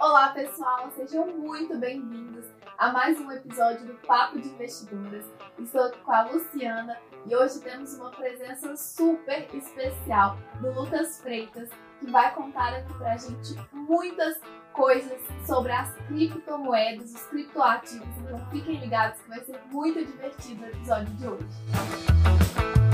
Olá, 0.00 0.30
pessoal, 0.30 0.90
sejam 0.96 1.26
muito 1.26 1.76
bem-vindos 1.76 2.46
a 2.78 2.90
mais 2.90 3.20
um 3.20 3.30
episódio 3.30 3.86
do 3.86 3.94
Papo 4.06 4.40
de 4.40 4.48
Investidoras. 4.48 5.26
Estou 5.58 5.82
aqui 5.82 5.98
com 5.98 6.12
a 6.12 6.22
Luciana 6.22 6.96
e 7.26 7.36
hoje 7.36 7.60
temos 7.60 7.94
uma 7.94 8.10
presença 8.10 8.74
super 8.76 9.46
especial 9.54 10.38
do 10.60 10.72
Lucas 10.72 11.20
Freitas, 11.20 11.68
que 11.98 12.10
vai 12.10 12.34
contar 12.34 12.74
aqui 12.74 12.94
pra 12.94 13.16
gente 13.18 13.54
muitas 13.72 14.40
coisas 14.72 15.20
sobre 15.46 15.72
as 15.72 15.94
criptomoedas, 16.06 17.12
os 17.14 17.22
criptoativos. 17.24 18.08
Então 18.18 18.50
fiquem 18.50 18.80
ligados 18.80 19.20
que 19.20 19.28
vai 19.28 19.44
ser 19.44 19.60
muito 19.70 20.02
divertido 20.02 20.64
o 20.64 20.68
episódio 20.68 21.14
de 21.16 21.28
hoje. 21.28 22.89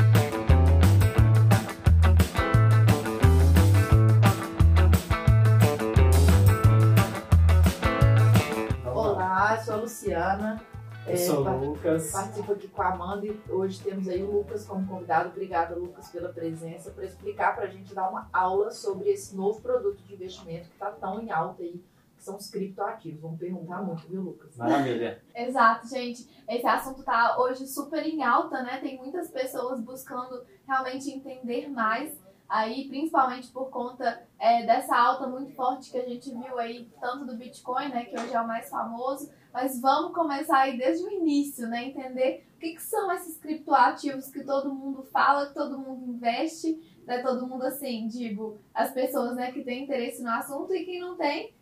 Luciana. 9.87 10.61
Eu 11.07 11.17
sou 11.17 11.47
É, 11.47 11.51
o 11.51 11.65
Lucas. 11.65 12.11
Participo 12.11 12.53
aqui 12.53 12.67
com 12.67 12.83
a 12.83 12.89
Amanda 12.93 13.25
e 13.25 13.41
hoje 13.49 13.81
temos 13.81 14.09
aí 14.09 14.21
o 14.21 14.33
Lucas 14.33 14.67
como 14.67 14.85
convidado. 14.85 15.29
Obrigada, 15.29 15.77
Lucas, 15.77 16.11
pela 16.11 16.33
presença, 16.33 16.91
para 16.91 17.05
explicar 17.05 17.55
para 17.55 17.67
a 17.67 17.69
gente 17.69 17.95
dar 17.95 18.11
uma 18.11 18.29
aula 18.33 18.73
sobre 18.73 19.11
esse 19.11 19.37
novo 19.37 19.61
produto 19.61 20.03
de 20.03 20.15
investimento 20.15 20.67
que 20.67 20.75
está 20.75 20.91
tão 20.91 21.23
em 21.23 21.31
alta 21.31 21.63
aí, 21.63 21.81
que 22.17 22.25
são 22.25 22.35
os 22.35 22.51
criptoativos. 22.51 23.21
Vamos 23.21 23.39
perguntar 23.39 23.81
muito, 23.81 24.09
viu, 24.09 24.23
Lucas? 24.23 24.57
Maravilha. 24.57 25.23
Exato, 25.33 25.87
gente. 25.87 26.29
Esse 26.49 26.67
assunto 26.67 27.05
tá 27.05 27.39
hoje 27.39 27.65
super 27.69 28.05
em 28.05 28.25
alta, 28.25 28.65
né? 28.65 28.81
Tem 28.81 28.99
muitas 28.99 29.31
pessoas 29.31 29.81
buscando 29.81 30.43
realmente 30.67 31.09
entender 31.09 31.69
mais 31.69 32.19
aí, 32.49 32.89
principalmente 32.89 33.49
por 33.49 33.71
conta 33.71 34.23
é, 34.39 34.65
dessa 34.65 34.97
alta 34.97 35.27
muito 35.27 35.53
forte 35.55 35.91
que 35.91 35.99
a 35.99 36.09
gente 36.09 36.31
viu 36.31 36.59
aí, 36.59 36.89
tanto 37.01 37.25
do 37.25 37.37
Bitcoin, 37.37 37.89
né, 37.89 38.05
que 38.05 38.19
hoje 38.19 38.33
é 38.33 38.41
o 38.41 38.47
mais 38.47 38.69
famoso, 38.69 39.31
mas 39.57 39.81
vamos 39.81 40.13
começar 40.13 40.59
aí 40.59 40.77
desde 40.77 41.03
o 41.03 41.11
início, 41.11 41.67
né? 41.67 41.87
Entender 41.87 42.47
o 42.57 42.59
que, 42.59 42.75
que 42.75 42.83
são 42.83 43.11
esses 43.11 43.39
criptoativos 43.39 44.29
que 44.29 44.45
todo 44.45 44.75
mundo 44.75 45.03
fala, 45.05 45.47
que 45.47 45.55
todo 45.55 45.79
mundo 45.79 46.13
investe, 46.13 46.79
né? 47.07 47.23
Todo 47.23 47.47
mundo 47.47 47.63
assim, 47.63 48.07
digo, 48.07 48.59
as 48.75 48.93
pessoas 48.93 49.35
né, 49.35 49.51
que 49.53 49.65
têm 49.65 49.85
interesse 49.85 50.23
no 50.23 50.29
assunto 50.29 50.75
e 50.75 50.85
quem 50.85 51.01
não 51.01 51.17
tem, 51.17 51.55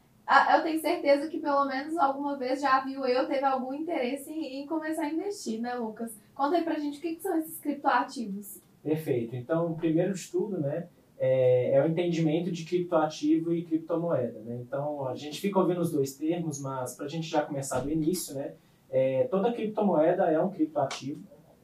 eu 0.53 0.63
tenho 0.65 0.81
certeza 0.81 1.29
que 1.29 1.39
pelo 1.39 1.67
menos 1.67 1.97
alguma 1.97 2.37
vez 2.37 2.61
já 2.61 2.81
viu 2.81 3.07
eu, 3.07 3.29
teve 3.29 3.45
algum 3.45 3.73
interesse 3.73 4.29
em, 4.29 4.63
em 4.63 4.67
começar 4.67 5.03
a 5.03 5.11
investir, 5.13 5.61
né, 5.61 5.75
Lucas? 5.77 6.19
Conta 6.35 6.57
aí 6.57 6.65
pra 6.65 6.81
gente 6.81 6.99
o 6.99 7.01
que, 7.01 7.15
que 7.15 7.23
são 7.23 7.39
esses 7.39 7.61
criptoativos. 7.61 8.61
Perfeito. 8.83 9.37
Então, 9.37 9.71
o 9.71 9.77
primeiro 9.77 10.15
estudo, 10.15 10.59
né, 10.59 10.89
é, 11.19 11.77
é 11.77 11.83
o 11.83 11.87
entendimento 11.87 12.51
de 12.51 12.65
criptoativo 12.65 13.53
e 13.53 13.65
criptomoeda, 13.65 14.41
né? 14.41 14.59
Então, 14.61 15.07
a 15.07 15.15
gente 15.15 15.41
fica 15.41 15.59
ouvindo 15.59 15.81
os 15.81 15.91
dois 15.91 16.17
termos, 16.17 16.61
mas 16.61 16.97
para 16.97 17.07
a 17.07 17.09
gente 17.09 17.29
já 17.29 17.43
começar 17.43 17.81
do 17.81 17.91
início, 17.91 18.35
né, 18.35 18.55
é, 18.91 19.25
toda 19.25 19.53
criptomoeda 19.53 20.25
é 20.25 20.41
um 20.41 20.51
criptoativo, 20.51 21.23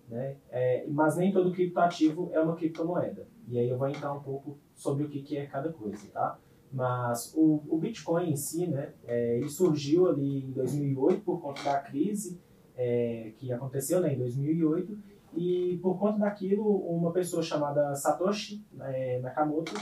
né, 0.08 0.36
é, 0.50 0.84
mas 0.88 1.16
nem 1.16 1.32
todo 1.32 1.52
criptoativo 1.52 2.30
é 2.32 2.40
uma 2.40 2.56
criptomoeda. 2.56 3.26
E 3.48 3.58
aí 3.58 3.68
eu 3.68 3.76
vou 3.76 3.88
entrar 3.88 4.12
um 4.12 4.20
pouco 4.20 4.58
sobre 4.74 5.04
o 5.04 5.08
que, 5.08 5.22
que 5.22 5.36
é 5.36 5.46
cada 5.46 5.72
coisa, 5.72 6.08
tá? 6.12 6.38
Mas 6.72 7.34
o, 7.36 7.62
o 7.68 7.76
Bitcoin 7.78 8.30
em 8.30 8.36
si, 8.36 8.66
né, 8.68 8.92
é, 9.04 9.38
ele 9.38 9.48
surgiu 9.48 10.08
ali 10.08 10.44
em 10.44 10.52
2008 10.52 11.22
por 11.22 11.40
conta 11.40 11.64
da 11.64 11.78
crise 11.80 12.40
é, 12.76 13.32
que 13.36 13.52
aconteceu 13.52 14.00
né, 14.00 14.14
em 14.14 14.18
2008 14.18 14.96
e 15.36 15.78
por 15.82 15.98
conta 15.98 16.18
daquilo 16.18 16.64
uma 16.64 17.12
pessoa 17.12 17.42
chamada 17.42 17.94
Satoshi 17.94 18.62
é, 18.80 19.20
Nakamoto 19.20 19.72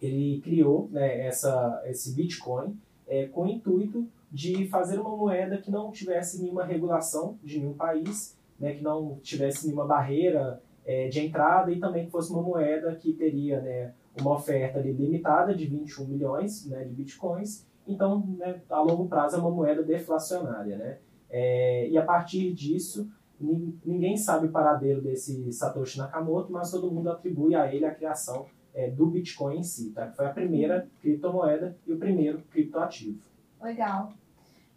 ele 0.00 0.40
criou 0.40 0.88
né, 0.90 1.26
essa, 1.26 1.82
esse 1.86 2.14
Bitcoin 2.14 2.76
é, 3.06 3.26
com 3.26 3.44
o 3.44 3.48
intuito 3.48 4.06
de 4.30 4.68
fazer 4.68 4.98
uma 5.00 5.16
moeda 5.16 5.58
que 5.58 5.70
não 5.70 5.90
tivesse 5.90 6.40
nenhuma 6.40 6.64
regulação 6.64 7.38
de 7.42 7.58
nenhum 7.58 7.74
país, 7.74 8.36
né, 8.58 8.74
que 8.74 8.82
não 8.82 9.18
tivesse 9.22 9.66
nenhuma 9.66 9.86
barreira 9.86 10.60
é, 10.84 11.08
de 11.08 11.20
entrada 11.20 11.72
e 11.72 11.80
também 11.80 12.06
que 12.06 12.10
fosse 12.10 12.30
uma 12.30 12.42
moeda 12.42 12.94
que 12.94 13.12
teria 13.12 13.60
né, 13.60 13.92
uma 14.20 14.34
oferta 14.34 14.78
limitada 14.78 15.54
de 15.54 15.66
21 15.66 16.06
milhões 16.06 16.66
né, 16.66 16.84
de 16.84 16.94
bitcoins. 16.94 17.66
Então, 17.86 18.24
né, 18.38 18.60
a 18.68 18.80
longo 18.80 19.06
prazo 19.06 19.36
é 19.36 19.38
uma 19.38 19.50
moeda 19.50 19.82
deflacionária. 19.82 20.76
Né? 20.76 20.98
É, 21.30 21.88
e 21.88 21.96
a 21.96 22.02
partir 22.02 22.52
disso, 22.52 23.08
ninguém 23.40 24.16
sabe 24.16 24.46
o 24.46 24.50
paradeiro 24.50 25.00
desse 25.00 25.52
Satoshi 25.52 25.98
Nakamoto, 25.98 26.52
mas 26.52 26.70
todo 26.70 26.90
mundo 26.90 27.10
atribui 27.10 27.54
a 27.54 27.72
ele 27.72 27.84
a 27.84 27.94
criação 27.94 28.46
é, 28.74 28.90
do 28.90 29.06
Bitcoin 29.06 29.58
em 29.58 29.62
si, 29.62 29.90
tá? 29.90 30.06
que 30.08 30.16
foi 30.16 30.26
a 30.26 30.32
primeira 30.32 30.88
criptomoeda 31.00 31.76
e 31.86 31.92
o 31.92 31.98
primeiro 31.98 32.40
criptoativo. 32.50 33.18
Legal. 33.62 34.12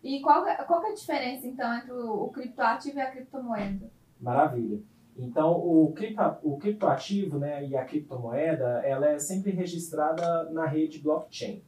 E 0.04 0.20
qual, 0.22 0.44
que- 0.44 0.64
qual 0.64 0.82
que 0.82 0.88
é 0.88 0.92
a 0.92 0.96
diferença, 0.96 1.48
então, 1.48 1.74
entre 1.76 1.92
o, 1.92 2.24
o 2.26 2.30
criptoativo 2.30 2.98
e 2.98 3.02
a 3.02 3.12
criptomoeda? 3.12 3.90
Maravilha. 4.20 4.80
Então, 5.18 5.52
o, 5.54 5.92
cripto, 5.94 6.22
o 6.42 6.58
criptoativo 6.58 7.38
né, 7.38 7.68
e 7.68 7.76
a 7.76 7.84
criptomoeda, 7.86 8.82
ela 8.84 9.08
é 9.10 9.20
sempre 9.20 9.52
registrada 9.52 10.50
na 10.52 10.66
rede 10.66 11.00
blockchain. 11.00 11.62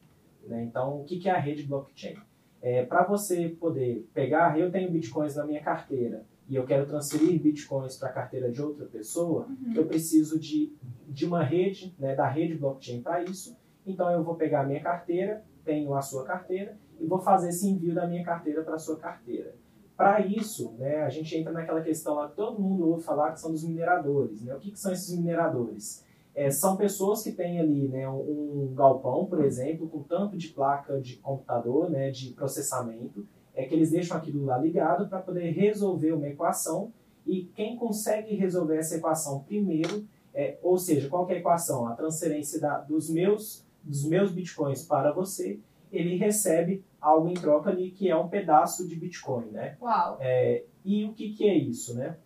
Né? 0.46 0.64
Então, 0.64 1.00
o 1.00 1.04
que, 1.04 1.18
que 1.18 1.28
é 1.28 1.32
a 1.32 1.38
rede 1.38 1.62
blockchain? 1.64 2.16
É, 2.62 2.84
Para 2.84 3.04
você 3.04 3.50
poder 3.50 4.08
pegar, 4.14 4.58
eu 4.58 4.70
tenho 4.72 4.90
bitcoins 4.90 5.36
na 5.36 5.44
minha 5.46 5.62
carteira 5.62 6.24
e 6.48 6.56
eu 6.56 6.64
quero 6.64 6.86
transferir 6.86 7.40
bitcoins 7.40 7.96
para 7.96 8.08
a 8.08 8.12
carteira 8.12 8.50
de 8.50 8.60
outra 8.60 8.84
pessoa, 8.84 9.48
eu 9.74 9.86
preciso 9.86 10.38
de, 10.38 10.72
de 11.08 11.24
uma 11.24 11.42
rede, 11.42 11.94
né, 11.98 12.14
da 12.14 12.28
rede 12.28 12.54
blockchain 12.54 13.00
para 13.00 13.22
isso. 13.22 13.56
Então, 13.86 14.10
eu 14.10 14.22
vou 14.22 14.34
pegar 14.34 14.60
a 14.60 14.66
minha 14.66 14.80
carteira, 14.80 15.44
tenho 15.64 15.94
a 15.94 16.02
sua 16.02 16.24
carteira, 16.24 16.76
e 17.00 17.06
vou 17.06 17.18
fazer 17.18 17.48
esse 17.48 17.68
envio 17.68 17.94
da 17.94 18.06
minha 18.06 18.24
carteira 18.24 18.62
para 18.62 18.74
a 18.74 18.78
sua 18.78 18.96
carteira. 18.96 19.54
Para 19.96 20.20
isso, 20.26 20.72
né, 20.72 21.02
a 21.02 21.08
gente 21.08 21.36
entra 21.36 21.52
naquela 21.52 21.80
questão 21.80 22.14
lá 22.14 22.28
que 22.28 22.36
todo 22.36 22.60
mundo 22.60 22.88
ouve 22.88 23.02
falar 23.02 23.32
que 23.32 23.40
são 23.40 23.50
dos 23.50 23.64
mineradores. 23.64 24.42
Né? 24.42 24.54
O 24.54 24.58
que, 24.58 24.72
que 24.72 24.78
são 24.78 24.92
esses 24.92 25.16
mineradores? 25.16 26.04
É, 26.34 26.50
são 26.50 26.76
pessoas 26.76 27.22
que 27.22 27.30
têm 27.30 27.60
ali 27.60 27.88
né, 27.88 28.08
um 28.08 28.72
galpão, 28.74 29.24
por 29.26 29.44
exemplo, 29.44 29.88
com 29.88 30.02
tanto 30.02 30.36
de 30.36 30.48
placa 30.48 31.00
de 31.00 31.16
computador, 31.16 31.88
né, 31.88 32.10
de 32.10 32.32
processamento, 32.32 33.24
é 33.54 33.64
que 33.64 33.74
eles 33.74 33.90
deixam 33.90 34.16
aquilo 34.16 34.44
lá 34.44 34.58
ligado 34.58 35.08
para 35.08 35.20
poder 35.20 35.50
resolver 35.50 36.12
uma 36.12 36.28
equação 36.28 36.92
e 37.26 37.44
quem 37.54 37.76
consegue 37.76 38.34
resolver 38.34 38.76
essa 38.76 38.96
equação 38.96 39.40
primeiro, 39.40 40.06
é, 40.34 40.58
ou 40.62 40.76
seja, 40.76 41.08
qual 41.08 41.28
é 41.30 41.34
a 41.34 41.38
equação? 41.38 41.86
A 41.86 41.94
transferência 41.94 42.60
da, 42.60 42.78
dos, 42.78 43.08
meus, 43.08 43.64
dos 43.82 44.04
meus 44.04 44.30
bitcoins 44.32 44.84
para 44.84 45.12
você, 45.12 45.58
ele 45.90 46.16
recebe 46.16 46.84
algo 47.00 47.28
em 47.28 47.34
troca 47.34 47.70
ali 47.70 47.90
que 47.90 48.10
é 48.10 48.16
um 48.16 48.28
pedaço 48.28 48.86
de 48.86 48.96
bitcoin, 48.96 49.46
né? 49.50 49.76
Uau. 49.80 50.18
É, 50.20 50.64
e 50.84 51.04
o 51.04 51.12
que, 51.12 51.32
que 51.32 51.48
é 51.48 51.56
isso, 51.56 51.94
né? 51.94 52.16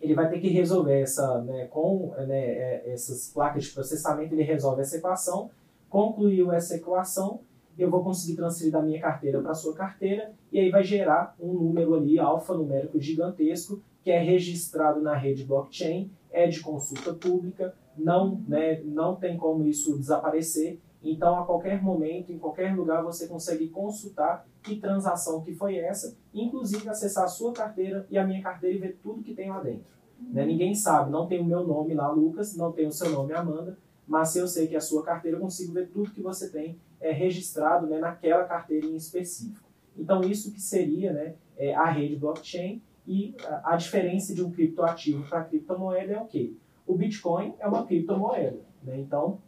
Ele 0.00 0.14
vai 0.14 0.28
ter 0.28 0.40
que 0.40 0.48
resolver 0.48 1.00
essa, 1.00 1.40
né, 1.42 1.66
com 1.66 2.12
né, 2.26 2.44
é, 2.44 2.92
essas 2.92 3.30
placas 3.32 3.64
de 3.64 3.70
processamento, 3.70 4.34
ele 4.34 4.42
resolve 4.42 4.82
essa 4.82 4.98
equação, 4.98 5.50
concluiu 5.88 6.52
essa 6.52 6.76
equação, 6.76 7.40
eu 7.78 7.90
vou 7.90 8.02
conseguir 8.02 8.36
transferir 8.36 8.72
da 8.72 8.82
minha 8.82 9.00
carteira 9.00 9.40
para 9.40 9.50
a 9.50 9.54
sua 9.54 9.74
carteira, 9.74 10.32
e 10.52 10.58
aí 10.58 10.70
vai 10.70 10.84
gerar 10.84 11.34
um 11.40 11.52
número 11.52 11.94
ali, 11.94 12.18
alfanumérico 12.18 13.00
gigantesco, 13.00 13.82
que 14.02 14.10
é 14.10 14.22
registrado 14.22 15.00
na 15.00 15.16
rede 15.16 15.44
blockchain, 15.44 16.10
é 16.30 16.46
de 16.46 16.60
consulta 16.60 17.14
pública, 17.14 17.74
não, 17.96 18.40
né, 18.46 18.80
não 18.84 19.16
tem 19.16 19.36
como 19.36 19.66
isso 19.66 19.96
desaparecer, 19.98 20.78
então 21.02 21.38
a 21.38 21.44
qualquer 21.44 21.82
momento, 21.82 22.32
em 22.32 22.38
qualquer 22.38 22.74
lugar, 22.74 23.02
você 23.02 23.28
consegue 23.28 23.68
consultar 23.68 24.46
que 24.62 24.76
transação 24.76 25.42
que 25.42 25.54
foi 25.54 25.76
essa, 25.76 26.16
inclusive 26.32 26.88
acessar 26.88 27.24
a 27.24 27.28
sua 27.28 27.52
carteira 27.52 28.06
e 28.10 28.16
a 28.16 28.26
minha 28.26 28.42
carteira 28.42 28.74
e 28.76 28.78
ver 28.78 28.98
tudo 29.02 29.22
que 29.22 29.34
tem 29.34 29.50
lá 29.50 29.60
dentro. 29.60 29.84
Né? 30.18 30.46
Ninguém 30.46 30.74
sabe, 30.74 31.10
não 31.10 31.26
tem 31.26 31.40
o 31.40 31.44
meu 31.44 31.66
nome 31.66 31.92
lá, 31.94 32.10
Lucas, 32.10 32.56
não 32.56 32.72
tem 32.72 32.86
o 32.86 32.92
seu 32.92 33.10
nome, 33.10 33.34
Amanda, 33.34 33.76
mas 34.06 34.30
se 34.30 34.38
eu 34.38 34.48
sei 34.48 34.66
que 34.66 34.74
é 34.74 34.78
a 34.78 34.80
sua 34.80 35.02
carteira, 35.02 35.36
eu 35.36 35.40
consigo 35.40 35.72
ver 35.72 35.88
tudo 35.88 36.10
que 36.10 36.22
você 36.22 36.50
tem 36.50 36.78
é, 37.04 37.12
registrado 37.12 37.86
né, 37.86 37.98
naquela 37.98 38.44
carteira 38.44 38.86
em 38.86 38.96
específico. 38.96 39.68
Então, 39.96 40.22
isso 40.22 40.50
que 40.50 40.60
seria 40.60 41.12
né, 41.12 41.34
é, 41.54 41.74
a 41.74 41.84
rede 41.84 42.16
blockchain 42.16 42.82
e 43.06 43.36
a, 43.44 43.74
a 43.74 43.76
diferença 43.76 44.34
de 44.34 44.42
um 44.42 44.50
criptoativo 44.50 45.28
para 45.28 45.44
criptomoeda 45.44 46.14
é 46.14 46.20
o 46.20 46.24
quê? 46.24 46.54
O 46.86 46.96
Bitcoin 46.96 47.54
é 47.58 47.68
uma 47.68 47.84
criptomoeda, 47.84 48.60
né? 48.82 48.98
então 48.98 49.38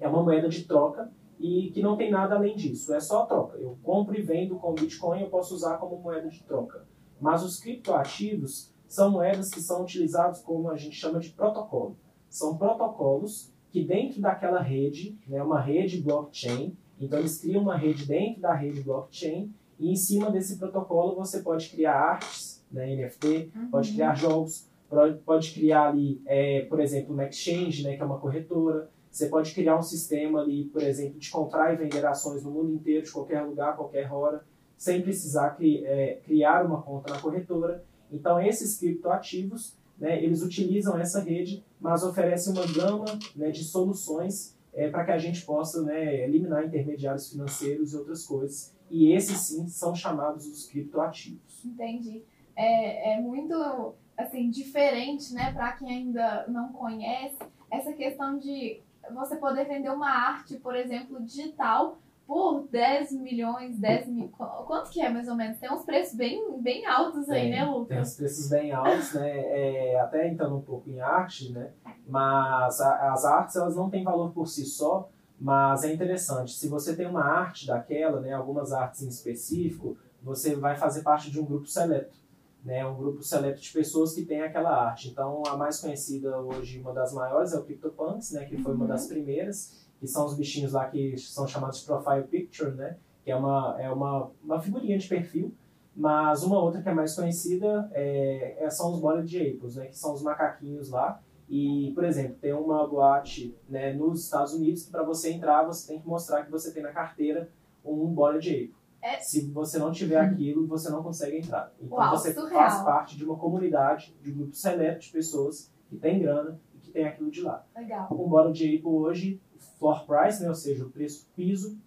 é 0.00 0.08
uma 0.08 0.22
moeda 0.22 0.48
de 0.48 0.64
troca 0.64 1.10
e 1.38 1.70
que 1.72 1.80
não 1.80 1.96
tem 1.96 2.10
nada 2.10 2.34
além 2.34 2.56
disso, 2.56 2.92
é 2.92 3.00
só 3.00 3.24
troca. 3.24 3.56
Eu 3.58 3.78
compro 3.82 4.18
e 4.18 4.22
vendo 4.22 4.56
com 4.56 4.74
Bitcoin, 4.74 5.22
eu 5.22 5.28
posso 5.28 5.54
usar 5.54 5.78
como 5.78 6.00
moeda 6.00 6.28
de 6.28 6.42
troca. 6.42 6.86
Mas 7.20 7.42
os 7.44 7.58
criptoativos 7.60 8.72
são 8.88 9.10
moedas 9.10 9.50
que 9.50 9.60
são 9.60 9.82
utilizadas 9.82 10.42
como 10.42 10.70
a 10.70 10.76
gente 10.76 10.96
chama 10.96 11.20
de 11.20 11.30
protocolo. 11.30 11.96
São 12.28 12.56
protocolos 12.56 13.52
que 13.70 13.84
dentro 13.84 14.20
daquela 14.20 14.60
rede, 14.60 15.18
né, 15.26 15.42
uma 15.42 15.60
rede 15.60 16.00
blockchain, 16.00 16.76
então 17.00 17.18
eles 17.18 17.38
criam 17.38 17.62
uma 17.62 17.76
rede 17.76 18.06
dentro 18.06 18.40
da 18.40 18.54
rede 18.54 18.80
blockchain 18.82 19.52
e 19.78 19.90
em 19.90 19.96
cima 19.96 20.30
desse 20.30 20.58
protocolo 20.58 21.14
você 21.16 21.40
pode 21.40 21.68
criar 21.68 21.94
artes, 21.94 22.64
né, 22.72 22.94
NFT, 22.94 23.50
pode 23.70 23.92
criar 23.92 24.14
jogos, 24.14 24.68
pode- 24.88 25.18
pode 25.18 25.52
criar 25.52 25.88
ali, 25.88 26.20
é, 26.26 26.62
por 26.62 26.80
exemplo, 26.80 27.12
uma 27.12 27.24
exchange, 27.26 27.82
né, 27.84 27.96
que 27.96 28.02
é 28.02 28.04
uma 28.04 28.18
corretora. 28.18 28.90
Você 29.10 29.28
pode 29.28 29.52
criar 29.54 29.78
um 29.78 29.82
sistema 29.82 30.40
ali, 30.40 30.64
por 30.64 30.82
exemplo, 30.82 31.18
de 31.18 31.30
comprar 31.30 31.72
e 31.72 31.76
vender 31.76 32.04
ações 32.04 32.42
no 32.42 32.50
mundo 32.50 32.72
inteiro, 32.72 33.04
de 33.04 33.12
qualquer 33.12 33.42
lugar, 33.42 33.76
qualquer 33.76 34.10
hora, 34.12 34.44
sem 34.76 35.00
precisar 35.02 35.50
cri 35.56 35.84
é, 35.86 36.20
criar 36.24 36.64
uma 36.66 36.82
conta 36.82 37.12
na 37.12 37.20
corretora. 37.20 37.84
Então, 38.12 38.40
esses 38.40 38.78
criptoativos, 38.78 39.74
né, 39.98 40.22
eles 40.22 40.42
utilizam 40.42 40.98
essa 40.98 41.20
rede, 41.20 41.64
mas 41.80 42.02
oferecem 42.02 42.52
uma 42.52 42.66
gama 42.66 43.04
né, 43.34 43.50
de 43.50 43.64
soluções 43.64 44.55
é, 44.76 44.90
para 44.90 45.04
que 45.06 45.10
a 45.10 45.18
gente 45.18 45.44
possa 45.44 45.82
né, 45.82 46.22
eliminar 46.24 46.64
intermediários 46.64 47.30
financeiros 47.30 47.92
e 47.92 47.96
outras 47.96 48.24
coisas. 48.26 48.76
E 48.90 49.10
esses 49.12 49.38
sim 49.38 49.66
são 49.66 49.94
chamados 49.94 50.46
os 50.46 50.68
criptoativos. 50.68 51.64
Entendi. 51.64 52.22
É, 52.54 53.14
é 53.14 53.20
muito 53.20 53.94
assim 54.16 54.50
diferente, 54.50 55.34
né, 55.34 55.52
para 55.52 55.72
quem 55.72 55.88
ainda 55.88 56.46
não 56.48 56.72
conhece, 56.72 57.38
essa 57.70 57.92
questão 57.92 58.38
de 58.38 58.80
você 59.12 59.36
poder 59.36 59.66
vender 59.66 59.90
uma 59.90 60.10
arte, 60.10 60.56
por 60.58 60.74
exemplo, 60.74 61.22
digital 61.22 61.98
por 62.26 62.66
10 62.68 63.12
milhões, 63.12 63.78
10 63.78 64.08
mil. 64.08 64.28
Quanto 64.28 64.90
que 64.90 65.00
é 65.00 65.08
mais 65.08 65.28
ou 65.28 65.36
menos? 65.36 65.58
Tem 65.58 65.72
uns 65.72 65.84
preços 65.84 66.16
bem, 66.16 66.60
bem 66.60 66.84
altos 66.84 67.30
aí, 67.30 67.42
tem, 67.42 67.50
né, 67.52 67.64
Lucas? 67.64 67.88
Tem 67.88 68.00
uns 68.00 68.14
preços 68.14 68.48
bem 68.48 68.72
altos, 68.72 69.14
né? 69.14 69.30
É, 69.30 70.00
até 70.00 70.28
entrando 70.28 70.56
um 70.56 70.60
pouco 70.60 70.90
em 70.90 71.00
arte, 71.00 71.52
né? 71.52 71.70
Mas 72.06 72.80
a, 72.80 73.12
as 73.12 73.24
artes 73.24 73.54
elas 73.54 73.76
não 73.76 73.88
têm 73.88 74.02
valor 74.02 74.32
por 74.32 74.48
si 74.48 74.64
só, 74.64 75.08
mas 75.40 75.84
é 75.84 75.92
interessante. 75.92 76.52
Se 76.52 76.68
você 76.68 76.96
tem 76.96 77.06
uma 77.06 77.24
arte 77.24 77.66
daquela, 77.68 78.20
né? 78.20 78.32
Algumas 78.32 78.72
artes 78.72 79.02
em 79.02 79.08
específico, 79.08 79.96
você 80.20 80.56
vai 80.56 80.76
fazer 80.76 81.02
parte 81.02 81.30
de 81.30 81.38
um 81.38 81.44
grupo 81.44 81.66
seleto. 81.66 82.26
Né, 82.64 82.84
um 82.84 82.96
grupo 82.96 83.22
seleto 83.22 83.60
de 83.60 83.72
pessoas 83.72 84.12
que 84.12 84.24
tem 84.24 84.40
aquela 84.40 84.70
arte. 84.70 85.08
Então, 85.08 85.44
a 85.46 85.56
mais 85.56 85.80
conhecida 85.80 86.36
hoje, 86.40 86.80
uma 86.80 86.92
das 86.92 87.12
maiores, 87.12 87.52
é 87.52 87.58
o 87.60 87.62
CryptoPunks, 87.62 88.32
né, 88.32 88.44
que 88.44 88.56
foi 88.56 88.74
uma 88.74 88.88
das 88.88 89.06
primeiras 89.06 89.85
que 89.98 90.06
são 90.06 90.26
os 90.26 90.34
bichinhos 90.34 90.72
lá 90.72 90.86
que 90.86 91.16
são 91.16 91.46
chamados 91.46 91.80
de 91.80 91.86
profile 91.86 92.24
picture, 92.24 92.72
né? 92.72 92.96
Que 93.24 93.30
é 93.30 93.36
uma, 93.36 93.76
é 93.78 93.90
uma, 93.90 94.30
uma 94.42 94.60
figurinha 94.60 94.98
de 94.98 95.08
perfil. 95.08 95.52
Mas 95.94 96.42
uma 96.42 96.60
outra 96.60 96.82
que 96.82 96.88
é 96.88 96.92
mais 96.92 97.14
conhecida 97.14 97.90
é, 97.92 98.64
é 98.64 98.70
são 98.70 98.92
os 98.92 99.00
Bored 99.00 99.36
Apes, 99.36 99.76
né? 99.76 99.86
Que 99.86 99.96
são 99.96 100.12
os 100.12 100.22
macaquinhos 100.22 100.90
lá. 100.90 101.20
E, 101.48 101.92
por 101.94 102.04
exemplo, 102.04 102.36
tem 102.40 102.52
uma 102.52 102.86
boate 102.86 103.54
né, 103.68 103.92
nos 103.92 104.24
Estados 104.24 104.52
Unidos 104.52 104.84
que 104.84 104.90
para 104.90 105.04
você 105.04 105.32
entrar 105.32 105.64
você 105.64 105.86
tem 105.86 106.00
que 106.00 106.06
mostrar 106.06 106.44
que 106.44 106.50
você 106.50 106.72
tem 106.72 106.82
na 106.82 106.90
carteira 106.90 107.48
um 107.84 108.06
Bored 108.08 108.48
Ape. 108.48 108.74
É. 109.00 109.20
Se 109.20 109.48
você 109.52 109.78
não 109.78 109.92
tiver 109.92 110.18
aquilo, 110.18 110.66
você 110.66 110.90
não 110.90 111.02
consegue 111.02 111.38
entrar. 111.38 111.72
Então 111.80 111.96
Uau, 111.96 112.10
você 112.10 112.34
surreal. 112.34 112.50
faz 112.50 112.82
parte 112.82 113.16
de 113.16 113.24
uma 113.24 113.36
comunidade, 113.36 114.14
de 114.20 114.32
um 114.32 114.38
grupo 114.38 114.54
seleto 114.54 115.00
de 115.00 115.12
pessoas 115.12 115.70
que 115.88 115.96
tem 115.96 116.18
grana 116.18 116.58
e 116.74 116.78
que 116.78 116.90
tem 116.90 117.06
aquilo 117.06 117.30
de 117.30 117.42
lá. 117.42 117.64
Legal. 117.76 118.08
Um 118.10 118.28
Bored 118.28 118.64
Ape 118.64 118.84
hoje 118.84 119.40
floor 119.78 120.06
price, 120.06 120.42
né, 120.42 120.48
ou 120.48 120.54
seja, 120.54 120.84
o 120.84 120.90
preço 120.90 121.26
piso 121.34 121.78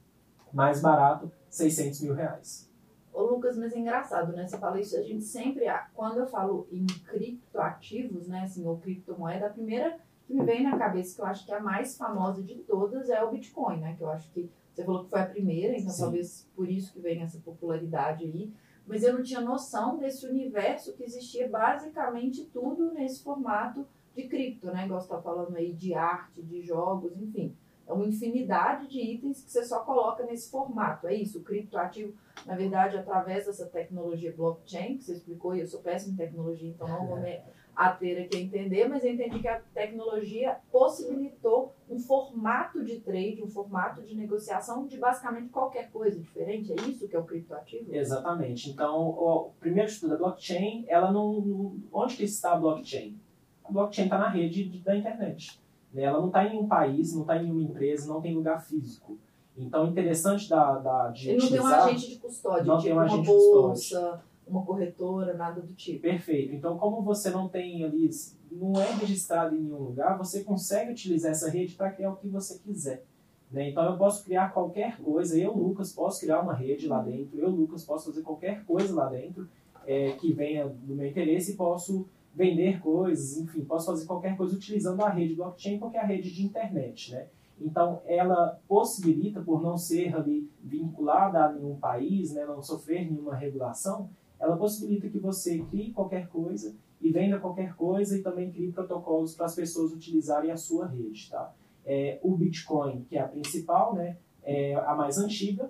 mais 0.53 0.81
barato, 0.81 1.31
600 1.49 2.01
mil 2.01 2.13
reais. 2.13 2.69
Ô 3.13 3.23
Lucas, 3.23 3.57
mas 3.57 3.73
é 3.73 3.79
engraçado, 3.79 4.33
né? 4.33 4.47
Você 4.47 4.57
fala 4.57 4.79
isso, 4.79 4.95
a 4.97 5.01
gente 5.01 5.23
sempre, 5.23 5.65
quando 5.93 6.19
eu 6.19 6.27
falo 6.27 6.67
em 6.71 6.85
criptoativos, 6.85 8.27
né, 8.27 8.43
assim, 8.43 8.65
ou 8.65 8.77
criptomoeda, 8.77 9.47
a 9.47 9.49
primeira 9.49 9.99
que 10.25 10.33
me 10.33 10.45
vem 10.45 10.63
na 10.63 10.77
cabeça, 10.77 11.15
que 11.15 11.21
eu 11.21 11.25
acho 11.25 11.45
que 11.45 11.51
é 11.51 11.57
a 11.57 11.59
mais 11.59 11.97
famosa 11.97 12.43
de 12.43 12.55
todas, 12.59 13.09
é 13.09 13.21
o 13.23 13.31
Bitcoin, 13.31 13.79
né? 13.79 13.95
Que 13.97 14.03
eu 14.03 14.09
acho 14.09 14.31
que 14.31 14.49
você 14.71 14.85
falou 14.85 15.03
que 15.03 15.09
foi 15.09 15.19
a 15.19 15.25
primeira, 15.25 15.75
então 15.75 15.89
Sim. 15.89 16.01
talvez 16.03 16.47
por 16.55 16.69
isso 16.69 16.93
que 16.93 16.99
vem 16.99 17.21
essa 17.21 17.39
popularidade 17.39 18.23
aí. 18.23 18.53
Mas 18.85 19.03
eu 19.03 19.13
não 19.13 19.23
tinha 19.23 19.41
noção 19.41 19.97
desse 19.97 20.27
universo 20.27 20.93
que 20.93 21.03
existia 21.03 21.49
basicamente 21.49 22.45
tudo 22.45 22.93
nesse 22.93 23.23
formato 23.23 23.87
de 24.15 24.27
cripto, 24.27 24.67
né? 24.67 24.85
Igual 24.85 25.01
você 25.01 25.07
está 25.07 25.21
falando 25.21 25.55
aí 25.55 25.73
de 25.73 25.93
arte, 25.93 26.41
de 26.41 26.61
jogos, 26.61 27.17
enfim. 27.17 27.55
É 27.89 27.93
uma 27.93 28.05
infinidade 28.05 28.87
de 28.87 29.01
itens 29.01 29.43
que 29.43 29.51
você 29.51 29.65
só 29.65 29.79
coloca 29.79 30.23
nesse 30.23 30.51
formato. 30.51 31.07
É 31.07 31.13
isso, 31.15 31.39
o 31.39 31.43
criptoativo, 31.43 32.13
na 32.45 32.55
verdade, 32.55 32.95
através 32.95 33.47
dessa 33.47 33.65
tecnologia 33.65 34.31
blockchain, 34.31 34.97
que 34.97 35.03
você 35.03 35.13
explicou, 35.13 35.55
e 35.55 35.61
eu 35.61 35.65
sou 35.67 35.81
péssima 35.81 36.13
em 36.13 36.17
tecnologia, 36.17 36.69
então 36.69 36.87
não 36.87 37.07
vou 37.07 37.19
me 37.19 37.41
ater 37.75 38.25
aqui 38.25 38.37
a 38.37 38.41
entender, 38.41 38.87
mas 38.87 39.03
eu 39.03 39.13
entendi 39.13 39.39
que 39.39 39.47
a 39.47 39.59
tecnologia 39.73 40.57
possibilitou 40.71 41.73
um 41.89 41.97
formato 41.97 42.83
de 42.83 42.99
trade, 42.99 43.41
um 43.41 43.49
formato 43.49 44.03
de 44.03 44.13
negociação 44.15 44.85
de 44.85 44.97
basicamente 44.97 45.49
qualquer 45.49 45.89
coisa 45.89 46.19
diferente. 46.19 46.71
É 46.71 46.75
isso 46.87 47.07
que 47.07 47.15
é 47.15 47.19
o 47.19 47.23
criptoativo? 47.23 47.95
Exatamente. 47.95 48.69
Então, 48.69 49.09
o 49.09 49.51
primeiro 49.59 49.89
estudo 49.89 50.11
da 50.11 50.17
blockchain, 50.17 50.85
ela 50.87 51.11
não, 51.11 51.41
não 51.41 51.77
onde 51.91 52.17
que 52.17 52.23
está 52.25 52.51
a 52.51 52.59
blockchain? 52.59 53.17
A 53.63 53.71
blockchain 53.71 54.05
está 54.05 54.19
na 54.19 54.29
rede 54.29 54.65
de, 54.65 54.79
da 54.79 54.95
internet. 54.95 55.59
Né? 55.93 56.03
Ela 56.03 56.19
não 56.19 56.27
está 56.27 56.45
em 56.45 56.57
um 56.59 56.67
país, 56.67 57.13
não 57.13 57.21
está 57.21 57.41
em 57.41 57.51
uma 57.51 57.61
empresa, 57.61 58.11
não 58.11 58.21
tem 58.21 58.35
lugar 58.35 58.61
físico. 58.63 59.17
Então, 59.57 59.87
interessante 59.87 60.49
da, 60.49 60.77
da 60.77 61.07
de 61.09 61.29
Ele 61.31 61.37
não 61.41 61.47
tem 61.49 61.59
um 61.59 61.63
utilizar- 61.63 61.87
agente 61.87 62.09
de 62.09 62.15
custódia, 62.17 62.63
Não 62.63 62.77
tipo 62.77 62.83
tem 62.83 62.93
um 62.93 62.95
uma 62.95 63.03
agente 63.05 63.21
de 63.21 63.27
bolsa, 63.27 64.21
uma 64.47 64.63
corretora, 64.65 65.33
nada 65.33 65.61
do 65.61 65.73
tipo. 65.73 66.01
Perfeito. 66.01 66.55
Então, 66.55 66.77
como 66.77 67.01
você 67.01 67.29
não 67.29 67.49
tem 67.49 67.83
ali, 67.83 68.09
não 68.51 68.79
é 68.81 68.89
registrado 68.95 69.55
em 69.55 69.59
nenhum 69.59 69.79
lugar, 69.83 70.17
você 70.17 70.43
consegue 70.43 70.91
utilizar 70.91 71.31
essa 71.31 71.49
rede 71.49 71.75
para 71.75 71.91
criar 71.91 72.11
o 72.11 72.15
que 72.15 72.27
você 72.27 72.57
quiser. 72.59 73.03
Né? 73.51 73.69
Então, 73.69 73.83
eu 73.83 73.97
posso 73.97 74.23
criar 74.23 74.53
qualquer 74.53 74.97
coisa. 75.01 75.37
Eu, 75.37 75.51
Lucas, 75.57 75.91
posso 75.91 76.19
criar 76.21 76.39
uma 76.41 76.53
rede 76.53 76.87
lá 76.87 77.01
dentro. 77.01 77.37
Eu, 77.37 77.49
Lucas, 77.49 77.83
posso 77.83 78.05
fazer 78.11 78.21
qualquer 78.21 78.63
coisa 78.63 78.93
lá 78.95 79.07
dentro 79.09 79.49
é, 79.85 80.11
que 80.13 80.31
venha 80.31 80.67
do 80.67 80.95
meu 80.95 81.07
interesse 81.07 81.53
e 81.53 81.55
posso 81.55 82.07
vender 82.39 82.79
coisas, 82.79 83.37
enfim, 83.37 83.65
posso 83.65 83.87
fazer 83.87 84.05
qualquer 84.05 84.37
coisa 84.37 84.55
utilizando 84.55 85.03
a 85.03 85.09
rede 85.09 85.35
blockchain, 85.35 85.77
porque 85.77 85.97
é 85.97 85.99
a 85.99 86.05
rede 86.05 86.33
de 86.33 86.45
internet, 86.45 87.11
né? 87.11 87.27
Então, 87.59 88.01
ela 88.05 88.57
possibilita, 88.65 89.41
por 89.41 89.61
não 89.61 89.77
ser 89.77 90.15
ali 90.15 90.49
vinculada 90.63 91.43
a 91.43 91.51
nenhum 91.51 91.75
país, 91.75 92.33
né, 92.33 92.45
não 92.45 92.61
sofrer 92.61 93.11
nenhuma 93.11 93.35
regulação, 93.35 94.09
ela 94.39 94.55
possibilita 94.55 95.09
que 95.09 95.19
você 95.19 95.59
crie 95.69 95.91
qualquer 95.91 96.29
coisa 96.29 96.73
e 97.01 97.11
venda 97.11 97.37
qualquer 97.39 97.75
coisa 97.75 98.17
e 98.17 98.21
também 98.21 98.49
crie 98.49 98.71
protocolos 98.71 99.35
para 99.35 99.45
as 99.45 99.55
pessoas 99.55 99.91
utilizarem 99.91 100.49
a 100.49 100.55
sua 100.55 100.87
rede, 100.87 101.29
tá? 101.29 101.53
É, 101.85 102.19
o 102.23 102.37
Bitcoin, 102.37 103.05
que 103.09 103.17
é 103.17 103.21
a 103.21 103.27
principal, 103.27 103.93
né, 103.93 104.15
é 104.43 104.75
a 104.75 104.95
mais 104.95 105.17
antiga, 105.17 105.69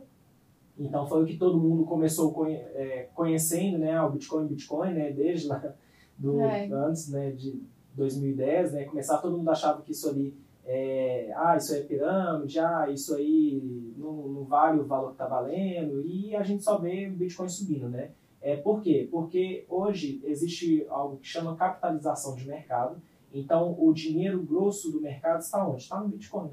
então 0.77 1.07
foi 1.07 1.23
o 1.23 1.25
que 1.25 1.35
todo 1.35 1.57
mundo 1.57 1.83
começou 1.85 2.31
conhe 2.31 2.53
é, 2.53 3.09
conhecendo, 3.15 3.79
né, 3.79 3.99
o 4.03 4.11
Bitcoin, 4.11 4.45
Bitcoin, 4.45 4.93
né, 4.93 5.11
desde 5.11 5.47
lá 5.47 5.73
do, 6.19 6.41
É. 6.41 6.67
antes, 6.71 7.09
né, 7.09 7.31
de 7.31 7.59
2010, 7.95 8.73
né, 8.73 8.83
começar 8.83 9.17
todo 9.17 9.35
mundo 9.37 9.49
achava 9.49 9.81
que 9.81 9.91
isso 9.91 10.07
ali 10.09 10.37
é, 10.71 11.33
ah, 11.35 11.57
isso 11.57 11.73
é 11.73 11.79
pirâmide, 11.79 12.59
ah, 12.59 12.87
isso 12.91 13.15
aí 13.15 13.91
não, 13.97 14.13
não 14.27 14.43
vale 14.43 14.79
o 14.79 14.85
valor 14.85 15.07
que 15.07 15.13
está 15.13 15.25
valendo, 15.25 16.05
e 16.05 16.35
a 16.35 16.43
gente 16.43 16.63
só 16.63 16.77
vê 16.77 17.07
o 17.07 17.13
Bitcoin 17.17 17.49
subindo, 17.49 17.89
né? 17.89 18.11
É, 18.39 18.55
por 18.55 18.79
quê? 18.79 19.07
Porque 19.11 19.65
hoje 19.67 20.21
existe 20.23 20.85
algo 20.89 21.17
que 21.17 21.27
chama 21.27 21.55
capitalização 21.55 22.35
de 22.35 22.47
mercado, 22.47 23.01
então 23.33 23.75
o 23.79 23.91
dinheiro 23.91 24.43
grosso 24.43 24.91
do 24.91 25.01
mercado 25.01 25.39
está 25.39 25.67
onde? 25.67 25.81
Está 25.81 25.99
no 25.99 26.07
Bitcoin. 26.07 26.51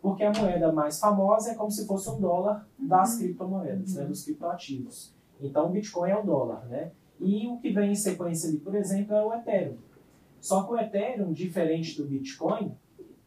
Porque 0.00 0.24
a 0.24 0.32
moeda 0.32 0.72
mais 0.72 0.98
famosa 0.98 1.50
é 1.50 1.54
como 1.54 1.70
se 1.70 1.86
fosse 1.86 2.08
um 2.08 2.18
dólar 2.18 2.66
das 2.78 3.18
criptomoedas, 3.18 3.96
né, 3.96 4.04
dos 4.06 4.24
criptoativos. 4.24 5.12
Então 5.40 5.66
o 5.66 5.70
Bitcoin 5.70 6.10
é 6.10 6.18
o 6.18 6.24
dólar, 6.24 6.64
né? 6.66 6.90
E 7.20 7.46
o 7.46 7.58
que 7.58 7.70
vem 7.70 7.92
em 7.92 7.94
sequência 7.96 8.48
ali, 8.48 8.58
por 8.58 8.74
exemplo, 8.74 9.14
é 9.14 9.24
o 9.24 9.34
Ethereum. 9.34 9.76
Só 10.40 10.62
que 10.62 10.72
o 10.72 10.78
Ethereum, 10.78 11.32
diferente 11.32 11.96
do 11.96 12.06
Bitcoin, 12.06 12.72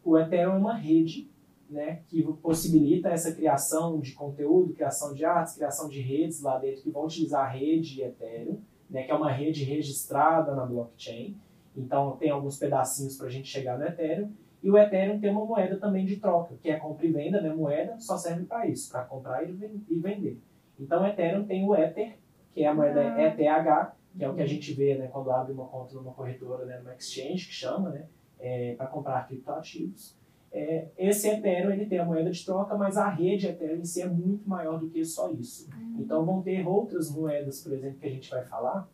o 0.04 0.18
Ethereum 0.18 0.54
é 0.54 0.58
uma 0.58 0.74
rede 0.74 1.30
né, 1.68 2.00
que 2.08 2.22
possibilita 2.42 3.08
essa 3.08 3.32
criação 3.32 3.98
de 4.00 4.12
conteúdo, 4.12 4.74
criação 4.74 5.14
de 5.14 5.24
artes, 5.24 5.54
criação 5.54 5.88
de 5.88 6.00
redes 6.00 6.42
lá 6.42 6.58
dentro 6.58 6.82
que 6.82 6.90
vão 6.90 7.04
utilizar 7.04 7.46
a 7.46 7.48
rede 7.48 8.02
Ethereum, 8.02 8.58
né, 8.90 9.04
que 9.04 9.10
é 9.10 9.14
uma 9.14 9.30
rede 9.32 9.64
registrada 9.64 10.54
na 10.54 10.66
blockchain. 10.66 11.36
Então 11.76 12.16
tem 12.16 12.30
alguns 12.30 12.58
pedacinhos 12.58 13.16
para 13.16 13.26
a 13.26 13.30
gente 13.30 13.48
chegar 13.48 13.78
no 13.78 13.86
Ethereum. 13.86 14.30
E 14.62 14.70
o 14.70 14.78
Ethereum 14.78 15.18
tem 15.18 15.30
uma 15.30 15.44
moeda 15.44 15.76
também 15.76 16.04
de 16.04 16.16
troca, 16.16 16.54
que 16.62 16.70
é 16.70 16.76
compra 16.76 17.06
e 17.06 17.10
venda, 17.10 17.40
né? 17.40 17.52
Moeda 17.52 17.98
só 17.98 18.16
serve 18.16 18.44
para 18.44 18.66
isso, 18.68 18.90
para 18.92 19.02
comprar 19.04 19.42
e 19.42 19.50
ven- 19.52 19.82
vender. 19.90 20.38
Então 20.78 21.02
o 21.02 21.06
Ethereum 21.06 21.44
tem 21.44 21.64
o 21.66 21.74
Ether, 21.74 22.18
que 22.52 22.62
é 22.62 22.66
a 22.66 22.74
moeda 22.74 23.00
Ah. 23.00 23.22
ETH, 23.22 23.92
que 24.16 24.24
é 24.24 24.28
o 24.28 24.34
que 24.34 24.42
a 24.42 24.46
gente 24.46 24.72
vê 24.74 24.96
né, 24.96 25.08
quando 25.08 25.30
abre 25.30 25.52
uma 25.52 25.66
conta 25.66 25.94
numa 25.94 26.12
corretora, 26.12 26.64
né, 26.66 26.78
numa 26.78 26.94
exchange, 26.94 27.46
que 27.46 27.54
chama, 27.54 27.90
né, 27.90 28.06
é, 28.38 28.74
para 28.74 28.86
comprar 28.86 29.26
criptoativos. 29.26 30.16
É, 30.54 30.88
esse 30.98 31.28
Ethereum 31.28 31.70
ele 31.70 31.86
tem 31.86 31.98
a 31.98 32.04
moeda 32.04 32.30
de 32.30 32.44
troca, 32.44 32.76
mas 32.76 32.98
a 32.98 33.08
rede 33.08 33.46
Ethereum 33.46 33.78
em 33.78 33.84
si 33.84 34.02
é 34.02 34.06
muito 34.06 34.46
maior 34.46 34.78
do 34.78 34.90
que 34.90 35.02
só 35.02 35.30
isso. 35.30 35.70
Então 35.98 36.26
vão 36.26 36.42
ter 36.42 36.66
outras 36.66 37.10
moedas, 37.10 37.62
por 37.62 37.72
exemplo, 37.72 37.98
que 37.98 38.06
a 38.06 38.10
gente 38.10 38.30
vai 38.30 38.44
falar, 38.44 38.86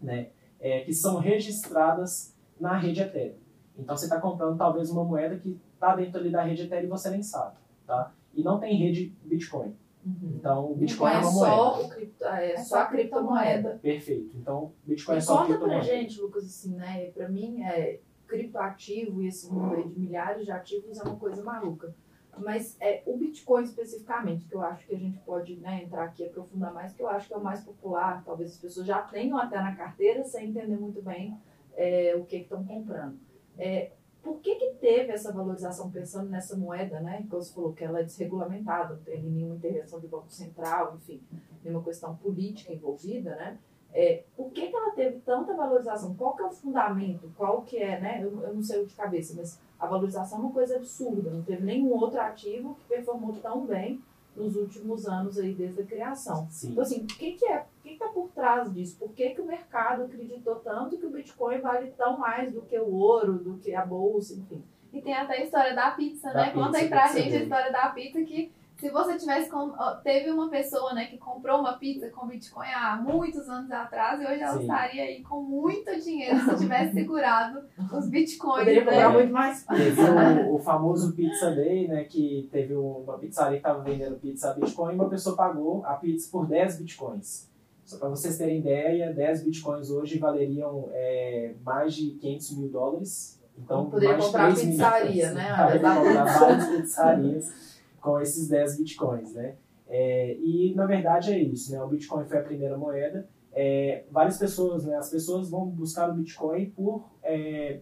né, 0.00 0.28
é, 0.60 0.80
que 0.82 0.92
são 0.92 1.18
registradas 1.18 2.36
na 2.60 2.76
rede 2.76 3.00
Ethereum. 3.02 3.34
Então 3.76 3.96
você 3.96 4.04
está 4.04 4.20
comprando 4.20 4.56
talvez 4.56 4.90
uma 4.90 5.02
moeda 5.02 5.36
que 5.36 5.58
está 5.74 5.96
dentro 5.96 6.20
ali 6.20 6.30
da 6.30 6.42
rede 6.42 6.62
Ethereum 6.62 6.86
e 6.86 6.90
você 6.90 7.10
nem 7.10 7.22
sabe, 7.22 7.56
tá? 7.84 8.12
E 8.32 8.42
não 8.42 8.60
tem 8.60 8.76
rede 8.76 9.12
Bitcoin. 9.24 9.74
Então 10.04 10.72
o 10.72 10.74
Bitcoin 10.74 11.10
Então 11.10 11.20
é 11.20 11.22
é 11.22 11.26
uma 11.26 11.32
moeda. 11.32 11.54
só, 11.56 11.82
o 11.82 11.88
cripto, 11.88 12.24
é, 12.24 12.56
só 12.56 12.78
a 12.80 12.86
criptomoeda. 12.86 13.78
Perfeito. 13.82 14.36
Então 14.36 14.72
Bitcoin 14.84 15.14
é 15.14 15.18
E 15.18 15.22
só 15.22 15.32
conta 15.36 15.46
pra 15.46 15.54
criptomoeda. 15.58 15.84
gente, 15.84 16.20
Lucas, 16.20 16.44
assim, 16.44 16.74
né? 16.74 17.10
Pra 17.12 17.28
mim, 17.28 17.62
é, 17.62 18.00
criptoativo 18.26 19.22
e 19.22 19.28
esse 19.28 19.50
mundo 19.52 19.74
aí 19.76 19.88
de 19.88 19.98
milhares 19.98 20.44
de 20.44 20.50
ativos 20.50 20.98
é 20.98 21.02
uma 21.04 21.16
coisa 21.16 21.42
maluca. 21.44 21.94
Mas 22.38 22.76
é, 22.80 23.02
o 23.06 23.16
Bitcoin 23.16 23.62
especificamente, 23.62 24.46
que 24.46 24.54
eu 24.54 24.62
acho 24.62 24.86
que 24.86 24.94
a 24.94 24.98
gente 24.98 25.18
pode 25.18 25.56
né, 25.56 25.82
entrar 25.84 26.04
aqui 26.04 26.22
e 26.22 26.26
aprofundar 26.26 26.72
mais, 26.72 26.94
que 26.94 27.02
eu 27.02 27.08
acho 27.08 27.28
que 27.28 27.34
é 27.34 27.36
o 27.36 27.44
mais 27.44 27.62
popular, 27.62 28.24
talvez 28.24 28.52
as 28.52 28.58
pessoas 28.58 28.86
já 28.86 29.02
tenham 29.02 29.36
até 29.36 29.56
na 29.60 29.76
carteira 29.76 30.24
sem 30.24 30.48
entender 30.48 30.78
muito 30.78 31.02
bem 31.02 31.36
é, 31.76 32.14
o 32.16 32.24
que 32.24 32.36
estão 32.38 32.64
comprando. 32.64 33.18
É, 33.58 33.92
por 34.22 34.38
que, 34.40 34.54
que 34.54 34.74
teve 34.74 35.12
essa 35.12 35.32
valorização 35.32 35.90
pensando 35.90 36.28
nessa 36.28 36.56
moeda, 36.56 37.00
né? 37.00 37.22
Que 37.22 37.28
você 37.28 37.52
falou 37.52 37.72
que 37.72 37.82
ela 37.82 38.00
é 38.00 38.04
desregulamentada, 38.04 38.94
não 38.94 39.02
tem 39.02 39.22
nenhuma 39.22 39.56
intervenção 39.56 39.98
de 39.98 40.06
Banco 40.06 40.30
Central, 40.30 40.96
enfim, 40.96 41.20
nenhuma 41.62 41.82
questão 41.82 42.14
política 42.16 42.72
envolvida, 42.72 43.34
né? 43.34 43.58
É, 43.94 44.24
por 44.34 44.50
que, 44.50 44.68
que 44.68 44.74
ela 44.74 44.92
teve 44.92 45.18
tanta 45.20 45.54
valorização? 45.54 46.14
Qual 46.14 46.34
que 46.34 46.42
é 46.42 46.46
o 46.46 46.52
fundamento? 46.52 47.30
Qual 47.36 47.62
que 47.62 47.76
é, 47.76 48.00
né? 48.00 48.22
Eu, 48.22 48.42
eu 48.42 48.54
não 48.54 48.62
sei 48.62 48.86
de 48.86 48.94
cabeça, 48.94 49.34
mas 49.36 49.60
a 49.78 49.86
valorização 49.86 50.38
é 50.38 50.42
uma 50.42 50.52
coisa 50.52 50.76
absurda. 50.76 51.30
Não 51.30 51.42
teve 51.42 51.62
nenhum 51.62 51.90
outro 51.92 52.18
ativo 52.20 52.74
que 52.76 52.84
performou 52.86 53.34
tão 53.34 53.66
bem 53.66 54.00
nos 54.34 54.56
últimos 54.56 55.06
anos 55.06 55.38
aí 55.38 55.52
desde 55.52 55.82
a 55.82 55.84
criação. 55.84 56.46
Sim. 56.48 56.70
Então, 56.70 56.82
assim, 56.82 57.02
o 57.02 57.06
que, 57.06 57.32
que 57.32 57.44
é? 57.44 57.66
O 57.82 57.88
que 57.88 57.94
está 57.94 58.06
por 58.08 58.28
trás 58.28 58.72
disso? 58.72 58.96
Por 58.96 59.10
que, 59.12 59.30
que 59.30 59.40
o 59.40 59.44
mercado 59.44 60.04
acreditou 60.04 60.54
tanto 60.56 60.96
que 60.96 61.04
o 61.04 61.10
Bitcoin 61.10 61.58
vale 61.58 61.90
tão 61.98 62.16
mais 62.16 62.52
do 62.52 62.62
que 62.62 62.78
o 62.78 62.92
ouro, 62.94 63.38
do 63.38 63.58
que 63.58 63.74
a 63.74 63.84
bolsa, 63.84 64.34
enfim? 64.34 64.62
E 64.92 65.02
tem 65.02 65.12
até 65.14 65.38
a 65.38 65.42
história 65.42 65.74
da 65.74 65.90
pizza, 65.90 66.28
Da 66.32 66.46
né? 66.46 66.50
Conta 66.52 66.66
pizza, 66.66 66.78
aí 66.78 66.88
pra 66.88 67.06
gente 67.08 67.18
a 67.18 67.30
dele. 67.30 67.42
história 67.42 67.72
da 67.72 67.88
pizza 67.88 68.22
que 68.22 68.52
se 68.76 68.90
você 68.90 69.16
tivesse 69.16 69.50
com... 69.50 69.72
teve 70.02 70.30
uma 70.30 70.48
pessoa, 70.48 70.92
né, 70.92 71.06
que 71.06 71.16
comprou 71.18 71.58
uma 71.60 71.74
pizza 71.74 72.08
com 72.10 72.26
Bitcoin 72.26 72.66
há 72.72 72.96
muitos 72.96 73.48
anos 73.48 73.70
atrás 73.70 74.20
e 74.20 74.24
hoje 74.24 74.40
ela 74.42 74.54
Sim. 74.54 74.60
estaria 74.62 75.02
aí 75.04 75.22
com 75.22 75.40
muito 75.42 75.90
dinheiro 76.00 76.38
se 76.40 76.58
tivesse 76.58 76.92
segurado 76.94 77.62
os 77.92 78.08
Bitcoins, 78.08 78.58
Poderia 78.58 78.84
comprar 78.84 79.08
né? 79.08 79.14
muito 79.14 79.32
mais. 79.32 79.64
Teve 79.64 80.00
o, 80.02 80.54
o 80.54 80.58
famoso 80.58 81.14
Pizza 81.14 81.50
Day, 81.52 81.88
né? 81.88 82.04
Que 82.04 82.48
teve 82.52 82.74
uma 82.74 83.18
pizzaria 83.18 83.60
que 83.60 83.66
estava 83.66 83.82
vendendo 83.82 84.16
pizza 84.20 84.50
a 84.50 84.54
Bitcoin 84.54 84.92
e 84.92 84.94
uma 84.96 85.08
pessoa 85.08 85.36
pagou 85.36 85.84
a 85.84 85.94
pizza 85.94 86.28
por 86.30 86.46
10 86.46 86.78
Bitcoins. 86.78 87.51
Só 87.92 87.98
para 87.98 88.08
vocês 88.08 88.38
terem 88.38 88.60
ideia, 88.60 89.12
10 89.12 89.44
Bitcoins 89.44 89.90
hoje 89.90 90.18
valeriam 90.18 90.88
é, 90.92 91.54
mais 91.62 91.94
de 91.94 92.12
500 92.12 92.56
mil 92.56 92.68
dólares. 92.70 93.38
Então, 93.58 93.90
Poderia 93.90 94.16
comprar 94.16 94.54
3 94.54 94.66
pizzaria, 94.66 95.10
milhões. 95.10 95.34
né? 95.34 95.52
Poderia 95.60 95.94
comprar 95.94 96.38
várias 96.38 96.66
pizzarias 96.80 97.82
com 98.00 98.18
esses 98.18 98.48
10 98.48 98.78
Bitcoins, 98.78 99.34
né? 99.34 99.56
É, 99.88 100.38
e, 100.38 100.74
na 100.74 100.86
verdade, 100.86 101.32
é 101.34 101.38
isso, 101.38 101.70
né? 101.70 101.82
O 101.82 101.88
Bitcoin 101.88 102.24
foi 102.24 102.38
a 102.38 102.42
primeira 102.42 102.78
moeda. 102.78 103.28
É, 103.52 104.04
várias 104.10 104.38
pessoas, 104.38 104.86
né? 104.86 104.96
As 104.96 105.10
pessoas 105.10 105.50
vão 105.50 105.66
buscar 105.66 106.08
o 106.08 106.14
Bitcoin 106.14 106.70
por... 106.70 107.04
é, 107.22 107.80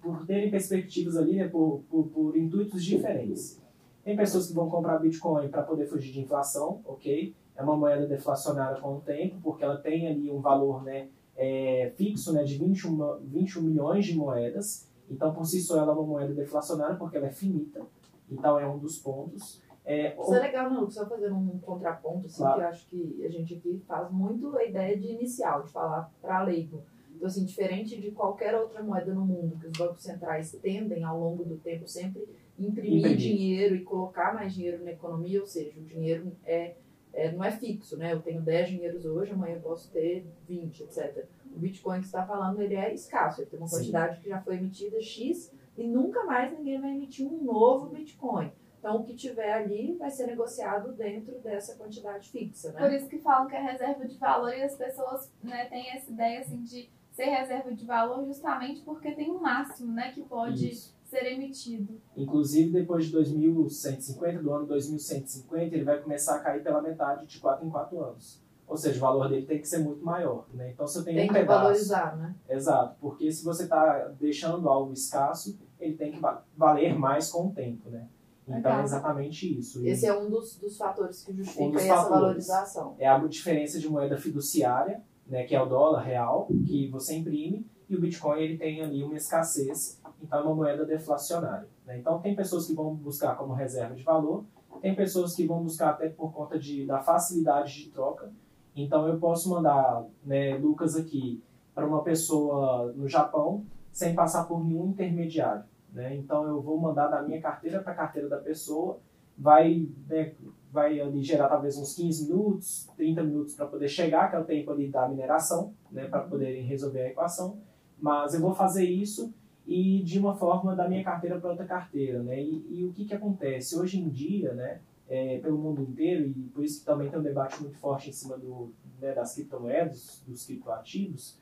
por 0.00 0.24
terem 0.24 0.50
perspectivas 0.50 1.16
ali, 1.16 1.36
né, 1.36 1.48
por, 1.48 1.82
por, 1.90 2.06
por 2.06 2.36
intuitos 2.38 2.82
diferentes. 2.82 3.60
Tem 4.02 4.16
pessoas 4.16 4.46
que 4.46 4.54
vão 4.54 4.70
comprar 4.70 4.98
Bitcoin 4.98 5.48
para 5.48 5.62
poder 5.62 5.86
fugir 5.86 6.10
de 6.12 6.20
inflação, 6.20 6.80
ok? 6.86 7.34
É 7.60 7.62
uma 7.62 7.76
moeda 7.76 8.06
deflacionária 8.06 8.80
com 8.80 8.96
o 8.96 9.00
tempo, 9.00 9.36
porque 9.42 9.62
ela 9.62 9.76
tem 9.76 10.08
ali 10.08 10.30
um 10.30 10.40
valor 10.40 10.82
né, 10.82 11.08
é, 11.36 11.92
fixo 11.96 12.32
né, 12.32 12.42
de 12.42 12.56
21, 12.58 13.18
21 13.24 13.62
milhões 13.62 14.06
de 14.06 14.16
moedas. 14.16 14.88
Então, 15.10 15.32
por 15.34 15.44
si 15.44 15.60
só, 15.60 15.78
ela 15.78 15.92
é 15.92 15.94
uma 15.94 16.02
moeda 16.06 16.32
deflacionária, 16.34 16.96
porque 16.96 17.16
ela 17.16 17.26
é 17.26 17.32
finita. 17.32 17.82
Então, 18.30 18.58
é 18.58 18.66
um 18.66 18.78
dos 18.78 18.98
pontos. 18.98 19.60
É, 19.84 20.14
Isso 20.20 20.34
é 20.34 20.38
legal, 20.38 20.70
não, 20.70 20.88
só 20.88 21.04
fazendo 21.08 21.34
um 21.34 21.58
contraponto, 21.58 22.26
assim, 22.26 22.38
Claro. 22.42 22.58
que 22.58 22.62
eu 22.62 22.68
acho 22.68 22.86
que 22.86 23.24
a 23.26 23.28
gente 23.30 23.54
aqui 23.54 23.82
faz 23.88 24.10
muito 24.12 24.56
a 24.56 24.64
ideia 24.64 24.96
de 24.96 25.08
inicial, 25.08 25.62
de 25.64 25.70
falar 25.72 26.12
para 26.22 26.42
leigo. 26.44 26.82
Então, 27.16 27.26
assim, 27.26 27.44
diferente 27.44 28.00
de 28.00 28.10
qualquer 28.12 28.54
outra 28.54 28.82
moeda 28.82 29.12
no 29.12 29.26
mundo, 29.26 29.58
que 29.58 29.66
os 29.66 29.76
bancos 29.76 30.02
centrais 30.02 30.52
tendem, 30.62 31.02
ao 31.02 31.18
longo 31.18 31.44
do 31.44 31.56
tempo, 31.56 31.88
sempre 31.88 32.26
imprimir, 32.58 32.98
Imprimir. 32.98 33.16
dinheiro 33.16 33.74
e 33.74 33.82
colocar 33.82 34.32
mais 34.34 34.54
dinheiro 34.54 34.84
na 34.84 34.92
economia, 34.92 35.40
ou 35.40 35.46
seja, 35.46 35.78
o 35.80 35.82
dinheiro 35.82 36.30
é, 36.44 36.76
é, 37.12 37.30
não 37.32 37.44
é 37.44 37.50
fixo, 37.50 37.96
né? 37.96 38.12
Eu 38.12 38.20
tenho 38.20 38.40
10 38.40 38.68
dinheiros 38.68 39.04
hoje, 39.04 39.32
amanhã 39.32 39.56
eu 39.56 39.60
posso 39.60 39.90
ter 39.90 40.26
20, 40.48 40.82
etc. 40.84 41.26
O 41.54 41.58
Bitcoin 41.58 42.00
que 42.00 42.06
você 42.06 42.16
está 42.16 42.26
falando, 42.26 42.60
ele 42.60 42.74
é 42.74 42.92
escasso, 42.94 43.40
ele 43.40 43.50
tem 43.50 43.58
uma 43.58 43.66
Sim. 43.66 43.76
quantidade 43.76 44.20
que 44.20 44.28
já 44.28 44.40
foi 44.40 44.56
emitida 44.56 45.00
X 45.00 45.52
e 45.76 45.86
nunca 45.86 46.24
mais 46.24 46.52
ninguém 46.52 46.80
vai 46.80 46.90
emitir 46.90 47.26
um 47.26 47.42
novo 47.42 47.88
Bitcoin. 47.88 48.52
Então, 48.78 48.96
o 48.96 49.04
que 49.04 49.14
tiver 49.14 49.52
ali 49.52 49.94
vai 49.96 50.10
ser 50.10 50.26
negociado 50.26 50.92
dentro 50.92 51.38
dessa 51.40 51.76
quantidade 51.76 52.30
fixa, 52.30 52.72
Por 52.72 52.80
né? 52.80 52.96
isso 52.96 53.08
que 53.08 53.18
falam 53.18 53.46
que 53.46 53.54
é 53.54 53.60
reserva 53.60 54.06
de 54.06 54.16
valor 54.16 54.54
e 54.54 54.62
as 54.62 54.74
pessoas 54.74 55.30
né, 55.42 55.66
têm 55.66 55.90
essa 55.90 56.10
ideia 56.10 56.40
assim, 56.40 56.62
de 56.62 56.88
ser 57.12 57.26
reserva 57.26 57.74
de 57.74 57.84
valor 57.84 58.24
justamente 58.24 58.80
porque 58.80 59.12
tem 59.12 59.30
um 59.30 59.38
máximo 59.38 59.92
né, 59.92 60.12
que 60.12 60.22
pode 60.22 60.70
Isso. 60.70 60.96
Ser 61.10 61.26
emitido. 61.32 62.00
Inclusive, 62.16 62.70
depois 62.70 63.06
de 63.06 63.12
2150, 63.12 64.42
do 64.42 64.52
ano 64.52 64.66
2150, 64.66 65.74
ele 65.74 65.84
vai 65.84 66.00
começar 66.00 66.36
a 66.36 66.40
cair 66.40 66.62
pela 66.62 66.80
metade 66.80 67.26
de 67.26 67.38
4 67.38 67.66
em 67.66 67.70
4 67.70 68.02
anos. 68.02 68.40
Ou 68.66 68.76
seja, 68.76 68.98
o 68.98 69.00
valor 69.00 69.28
dele 69.28 69.46
tem 69.46 69.60
que 69.60 69.66
ser 69.66 69.78
muito 69.78 70.04
maior. 70.04 70.46
Né? 70.54 70.70
Então, 70.70 70.86
eu 70.86 71.04
tenho 71.04 71.16
Tem 71.16 71.24
um 71.24 71.28
que 71.28 71.34
pedaço... 71.40 71.60
valorizar, 71.62 72.16
né? 72.16 72.34
Exato, 72.48 72.96
porque 73.00 73.32
se 73.32 73.44
você 73.44 73.64
está 73.64 74.08
deixando 74.20 74.68
algo 74.68 74.92
escasso, 74.92 75.58
ele 75.80 75.96
tem 75.96 76.12
que 76.12 76.20
va- 76.20 76.44
valer 76.56 76.96
mais 76.96 77.30
com 77.30 77.48
o 77.48 77.52
tempo, 77.52 77.90
né? 77.90 78.06
Então 78.48 78.80
é 78.80 78.82
exatamente 78.82 79.58
isso. 79.58 79.80
E 79.84 79.88
Esse 79.88 80.06
é 80.06 80.16
um 80.16 80.28
dos, 80.28 80.56
dos 80.56 80.76
fatores 80.76 81.22
que 81.22 81.32
justifica 81.32 81.64
Um 81.64 81.76
essa 81.76 82.08
valorização. 82.08 82.96
É 82.98 83.06
a 83.08 83.16
diferença 83.18 83.78
de 83.78 83.88
moeda 83.88 84.16
fiduciária, 84.16 85.02
né, 85.26 85.44
que 85.44 85.54
é 85.54 85.62
o 85.62 85.66
dólar 85.66 86.00
real, 86.00 86.48
que 86.66 86.88
você 86.88 87.14
imprime, 87.14 87.64
e 87.88 87.94
o 87.94 88.00
Bitcoin 88.00 88.40
ele 88.40 88.58
tem 88.58 88.80
ali 88.82 89.04
uma 89.04 89.16
escassez, 89.16 89.99
então 90.22 90.40
é 90.40 90.42
uma 90.42 90.54
moeda 90.54 90.84
deflacionária. 90.84 91.68
né? 91.86 91.98
Então 91.98 92.20
tem 92.20 92.34
pessoas 92.34 92.66
que 92.66 92.74
vão 92.74 92.94
buscar 92.94 93.36
como 93.36 93.52
reserva 93.52 93.94
de 93.94 94.02
valor, 94.02 94.44
tem 94.80 94.94
pessoas 94.94 95.34
que 95.34 95.46
vão 95.46 95.62
buscar 95.62 95.90
até 95.90 96.08
por 96.08 96.32
conta 96.32 96.58
de, 96.58 96.86
da 96.86 97.00
facilidade 97.00 97.84
de 97.84 97.90
troca. 97.90 98.32
Então 98.74 99.06
eu 99.06 99.18
posso 99.18 99.50
mandar 99.50 100.04
né, 100.24 100.56
Lucas 100.56 100.96
aqui 100.96 101.42
para 101.74 101.86
uma 101.86 102.02
pessoa 102.02 102.92
no 102.92 103.08
Japão 103.08 103.64
sem 103.92 104.14
passar 104.14 104.44
por 104.44 104.64
nenhum 104.64 104.90
intermediário. 104.90 105.64
Né? 105.92 106.16
Então 106.16 106.44
eu 106.44 106.60
vou 106.62 106.78
mandar 106.78 107.08
da 107.08 107.22
minha 107.22 107.40
carteira 107.40 107.80
para 107.80 107.92
a 107.92 107.96
carteira 107.96 108.28
da 108.28 108.38
pessoa, 108.38 108.98
vai, 109.36 109.88
né, 110.08 110.32
vai 110.70 111.00
ali 111.00 111.22
gerar 111.22 111.48
talvez 111.48 111.76
uns 111.76 111.94
15 111.94 112.30
minutos, 112.30 112.88
30 112.96 113.22
minutos 113.24 113.54
para 113.54 113.66
poder 113.66 113.88
chegar, 113.88 114.30
que 114.30 114.36
é 114.36 114.38
o 114.38 114.44
tempo 114.44 114.70
ali 114.70 114.88
da 114.88 115.08
mineração, 115.08 115.74
né, 115.90 116.06
para 116.06 116.20
poderem 116.20 116.64
resolver 116.64 117.02
a 117.02 117.08
equação. 117.08 117.58
Mas 117.98 118.34
eu 118.34 118.40
vou 118.40 118.54
fazer 118.54 118.84
isso 118.84 119.32
e 119.66 120.02
de 120.02 120.18
uma 120.18 120.34
forma 120.34 120.74
da 120.74 120.88
minha 120.88 121.04
carteira 121.04 121.38
para 121.38 121.50
outra 121.50 121.66
carteira, 121.66 122.22
né? 122.22 122.42
E, 122.42 122.66
e 122.70 122.84
o 122.84 122.92
que 122.92 123.04
que 123.04 123.14
acontece 123.14 123.78
hoje 123.78 123.98
em 124.00 124.08
dia, 124.08 124.52
né? 124.54 124.80
é, 125.10 125.38
pelo 125.40 125.58
mundo 125.58 125.82
inteiro 125.82 126.28
e 126.28 126.32
por 126.54 126.62
isso 126.64 126.78
que 126.80 126.86
também 126.86 127.10
tem 127.10 127.18
um 127.18 127.22
debate 127.22 127.60
muito 127.60 127.76
forte 127.78 128.08
em 128.08 128.12
cima 128.12 128.38
do, 128.38 128.72
né, 129.00 129.12
das 129.12 129.34
criptomoedas, 129.34 130.22
dos 130.24 130.46
criptoativos, 130.46 131.36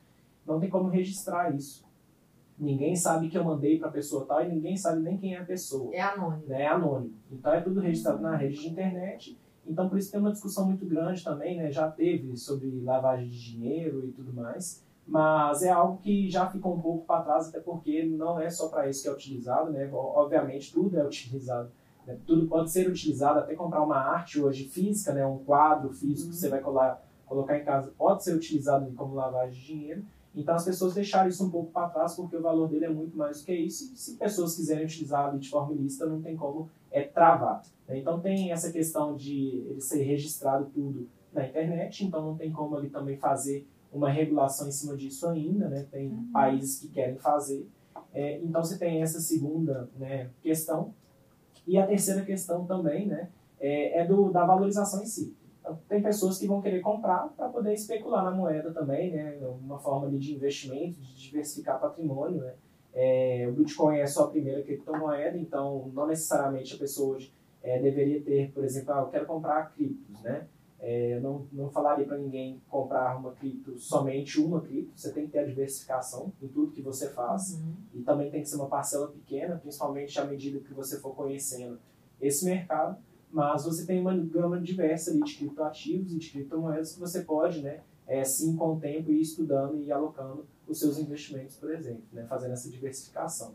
não 0.45 0.59
tem 0.59 0.69
como 0.71 0.89
registrar 0.89 1.55
isso. 1.55 1.87
Ninguém 2.57 2.95
sabe 2.95 3.29
que 3.29 3.37
eu 3.37 3.43
mandei 3.43 3.77
para 3.77 3.87
a 3.87 3.91
pessoa 3.91 4.25
tal 4.25 4.43
e 4.43 4.49
ninguém 4.49 4.75
sabe 4.75 5.01
nem 5.01 5.17
quem 5.17 5.35
é 5.35 5.37
a 5.37 5.45
pessoa 5.45 5.93
É 5.93 6.01
anônimo. 6.01 6.47
né, 6.47 6.63
é 6.63 6.67
anônimo. 6.67 7.13
Então 7.31 7.53
é 7.53 7.61
tudo 7.61 7.79
registrado 7.79 8.19
na 8.21 8.35
rede 8.35 8.59
de 8.59 8.67
internet. 8.67 9.37
Então 9.67 9.87
por 9.87 9.99
isso 9.99 10.11
tem 10.11 10.19
uma 10.19 10.31
discussão 10.31 10.65
muito 10.65 10.83
grande 10.85 11.23
também, 11.23 11.55
né? 11.55 11.71
Já 11.71 11.89
teve 11.91 12.35
sobre 12.35 12.81
lavagem 12.81 13.29
de 13.29 13.39
dinheiro 13.51 14.03
e 14.07 14.11
tudo 14.11 14.33
mais. 14.33 14.83
Mas 15.09 15.63
é 15.63 15.71
algo 15.71 15.97
que 15.97 16.29
já 16.29 16.47
ficou 16.47 16.75
um 16.75 16.79
pouco 16.79 17.03
para 17.03 17.23
trás, 17.23 17.49
até 17.49 17.59
porque 17.59 18.03
não 18.05 18.39
é 18.39 18.47
só 18.47 18.67
para 18.69 18.87
isso 18.87 19.01
que 19.01 19.09
é 19.09 19.11
utilizado, 19.11 19.71
né? 19.71 19.89
Obviamente 19.91 20.71
tudo 20.71 20.99
é 20.99 21.03
utilizado. 21.03 21.71
né? 22.05 22.15
Tudo 22.27 22.47
pode 22.47 22.69
ser 22.69 22.87
utilizado, 22.87 23.39
até 23.39 23.55
comprar 23.55 23.81
uma 23.81 23.97
arte 23.97 24.39
hoje 24.39 24.65
física, 24.65 25.11
né? 25.11 25.25
Um 25.25 25.39
quadro 25.39 25.91
físico 25.91 26.29
que 26.29 26.35
você 26.35 26.47
vai 26.47 26.61
colar, 26.61 27.03
colocar 27.25 27.57
em 27.57 27.65
casa, 27.65 27.91
pode 27.97 28.23
ser 28.23 28.35
utilizado 28.35 28.91
como 28.95 29.15
lavagem 29.15 29.59
de 29.59 29.65
dinheiro. 29.65 30.05
Então 30.35 30.53
as 30.53 30.63
pessoas 30.63 30.93
deixaram 30.93 31.27
isso 31.27 31.43
um 31.43 31.49
pouco 31.49 31.71
para 31.71 31.89
trás 31.89 32.15
porque 32.15 32.35
o 32.37 32.41
valor 32.41 32.69
dele 32.69 32.85
é 32.85 32.89
muito 32.89 33.17
mais 33.17 33.39
do 33.39 33.45
que 33.47 33.53
isso. 33.53 33.91
E 33.91 33.97
se 33.97 34.15
pessoas 34.15 34.55
quiserem 34.55 34.85
utilizar 34.85 35.35
de 35.35 35.49
forma 35.49 35.73
ilícita, 35.73 36.05
não 36.05 36.21
tem 36.21 36.37
como 36.37 36.69
é, 36.91 37.01
travar. 37.01 37.63
né? 37.87 37.97
Então 37.97 38.19
tem 38.19 38.51
essa 38.51 38.71
questão 38.71 39.15
de 39.15 39.65
ele 39.67 39.81
ser 39.81 40.03
registrado 40.03 40.65
tudo 40.71 41.07
na 41.33 41.47
internet, 41.47 42.05
então 42.05 42.23
não 42.23 42.35
tem 42.37 42.51
como 42.51 42.75
ali 42.75 42.89
também 42.89 43.17
fazer 43.17 43.67
uma 43.91 44.09
regulação 44.09 44.67
em 44.67 44.71
cima 44.71 44.95
disso 44.95 45.27
ainda, 45.27 45.67
né? 45.67 45.87
Tem 45.91 46.09
países 46.31 46.79
que 46.79 46.87
querem 46.89 47.17
fazer. 47.17 47.67
É, 48.13 48.39
então 48.39 48.63
você 48.63 48.77
tem 48.77 49.01
essa 49.01 49.19
segunda 49.19 49.89
né, 49.97 50.29
questão. 50.41 50.93
E 51.67 51.77
a 51.77 51.85
terceira 51.85 52.23
questão 52.23 52.65
também 52.65 53.07
né, 53.07 53.29
é, 53.59 53.99
é 53.99 54.05
do, 54.05 54.31
da 54.31 54.45
valorização 54.45 55.01
em 55.03 55.05
si. 55.05 55.35
Então, 55.59 55.77
tem 55.87 56.01
pessoas 56.01 56.37
que 56.37 56.47
vão 56.47 56.61
querer 56.61 56.79
comprar 56.79 57.29
para 57.35 57.49
poder 57.49 57.73
especular 57.73 58.23
na 58.23 58.31
moeda 58.31 58.71
também, 58.71 59.11
né? 59.11 59.37
Uma 59.61 59.77
forma 59.77 60.07
ali 60.07 60.17
de 60.17 60.33
investimento, 60.33 60.99
de 60.99 61.15
diversificar 61.15 61.79
patrimônio, 61.79 62.41
né? 62.41 62.53
É, 62.93 63.45
o 63.47 63.51
Bitcoin 63.53 63.99
é 63.99 64.07
só 64.07 64.23
a 64.25 64.29
primeira 64.29 64.63
criptomoeda, 64.63 65.37
então 65.37 65.91
não 65.93 66.07
necessariamente 66.07 66.73
a 66.73 66.77
pessoa 66.77 67.15
hoje 67.15 67.33
é, 67.61 67.79
deveria 67.79 68.21
ter, 68.21 68.51
por 68.51 68.63
exemplo, 68.63 68.93
ah, 68.93 69.01
eu 69.01 69.07
quero 69.07 69.25
comprar 69.25 69.71
criptos, 69.73 70.21
né? 70.21 70.47
É, 70.81 71.19
não, 71.19 71.45
não 71.51 71.69
falaria 71.69 72.05
para 72.05 72.17
ninguém 72.17 72.61
comprar 72.69 73.17
uma 73.17 73.31
cripto, 73.33 73.77
somente 73.77 74.39
uma 74.39 74.61
cripto. 74.61 74.91
Você 74.95 75.11
tem 75.11 75.25
que 75.25 75.31
ter 75.31 75.39
a 75.39 75.45
diversificação 75.45 76.31
em 76.41 76.47
tudo 76.47 76.71
que 76.71 76.81
você 76.81 77.09
faz. 77.09 77.55
Uhum. 77.55 77.73
E 77.93 78.01
também 78.01 78.31
tem 78.31 78.41
que 78.41 78.49
ser 78.49 78.55
uma 78.55 78.67
parcela 78.67 79.07
pequena, 79.07 79.57
principalmente 79.57 80.19
à 80.19 80.25
medida 80.25 80.59
que 80.59 80.73
você 80.73 80.99
for 80.99 81.13
conhecendo 81.15 81.79
esse 82.21 82.45
mercado. 82.45 82.97
Mas 83.31 83.65
você 83.65 83.85
tem 83.85 83.99
uma 83.99 84.15
gama 84.17 84.59
diversa 84.59 85.13
de 85.13 85.19
criptoativos 85.19 86.13
e 86.13 86.17
de 86.17 86.29
criptomoedas 86.31 86.93
que 86.93 86.99
você 86.99 87.21
pode, 87.21 87.61
né, 87.61 87.81
é, 88.07 88.23
sim, 88.23 88.55
com 88.55 88.73
o 88.73 88.79
tempo, 88.79 89.11
ir 89.11 89.21
estudando 89.21 89.79
e 89.83 89.91
alocando 89.91 90.47
os 90.67 90.79
seus 90.79 90.97
investimentos, 90.97 91.55
por 91.57 91.71
exemplo, 91.71 92.01
né, 92.11 92.25
fazendo 92.27 92.53
essa 92.53 92.69
diversificação. 92.69 93.53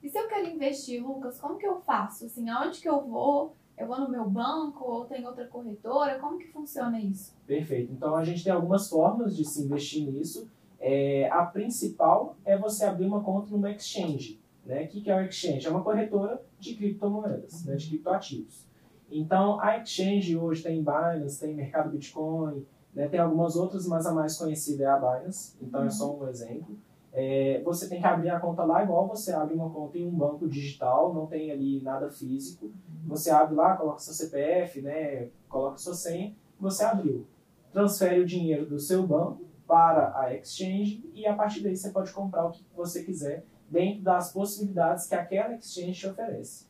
E 0.00 0.08
se 0.08 0.16
eu 0.16 0.28
quero 0.28 0.46
investir, 0.46 1.04
Lucas, 1.04 1.40
como 1.40 1.58
que 1.58 1.66
eu 1.66 1.80
faço? 1.80 2.26
Assim, 2.26 2.48
aonde 2.48 2.80
que 2.80 2.88
eu 2.88 3.04
vou? 3.04 3.56
Eu 3.76 3.86
vou 3.86 4.00
no 4.00 4.10
meu 4.10 4.28
banco 4.28 4.84
ou 4.84 5.04
tem 5.04 5.26
outra 5.26 5.46
corretora? 5.46 6.18
Como 6.18 6.38
que 6.38 6.48
funciona 6.48 6.98
isso? 6.98 7.34
Perfeito. 7.46 7.92
Então 7.92 8.16
a 8.16 8.24
gente 8.24 8.42
tem 8.42 8.52
algumas 8.52 8.88
formas 8.88 9.36
de 9.36 9.44
se 9.44 9.62
investir 9.62 10.10
nisso. 10.10 10.48
É, 10.80 11.28
a 11.30 11.44
principal 11.44 12.36
é 12.44 12.56
você 12.56 12.84
abrir 12.84 13.06
uma 13.06 13.22
conta 13.22 13.50
numa 13.50 13.70
exchange. 13.70 14.40
Né? 14.64 14.84
O 14.84 14.88
que, 14.88 15.10
é 15.10 15.16
o 15.16 15.20
exchange? 15.20 15.66
É 15.66 15.70
uma 15.70 15.82
corretora 15.82 16.42
de 16.58 16.74
criptomoedas, 16.74 17.64
né? 17.64 17.76
de 17.76 17.88
criptoativos. 17.88 18.66
Então 19.10 19.60
a 19.60 19.78
exchange 19.78 20.36
hoje 20.36 20.62
tem 20.62 20.82
Binance, 20.82 21.38
tem 21.38 21.54
Mercado 21.54 21.90
Bitcoin, 21.90 22.66
né? 22.94 23.08
tem 23.08 23.20
algumas 23.20 23.56
outras, 23.56 23.86
mas 23.86 24.06
a 24.06 24.12
mais 24.12 24.36
conhecida 24.36 24.84
é 24.84 24.86
a 24.86 24.96
Binance. 24.96 25.54
Então 25.60 25.84
é 25.84 25.90
só 25.90 26.16
um 26.16 26.26
exemplo. 26.28 26.76
É, 27.18 27.62
você 27.64 27.88
tem 27.88 27.98
que 27.98 28.06
abrir 28.06 28.28
a 28.28 28.38
conta 28.38 28.62
lá 28.62 28.84
igual 28.84 29.08
você 29.08 29.32
abre 29.32 29.54
uma 29.54 29.70
conta 29.70 29.96
em 29.96 30.06
um 30.06 30.10
banco 30.10 30.46
digital, 30.46 31.14
não 31.14 31.26
tem 31.26 31.50
ali 31.50 31.80
nada 31.80 32.10
físico. 32.10 32.70
Você 33.06 33.30
abre 33.30 33.54
lá, 33.54 33.74
coloca 33.74 34.00
seu 34.00 34.12
CPF, 34.12 34.82
né, 34.82 35.28
coloca 35.48 35.78
sua 35.78 35.94
senha, 35.94 36.34
você 36.60 36.84
abriu. 36.84 37.26
Transfere 37.72 38.20
o 38.20 38.26
dinheiro 38.26 38.66
do 38.66 38.78
seu 38.78 39.06
banco 39.06 39.46
para 39.66 40.12
a 40.14 40.34
exchange 40.34 41.02
e 41.14 41.26
a 41.26 41.32
partir 41.32 41.62
daí 41.62 41.74
você 41.74 41.88
pode 41.88 42.12
comprar 42.12 42.44
o 42.44 42.50
que 42.50 42.62
você 42.76 43.02
quiser 43.02 43.44
dentro 43.70 44.02
das 44.02 44.30
possibilidades 44.30 45.06
que 45.06 45.14
aquela 45.14 45.54
exchange 45.54 45.94
te 45.94 46.06
oferece. 46.06 46.66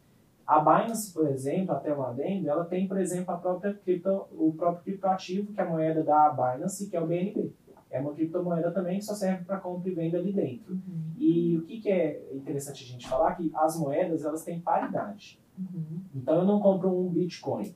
A 0.47 0.61
Binance, 0.61 1.13
por 1.13 1.27
exemplo, 1.27 1.75
até 1.75 1.93
um 1.93 2.05
adendo, 2.05 2.49
ela 2.49 2.65
tem, 2.65 2.87
por 2.87 2.99
exemplo, 2.99 3.35
a 3.35 3.37
própria 3.37 3.75
cripto, 3.75 4.27
o 4.31 4.55
próprio 4.57 4.85
criptoativo, 4.85 5.53
que 5.53 5.61
é 5.61 5.65
a 5.65 5.69
moeda 5.69 6.05
da 6.05 6.31
Binance, 6.31 6.89
que 6.89 6.97
é 6.97 7.01
o 7.01 7.07
BNB 7.07 7.53
é 7.97 8.01
uma 8.01 8.13
criptomoeda 8.13 8.71
também 8.71 8.99
que 8.99 9.05
só 9.05 9.15
serve 9.15 9.45
para 9.45 9.59
compra 9.59 9.91
e 9.91 9.95
venda 9.95 10.19
ali 10.19 10.33
dentro. 10.33 10.75
Uhum. 10.75 11.13
E 11.17 11.57
o 11.57 11.63
que, 11.63 11.81
que, 11.81 11.91
é 11.91 12.31
interessante 12.33 12.85
a 12.85 12.87
gente 12.87 13.09
falar? 13.09 13.35
Que 13.35 13.51
as 13.55 13.79
moedas 13.79 14.25
elas 14.25 14.45
têm 14.45 14.61
paridade. 14.61 15.41
Uhum. 15.59 16.01
Então 16.15 16.37
eu 16.37 16.45
não 16.45 16.61
compro 16.61 16.89
um 16.89 17.09
Bitcoin. 17.09 17.75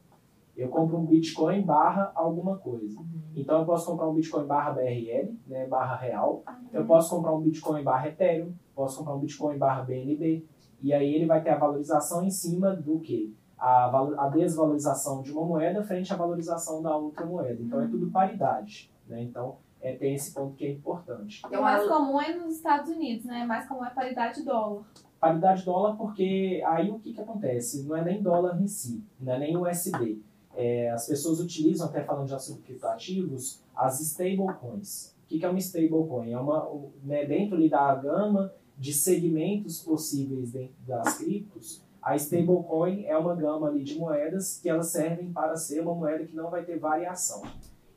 Eu 0.55 0.69
compro 0.69 0.99
um 0.99 1.07
Bitcoin 1.07 1.62
barra 1.62 2.12
alguma 2.15 2.59
coisa. 2.59 3.00
Uhum. 3.00 3.23
Então 3.35 3.61
eu 3.61 3.65
posso 3.65 3.87
comprar 3.87 4.09
um 4.09 4.15
Bitcoin 4.15 4.47
barra 4.47 4.73
BRL, 4.73 5.35
né, 5.47 5.67
barra 5.67 5.97
real. 5.97 6.45
Eu 6.71 6.85
posso 6.85 7.17
comprar 7.17 7.35
um 7.35 7.41
Bitcoin 7.41 7.83
barra 7.83 8.09
Ethereum. 8.09 8.53
Posso 8.75 8.99
comprar 8.99 9.15
um 9.15 9.21
Bitcoin 9.21 9.57
barra 9.57 9.83
BNB. 9.83 10.45
E 10.83 10.93
aí 10.93 11.15
ele 11.15 11.27
vai 11.27 11.43
ter 11.43 11.50
a 11.50 11.59
valorização 11.59 12.23
em 12.25 12.31
cima 12.31 12.77
do 12.77 13.00
que? 13.00 13.35
A, 13.59 13.87
a 14.19 14.29
desvalorização 14.29 15.23
de 15.23 15.33
uma 15.33 15.45
moeda 15.45 15.83
frente 15.83 16.12
à 16.12 16.17
valorização 16.17 16.83
da 16.83 16.95
outra 16.97 17.25
moeda. 17.25 17.61
Então 17.62 17.81
é 17.81 17.89
tudo 17.89 18.11
paridade. 18.11 18.91
Né? 19.07 19.23
Então 19.23 19.57
é, 19.80 19.94
tem 19.94 20.14
esse 20.14 20.32
ponto 20.32 20.54
que 20.54 20.66
é 20.66 20.70
importante. 20.70 21.42
O 21.46 21.60
mais 21.60 21.87
comum 21.87 22.20
é 22.20 22.37
nos 22.37 22.56
Estados 22.56 22.90
Unidos, 22.90 23.25
né? 23.25 23.44
Mais 23.44 23.66
comum 23.66 23.84
é 23.84 23.90
paridade 23.90 24.42
dólar. 24.42 24.84
Paridade 25.18 25.64
dólar 25.64 25.96
porque 25.96 26.62
aí 26.66 26.90
o 26.90 26.99
que, 26.99 27.12
que 27.12 27.20
acontece? 27.20 27.82
Não 27.84 27.96
é 27.96 28.04
nem 28.04 28.22
dólar 28.22 28.60
em 28.60 28.66
si, 28.66 29.02
não 29.20 29.32
é 29.32 29.38
nem 29.38 29.56
USD. 29.56 30.18
É, 30.56 30.90
as 30.90 31.06
pessoas 31.06 31.40
utilizam, 31.40 31.87
até 31.87 32.02
falando 32.02 32.28
já 32.28 32.38
sobre 32.38 32.62
criptoativos, 32.62 33.62
as 33.75 34.00
stablecoins. 34.00 35.14
O 35.25 35.28
que, 35.28 35.38
que 35.38 35.44
é 35.44 35.49
uma 35.49 35.58
stablecoin? 35.58 36.32
É 36.32 36.38
uma, 36.38 36.68
né, 37.02 37.25
dentro 37.25 37.56
ali 37.56 37.68
da 37.68 37.94
gama 37.94 38.52
de 38.76 38.92
segmentos 38.92 39.80
possíveis 39.80 40.50
dentro 40.52 40.75
das 40.87 41.18
criptos, 41.18 41.82
a 42.02 42.16
stablecoin 42.16 43.04
é 43.04 43.16
uma 43.16 43.34
gama 43.34 43.68
ali 43.68 43.84
de 43.84 43.99
moedas 43.99 44.58
que 44.60 44.68
elas 44.68 44.88
servem 44.88 45.30
para 45.32 45.54
ser 45.56 45.82
uma 45.82 45.94
moeda 45.94 46.25
que 46.25 46.34
não 46.34 46.50
vai 46.50 46.64
ter 46.64 46.78
variação. 46.78 47.42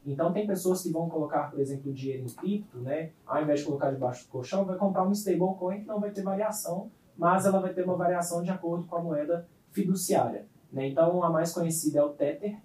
Então, 0.05 0.33
tem 0.33 0.45
pessoas 0.45 0.81
que 0.81 0.91
vão 0.91 1.07
colocar, 1.07 1.50
por 1.50 1.60
exemplo, 1.60 1.91
o 1.91 1.93
dinheiro 1.93 2.24
em 2.24 2.29
cripto, 2.29 2.77
né? 2.79 3.12
Ao 3.25 3.41
invés 3.41 3.61
de 3.61 3.66
colocar 3.66 3.92
debaixo 3.92 4.25
do 4.25 4.31
colchão, 4.31 4.66
vai 4.66 4.77
comprar 4.77 5.07
um 5.07 5.11
stablecoin 5.11 5.81
que 5.81 5.87
não 5.87 6.00
vai 6.00 6.11
ter 6.11 6.22
variação, 6.22 6.92
mas 7.18 7.46
ela 7.46 7.59
vai 7.59 7.74
ter 7.74 7.83
uma 7.83 7.96
variação 7.96 8.44
de 8.44 8.50
acordo 8.50 8.85
com 8.85 8.96
a 8.96 9.01
moeda 9.01 9.48
fiduciária. 9.72 10.46
Né? 10.72 10.87
Então, 10.87 11.24
a 11.24 11.29
mais 11.29 11.53
conhecida 11.53 12.00
é 12.00 12.03
o 12.03 12.09
Tether, 12.09 12.57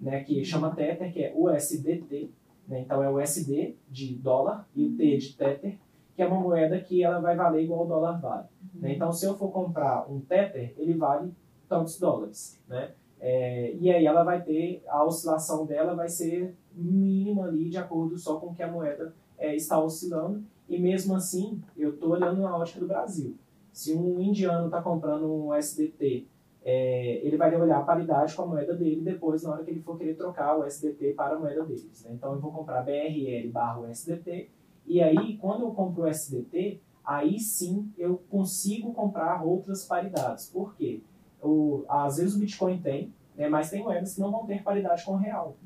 né? 0.00 0.22
que 0.22 0.44
chama 0.44 0.74
Tether, 0.74 1.12
que 1.12 1.24
é 1.24 1.34
USDT. 1.36 2.30
Né? 2.68 2.80
Então, 2.80 3.02
é 3.02 3.10
o 3.10 3.20
USD 3.20 3.76
de 3.88 4.14
dólar 4.14 4.68
e 4.74 4.86
o 4.86 4.96
T 4.96 5.16
de 5.16 5.36
Tether, 5.36 5.78
que 6.14 6.22
é 6.22 6.26
uma 6.26 6.40
moeda 6.40 6.78
que 6.80 7.02
ela 7.02 7.20
vai 7.20 7.36
valer 7.36 7.64
igual 7.64 7.84
o 7.84 7.88
dólar 7.88 8.20
vale. 8.20 8.46
Né? 8.74 8.94
Então, 8.94 9.12
se 9.12 9.26
eu 9.26 9.36
for 9.36 9.50
comprar 9.50 10.10
um 10.10 10.20
Tether, 10.20 10.74
ele 10.76 10.94
vale 10.94 11.32
tantos 11.68 11.98
dólares. 11.98 12.60
Né? 12.68 12.92
É, 13.20 13.74
e 13.74 13.90
aí 13.90 14.06
ela 14.06 14.22
vai 14.22 14.42
ter, 14.42 14.84
a 14.86 15.04
oscilação 15.04 15.66
dela 15.66 15.94
vai 15.94 16.08
ser 16.08 16.54
mínima 16.78 17.44
ali, 17.44 17.68
de 17.68 17.78
acordo 17.78 18.16
só 18.18 18.36
com 18.36 18.54
que 18.54 18.62
a 18.62 18.70
moeda 18.70 19.14
é, 19.36 19.54
está 19.54 19.82
oscilando. 19.82 20.42
E 20.68 20.78
mesmo 20.78 21.14
assim, 21.14 21.60
eu 21.76 21.90
estou 21.90 22.10
olhando 22.10 22.40
na 22.40 22.56
ótica 22.56 22.80
do 22.80 22.86
Brasil. 22.86 23.34
Se 23.72 23.94
um 23.94 24.20
indiano 24.20 24.66
está 24.66 24.82
comprando 24.82 25.32
um 25.32 25.54
SDT, 25.54 26.26
é, 26.64 27.20
ele 27.24 27.36
vai 27.36 27.54
olhar 27.54 27.78
a 27.78 27.82
paridade 27.82 28.34
com 28.34 28.42
a 28.42 28.46
moeda 28.46 28.74
dele 28.74 29.00
depois, 29.00 29.42
na 29.42 29.52
hora 29.52 29.64
que 29.64 29.70
ele 29.70 29.80
for 29.80 29.96
querer 29.96 30.14
trocar 30.14 30.58
o 30.58 30.64
SDT 30.64 31.14
para 31.14 31.36
a 31.36 31.38
moeda 31.38 31.64
deles. 31.64 32.04
Né? 32.04 32.12
Então, 32.14 32.34
eu 32.34 32.40
vou 32.40 32.52
comprar 32.52 32.82
BRL 32.82 33.50
barra 33.50 33.80
USDT, 33.80 34.50
e 34.88 35.02
aí, 35.02 35.36
quando 35.36 35.62
eu 35.62 35.70
compro 35.72 36.04
o 36.04 36.06
SDT, 36.06 36.80
aí 37.04 37.38
sim 37.38 37.92
eu 37.98 38.22
consigo 38.30 38.92
comprar 38.94 39.44
outras 39.44 39.84
paridades. 39.84 40.48
Por 40.48 40.74
quê? 40.76 41.02
O, 41.42 41.84
às 41.88 42.16
vezes 42.16 42.34
o 42.34 42.38
Bitcoin 42.38 42.80
tem, 42.80 43.12
né, 43.38 43.48
mas 43.48 43.70
tem 43.70 43.84
moedas 43.84 44.14
que 44.14 44.20
não 44.20 44.32
vão 44.32 44.44
ter 44.44 44.64
paridade 44.64 45.04
com 45.04 45.12
o 45.12 45.16
real. 45.16 45.56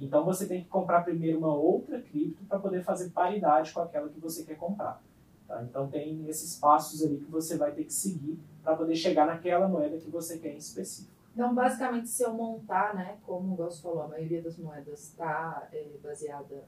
Então 0.00 0.24
você 0.24 0.48
tem 0.48 0.64
que 0.64 0.68
comprar 0.68 1.02
primeiro 1.02 1.38
uma 1.38 1.54
outra 1.54 2.02
cripto 2.02 2.44
para 2.44 2.58
poder 2.58 2.82
fazer 2.82 3.10
paridade 3.10 3.72
com 3.72 3.80
aquela 3.80 4.08
que 4.08 4.18
você 4.18 4.42
quer 4.42 4.56
comprar. 4.56 5.00
Tá? 5.46 5.62
Então 5.62 5.88
tem 5.88 6.28
esses 6.28 6.58
passos 6.58 7.04
ali 7.04 7.18
que 7.18 7.30
você 7.30 7.56
vai 7.56 7.70
ter 7.70 7.84
que 7.84 7.92
seguir 7.92 8.36
para 8.64 8.74
poder 8.74 8.96
chegar 8.96 9.26
naquela 9.26 9.68
moeda 9.68 9.96
que 9.96 10.10
você 10.10 10.38
quer 10.38 10.52
em 10.54 10.56
específico. 10.56 11.14
Então, 11.32 11.54
basicamente, 11.54 12.08
se 12.08 12.24
eu 12.24 12.34
montar, 12.34 12.94
né, 12.96 13.16
como 13.24 13.52
o 13.52 13.56
Gosto 13.56 13.82
falou, 13.82 14.02
a 14.02 14.08
maioria 14.08 14.42
das 14.42 14.58
moedas 14.58 15.10
está 15.10 15.68
é, 15.72 15.86
baseada 16.02 16.64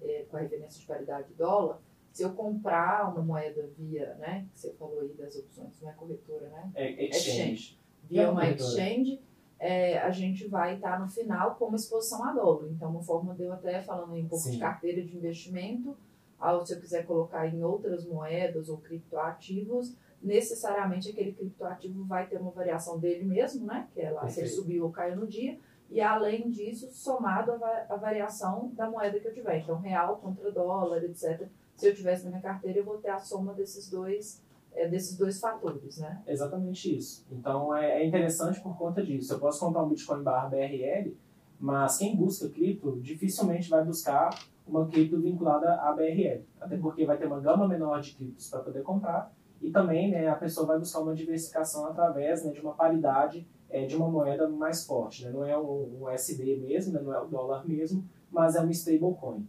é, 0.00 0.24
com 0.30 0.38
a 0.38 0.40
referência 0.40 0.80
de 0.80 0.86
paridade 0.86 1.34
dólar, 1.34 1.78
se 2.10 2.22
eu 2.22 2.32
comprar 2.32 3.12
uma 3.12 3.20
moeda 3.20 3.68
via, 3.76 4.14
né, 4.14 4.46
que 4.54 4.58
você 4.58 4.72
falou 4.72 5.00
aí 5.00 5.12
das 5.12 5.36
opções, 5.36 5.78
não 5.82 5.90
é 5.90 5.92
corretora, 5.92 6.48
né? 6.48 6.70
É 6.74 7.04
exchange. 7.04 7.78
Via 8.04 8.22
É 8.22 8.28
uma 8.28 8.40
corretora. 8.40 8.70
exchange, 8.70 9.20
é, 9.58 9.98
a 9.98 10.10
gente 10.10 10.46
vai 10.46 10.76
estar 10.76 11.00
no 11.00 11.08
final 11.08 11.54
com 11.54 11.66
uma 11.66 11.76
exposição 11.76 12.24
a 12.24 12.32
dólar. 12.32 12.68
Então, 12.70 12.90
uma 12.90 13.02
forma 13.02 13.34
de 13.34 13.44
eu 13.44 13.52
até 13.52 13.82
falando 13.82 14.14
um 14.14 14.28
pouco 14.28 14.44
Sim. 14.44 14.52
de 14.52 14.58
carteira 14.58 15.02
de 15.02 15.16
investimento, 15.16 15.96
ao, 16.38 16.64
se 16.64 16.74
eu 16.74 16.80
quiser 16.80 17.06
colocar 17.06 17.46
em 17.46 17.62
outras 17.62 18.04
moedas 18.04 18.68
ou 18.68 18.78
criptoativos, 18.78 19.96
necessariamente 20.22 21.10
aquele 21.10 21.32
criptoativo 21.32 22.04
vai 22.04 22.26
ter 22.26 22.38
uma 22.38 22.50
variação 22.50 22.98
dele 22.98 23.24
mesmo, 23.24 23.66
né? 23.66 23.88
Que 23.94 24.02
é 24.02 24.10
lá 24.10 24.28
se 24.28 24.40
ele 24.40 24.48
subiu 24.48 24.84
ou 24.84 24.90
caiu 24.90 25.16
no 25.16 25.26
dia. 25.26 25.58
E 25.88 26.00
além 26.00 26.50
disso, 26.50 26.90
somado 26.90 27.52
a 27.88 27.96
variação 27.96 28.72
da 28.74 28.90
moeda 28.90 29.20
que 29.20 29.28
eu 29.28 29.32
tiver. 29.32 29.60
Então, 29.60 29.78
real 29.78 30.16
contra 30.16 30.50
dólar, 30.50 31.02
etc. 31.04 31.48
Se 31.76 31.88
eu 31.88 31.94
tivesse 31.94 32.24
na 32.24 32.30
minha 32.30 32.42
carteira, 32.42 32.80
eu 32.80 32.84
vou 32.84 32.98
ter 32.98 33.10
a 33.10 33.18
soma 33.18 33.54
desses 33.54 33.88
dois, 33.88 34.42
é, 34.76 34.88
desses 34.88 35.16
dois 35.16 35.40
fatores, 35.40 35.98
né? 35.98 36.22
Exatamente 36.26 36.96
isso. 36.96 37.26
Então 37.30 37.74
é, 37.74 38.02
é 38.02 38.06
interessante 38.06 38.60
por 38.60 38.76
conta 38.76 39.02
disso. 39.02 39.32
Eu 39.32 39.38
posso 39.38 39.60
comprar 39.60 39.82
um 39.82 39.88
Bitcoin 39.88 40.22
barra 40.22 40.48
BRL, 40.48 41.16
mas 41.58 41.98
quem 41.98 42.16
busca 42.16 42.48
cripto 42.48 42.98
dificilmente 43.00 43.68
vai 43.68 43.84
buscar 43.84 44.30
uma 44.66 44.86
cripto 44.86 45.20
vinculada 45.20 45.74
à 45.74 45.92
BRL. 45.92 46.44
Até 46.60 46.76
porque 46.76 47.04
vai 47.04 47.16
ter 47.16 47.26
uma 47.26 47.40
gama 47.40 47.66
menor 47.66 48.00
de 48.00 48.14
criptos 48.14 48.48
para 48.48 48.60
poder 48.60 48.82
comprar 48.82 49.32
e 49.60 49.70
também 49.70 50.10
né, 50.10 50.28
a 50.28 50.34
pessoa 50.34 50.66
vai 50.66 50.78
buscar 50.78 51.00
uma 51.00 51.14
diversificação 51.14 51.86
através 51.86 52.44
né, 52.44 52.52
de 52.52 52.60
uma 52.60 52.74
paridade 52.74 53.46
é, 53.68 53.86
de 53.86 53.96
uma 53.96 54.08
moeda 54.08 54.48
mais 54.48 54.86
forte. 54.86 55.24
Né? 55.24 55.30
Não 55.30 55.44
é 55.44 55.58
um, 55.58 56.00
um 56.00 56.12
USD 56.12 56.56
mesmo, 56.56 56.92
né? 56.92 57.00
não 57.00 57.12
é 57.12 57.20
o 57.20 57.26
dólar 57.26 57.66
mesmo, 57.66 58.04
mas 58.30 58.54
é 58.54 58.60
um 58.60 58.70
stablecoin. 58.70 59.46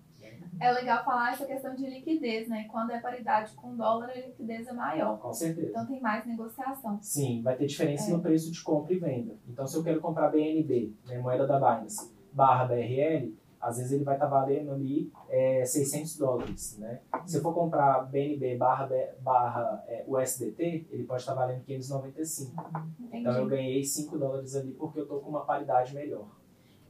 É 0.60 0.72
legal 0.72 1.04
falar 1.04 1.34
essa 1.34 1.46
questão 1.46 1.76
de 1.76 1.86
liquidez, 1.88 2.48
né? 2.48 2.68
Quando 2.72 2.92
é 2.92 3.00
paridade 3.00 3.54
com 3.56 3.76
dólar, 3.76 4.10
a 4.10 4.16
liquidez 4.16 4.68
é 4.68 4.74
maior. 4.74 5.18
Com 5.20 5.34
certeza. 5.34 5.70
Então 5.70 5.86
tem 5.86 6.00
mais 6.02 6.26
negociação. 6.26 6.98
Sim, 7.02 7.42
vai 7.42 7.56
ter 7.56 7.66
diferença 7.68 8.10
É. 8.10 8.14
no 8.14 8.22
preço 8.22 8.52
de 8.52 8.62
compra 8.64 8.94
e 8.94 8.98
venda. 9.00 9.36
Então, 9.48 9.66
se 9.68 9.76
eu 9.78 9.84
quero 9.84 10.00
comprar 10.02 10.30
BNB, 10.30 10.94
né, 11.06 11.18
moeda 11.20 11.46
da 11.46 11.58
Binance, 11.60 12.12
barra 12.34 12.66
BRL, 12.66 13.34
às 13.60 13.78
vezes 13.78 13.92
ele 13.92 14.04
vai 14.04 14.16
estar 14.16 14.28
valendo 14.28 14.72
ali 14.72 15.12
é, 15.30 15.66
600 15.66 16.16
dólares. 16.18 16.78
Né? 16.78 17.00
Se 17.26 17.38
eu 17.38 17.42
for 17.42 17.54
comprar 17.54 18.06
BNB 18.06 18.56
barra, 18.56 18.88
barra 19.22 19.84
é, 19.88 20.04
USDT, 20.08 20.88
ele 20.92 21.04
pode 21.06 21.22
estar 21.22 21.34
valendo 21.34 21.64
595. 21.64 22.52
Entendi. 23.00 23.18
Então, 23.22 23.34
eu 23.34 23.48
ganhei 23.48 23.84
5 23.84 24.18
dólares 24.18 24.56
ali 24.56 24.72
porque 24.74 25.00
eu 25.00 25.04
estou 25.04 25.20
com 25.22 25.30
uma 25.30 25.44
paridade 25.44 25.94
melhor. 25.94 26.28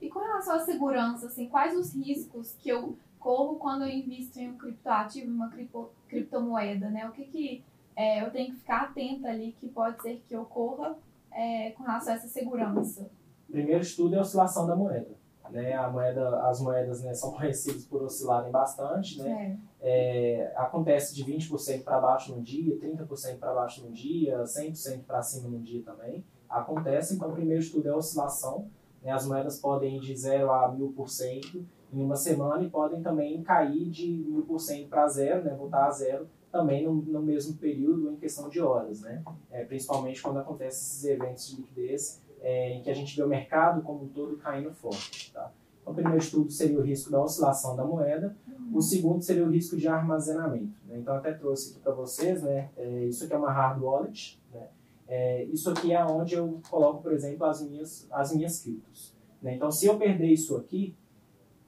E 0.01 0.09
com 0.09 0.19
relação 0.19 0.55
à 0.55 0.59
segurança, 0.59 1.25
assim, 1.27 1.47
quais 1.49 1.75
os 1.75 1.95
riscos 1.95 2.53
que 2.59 2.69
eu 2.69 2.95
corro 3.19 3.55
quando 3.55 3.83
eu 3.83 3.89
invisto 3.89 4.39
em 4.39 4.49
um 4.49 4.57
criptoativo, 4.57 5.29
em 5.29 5.33
uma 5.33 5.49
cripto, 5.49 5.89
criptomoeda, 6.07 6.89
né? 6.89 7.07
O 7.07 7.11
que, 7.11 7.25
que 7.25 7.63
é, 7.95 8.21
eu 8.21 8.29
tenho 8.31 8.53
que 8.53 8.59
ficar 8.59 8.83
atenta 8.83 9.27
ali 9.27 9.55
que 9.59 9.67
pode 9.67 10.01
ser 10.01 10.23
que 10.27 10.35
ocorra 10.35 10.97
é, 11.31 11.71
com 11.71 11.83
relação 11.83 12.13
a 12.13 12.15
essa 12.15 12.27
segurança? 12.27 13.09
Primeiro 13.49 13.81
estudo 13.81 14.15
é 14.15 14.17
a 14.19 14.21
oscilação 14.21 14.67
da 14.67 14.75
moeda. 14.75 15.15
Né? 15.49 15.73
A 15.73 15.89
moeda, 15.89 16.41
as 16.43 16.61
moedas 16.61 17.03
né, 17.03 17.13
são 17.13 17.31
conhecidas 17.31 17.85
por 17.85 18.03
oscilarem 18.03 18.51
bastante. 18.51 19.21
Né? 19.21 19.57
É. 19.81 20.51
acontece 20.55 21.15
de 21.15 21.23
20% 21.23 21.83
para 21.83 21.99
baixo 21.99 22.35
no 22.35 22.41
dia, 22.41 22.77
30% 22.77 23.39
para 23.39 23.53
baixo 23.53 23.85
no 23.85 23.91
dia, 23.91 24.43
100% 24.43 25.03
para 25.05 25.21
cima 25.21 25.47
no 25.47 25.59
dia 25.59 25.81
também. 25.83 26.23
Acontece, 26.49 27.15
então 27.15 27.29
o 27.29 27.33
primeiro 27.33 27.61
estudo 27.61 27.87
é 27.87 27.91
a 27.91 27.95
oscilação. 27.95 28.69
Né? 29.01 29.11
As 29.11 29.25
moedas 29.25 29.59
podem 29.59 29.97
ir 29.97 30.01
de 30.01 30.15
0 30.15 30.51
a 30.51 30.71
1000% 30.71 31.63
em 31.93 32.01
uma 32.01 32.15
semana 32.15 32.63
e 32.63 32.69
podem 32.69 33.01
também 33.01 33.41
cair 33.41 33.89
de 33.89 34.25
1000% 34.47 34.89
para 34.89 35.07
zero, 35.07 35.43
né? 35.43 35.55
voltar 35.55 35.85
a 35.85 35.91
zero 35.91 36.27
também 36.51 36.85
no, 36.85 36.93
no, 36.93 37.21
mesmo 37.21 37.57
período 37.57 38.11
em 38.11 38.15
questão 38.15 38.49
de 38.49 38.59
horas, 38.59 39.01
né? 39.01 39.21
É, 39.51 39.65
principalmente 39.65 40.21
quando 40.21 40.39
acontecem 40.39 40.79
esses 40.79 41.05
eventos 41.05 41.47
de 41.47 41.57
liquidez 41.57 42.21
é, 42.41 42.73
em 42.73 42.81
que 42.81 42.89
a 42.89 42.93
gente 42.93 43.15
vê 43.15 43.23
o 43.23 43.27
mercado 43.27 43.81
como 43.81 44.05
um 44.05 44.07
todo 44.07 44.37
caindo 44.37 44.71
forte. 44.71 45.31
Tá? 45.33 45.51
Então, 45.81 45.91
o 45.91 45.95
primeiro 45.95 46.17
estudo 46.17 46.51
seria 46.51 46.79
o 46.79 46.81
risco 46.81 47.11
da 47.11 47.21
oscilação 47.21 47.75
da 47.75 47.83
moeda, 47.83 48.35
o 48.73 48.81
segundo 48.81 49.21
seria 49.21 49.45
o 49.45 49.49
risco 49.49 49.77
de 49.77 49.87
armazenamento. 49.87 50.73
Né? 50.85 50.97
Então, 50.97 51.15
até 51.15 51.33
trouxe 51.33 51.71
aqui 51.71 51.79
para 51.79 51.93
vocês, 51.93 52.43
né? 52.43 52.69
É, 52.75 53.05
isso 53.05 53.23
aqui 53.23 53.33
é 53.33 53.37
uma 53.37 53.51
hard 53.51 53.81
wallet, 53.81 54.41
né? 54.53 54.67
É, 55.07 55.43
isso 55.45 55.69
aqui 55.69 55.93
é 55.93 56.05
onde 56.05 56.35
eu 56.35 56.59
coloco, 56.69 57.01
por 57.01 57.13
exemplo, 57.13 57.45
as 57.45 57.61
minhas, 57.61 58.07
as 58.11 58.35
minhas 58.35 58.59
criptos. 58.59 59.13
Né? 59.41 59.55
Então, 59.55 59.71
se 59.71 59.85
eu 59.85 59.97
perder 59.97 60.27
isso 60.27 60.57
aqui, 60.57 60.93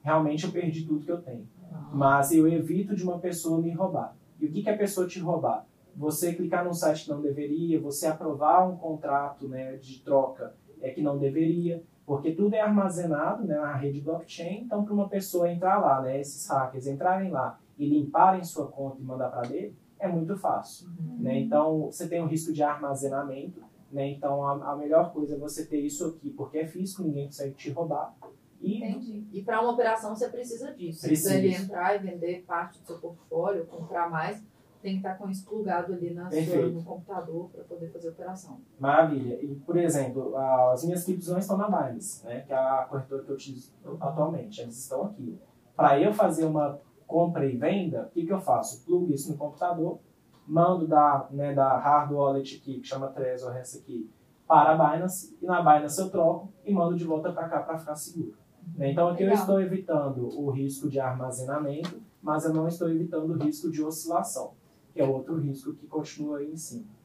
realmente 0.01 0.45
eu 0.45 0.51
perdi 0.51 0.85
tudo 0.85 1.05
que 1.05 1.11
eu 1.11 1.21
tenho. 1.21 1.47
Mas 1.93 2.31
eu 2.31 2.47
evito 2.47 2.95
de 2.95 3.03
uma 3.03 3.19
pessoa 3.19 3.61
me 3.61 3.71
roubar. 3.71 4.15
E 4.39 4.45
o 4.45 4.51
que, 4.51 4.63
que 4.63 4.69
a 4.69 4.77
pessoa 4.77 5.07
te 5.07 5.19
roubar? 5.19 5.65
Você 5.95 6.33
clicar 6.33 6.63
num 6.63 6.73
site 6.73 7.05
que 7.05 7.09
não 7.09 7.21
deveria, 7.21 7.79
você 7.79 8.07
aprovar 8.07 8.67
um 8.67 8.77
contrato 8.77 9.47
né, 9.47 9.75
de 9.77 9.99
troca 9.99 10.55
é 10.81 10.91
que 10.91 11.01
não 11.01 11.17
deveria, 11.17 11.83
porque 12.05 12.31
tudo 12.31 12.55
é 12.55 12.61
armazenado 12.61 13.43
né, 13.45 13.55
na 13.55 13.75
rede 13.75 14.01
blockchain. 14.01 14.61
Então, 14.61 14.83
para 14.83 14.93
uma 14.93 15.09
pessoa 15.09 15.51
entrar 15.51 15.77
lá, 15.79 16.01
né, 16.01 16.19
esses 16.19 16.47
hackers 16.49 16.87
entrarem 16.87 17.29
lá 17.31 17.59
e 17.77 17.87
limparem 17.87 18.43
sua 18.43 18.67
conta 18.67 19.01
e 19.01 19.03
mandar 19.03 19.29
para 19.29 19.41
dele, 19.41 19.75
é 19.99 20.07
muito 20.07 20.35
fácil. 20.37 20.87
Uhum. 20.87 21.17
Né? 21.19 21.39
Então, 21.39 21.87
você 21.87 22.07
tem 22.07 22.21
um 22.21 22.27
risco 22.27 22.53
de 22.53 22.63
armazenamento. 22.63 23.61
Né? 23.91 24.07
Então, 24.11 24.45
a, 24.45 24.71
a, 24.71 24.75
melhor 24.75 25.11
coisa 25.11 25.35
é 25.35 25.37
você 25.37 25.65
ter 25.65 25.79
isso 25.79 26.05
aqui, 26.07 26.29
porque 26.29 26.59
é 26.59 26.65
físico, 26.65 27.03
ninguém 27.03 27.25
consegue 27.25 27.53
te 27.53 27.69
roubar. 27.71 28.15
E, 28.61 28.77
Entendi. 28.77 29.27
E 29.31 29.41
para 29.41 29.61
uma 29.61 29.71
operação 29.71 30.15
você 30.15 30.29
precisa 30.29 30.73
disso. 30.73 31.01
Precisa. 31.01 31.29
Se 31.29 31.37
ele 31.37 31.53
entrar 31.53 31.95
e 31.95 31.99
vender 31.99 32.43
parte 32.45 32.79
do 32.79 32.85
seu 32.85 32.97
portfólio, 32.97 33.65
comprar 33.65 34.09
mais, 34.09 34.43
tem 34.81 34.93
que 34.93 34.97
estar 34.99 35.17
com 35.17 35.29
isso 35.29 35.45
plugado 35.45 35.93
ali 35.93 36.13
na 36.13 36.29
sua, 36.29 36.67
no 36.67 36.83
computador 36.83 37.49
para 37.49 37.63
poder 37.63 37.91
fazer 37.91 38.09
a 38.09 38.11
operação. 38.11 38.61
Maravilha. 38.79 39.37
E, 39.41 39.55
por 39.55 39.77
exemplo, 39.77 40.35
as 40.37 40.83
minhas 40.85 41.03
criptos 41.03 41.27
não 41.27 41.37
estão 41.37 41.57
na 41.57 41.67
Binance, 41.67 42.25
né, 42.25 42.41
que 42.41 42.53
é 42.53 42.55
a 42.55 42.85
corretora 42.89 43.23
que 43.23 43.29
eu 43.29 43.35
utilizo 43.35 43.73
atualmente. 43.99 44.61
Elas 44.61 44.77
estão 44.77 45.03
aqui. 45.03 45.37
Para 45.75 45.99
eu 45.99 46.13
fazer 46.13 46.45
uma 46.45 46.79
compra 47.05 47.45
e 47.45 47.57
venda, 47.57 48.03
o 48.03 48.09
que, 48.09 48.25
que 48.25 48.31
eu 48.31 48.39
faço? 48.39 48.85
Plugo 48.85 49.11
isso 49.11 49.31
no 49.31 49.37
computador, 49.37 49.99
mando 50.47 50.87
da, 50.87 51.27
né, 51.31 51.53
da 51.53 51.77
hard 51.77 52.11
wallet 52.11 52.57
aqui, 52.57 52.79
que 52.79 52.87
chama 52.87 53.07
Trezor, 53.07 53.55
essa 53.55 53.79
aqui, 53.79 54.09
para 54.47 54.71
a 54.71 54.75
Binance, 54.75 55.37
e 55.41 55.45
na 55.45 55.61
Binance 55.61 55.99
eu 55.99 56.09
troco 56.09 56.51
e 56.65 56.73
mando 56.73 56.95
de 56.95 57.03
volta 57.03 57.31
para 57.31 57.47
cá 57.47 57.59
para 57.61 57.77
ficar 57.77 57.95
seguro. 57.95 58.35
Né? 58.75 58.91
Então 58.91 59.07
aqui 59.09 59.23
Legal. 59.23 59.37
eu 59.37 59.41
estou 59.41 59.61
evitando 59.61 60.39
o 60.39 60.49
risco 60.49 60.89
de 60.89 60.99
armazenamento, 60.99 62.01
mas 62.21 62.45
eu 62.45 62.53
não 62.53 62.67
estou 62.67 62.89
evitando 62.89 63.31
o 63.31 63.37
risco 63.37 63.71
de 63.71 63.83
oscilação, 63.83 64.53
que 64.93 65.01
é 65.01 65.05
outro 65.05 65.37
risco 65.37 65.73
que 65.73 65.87
continua 65.87 66.39
aí 66.39 66.51
em 66.51 66.57
cima. 66.57 66.99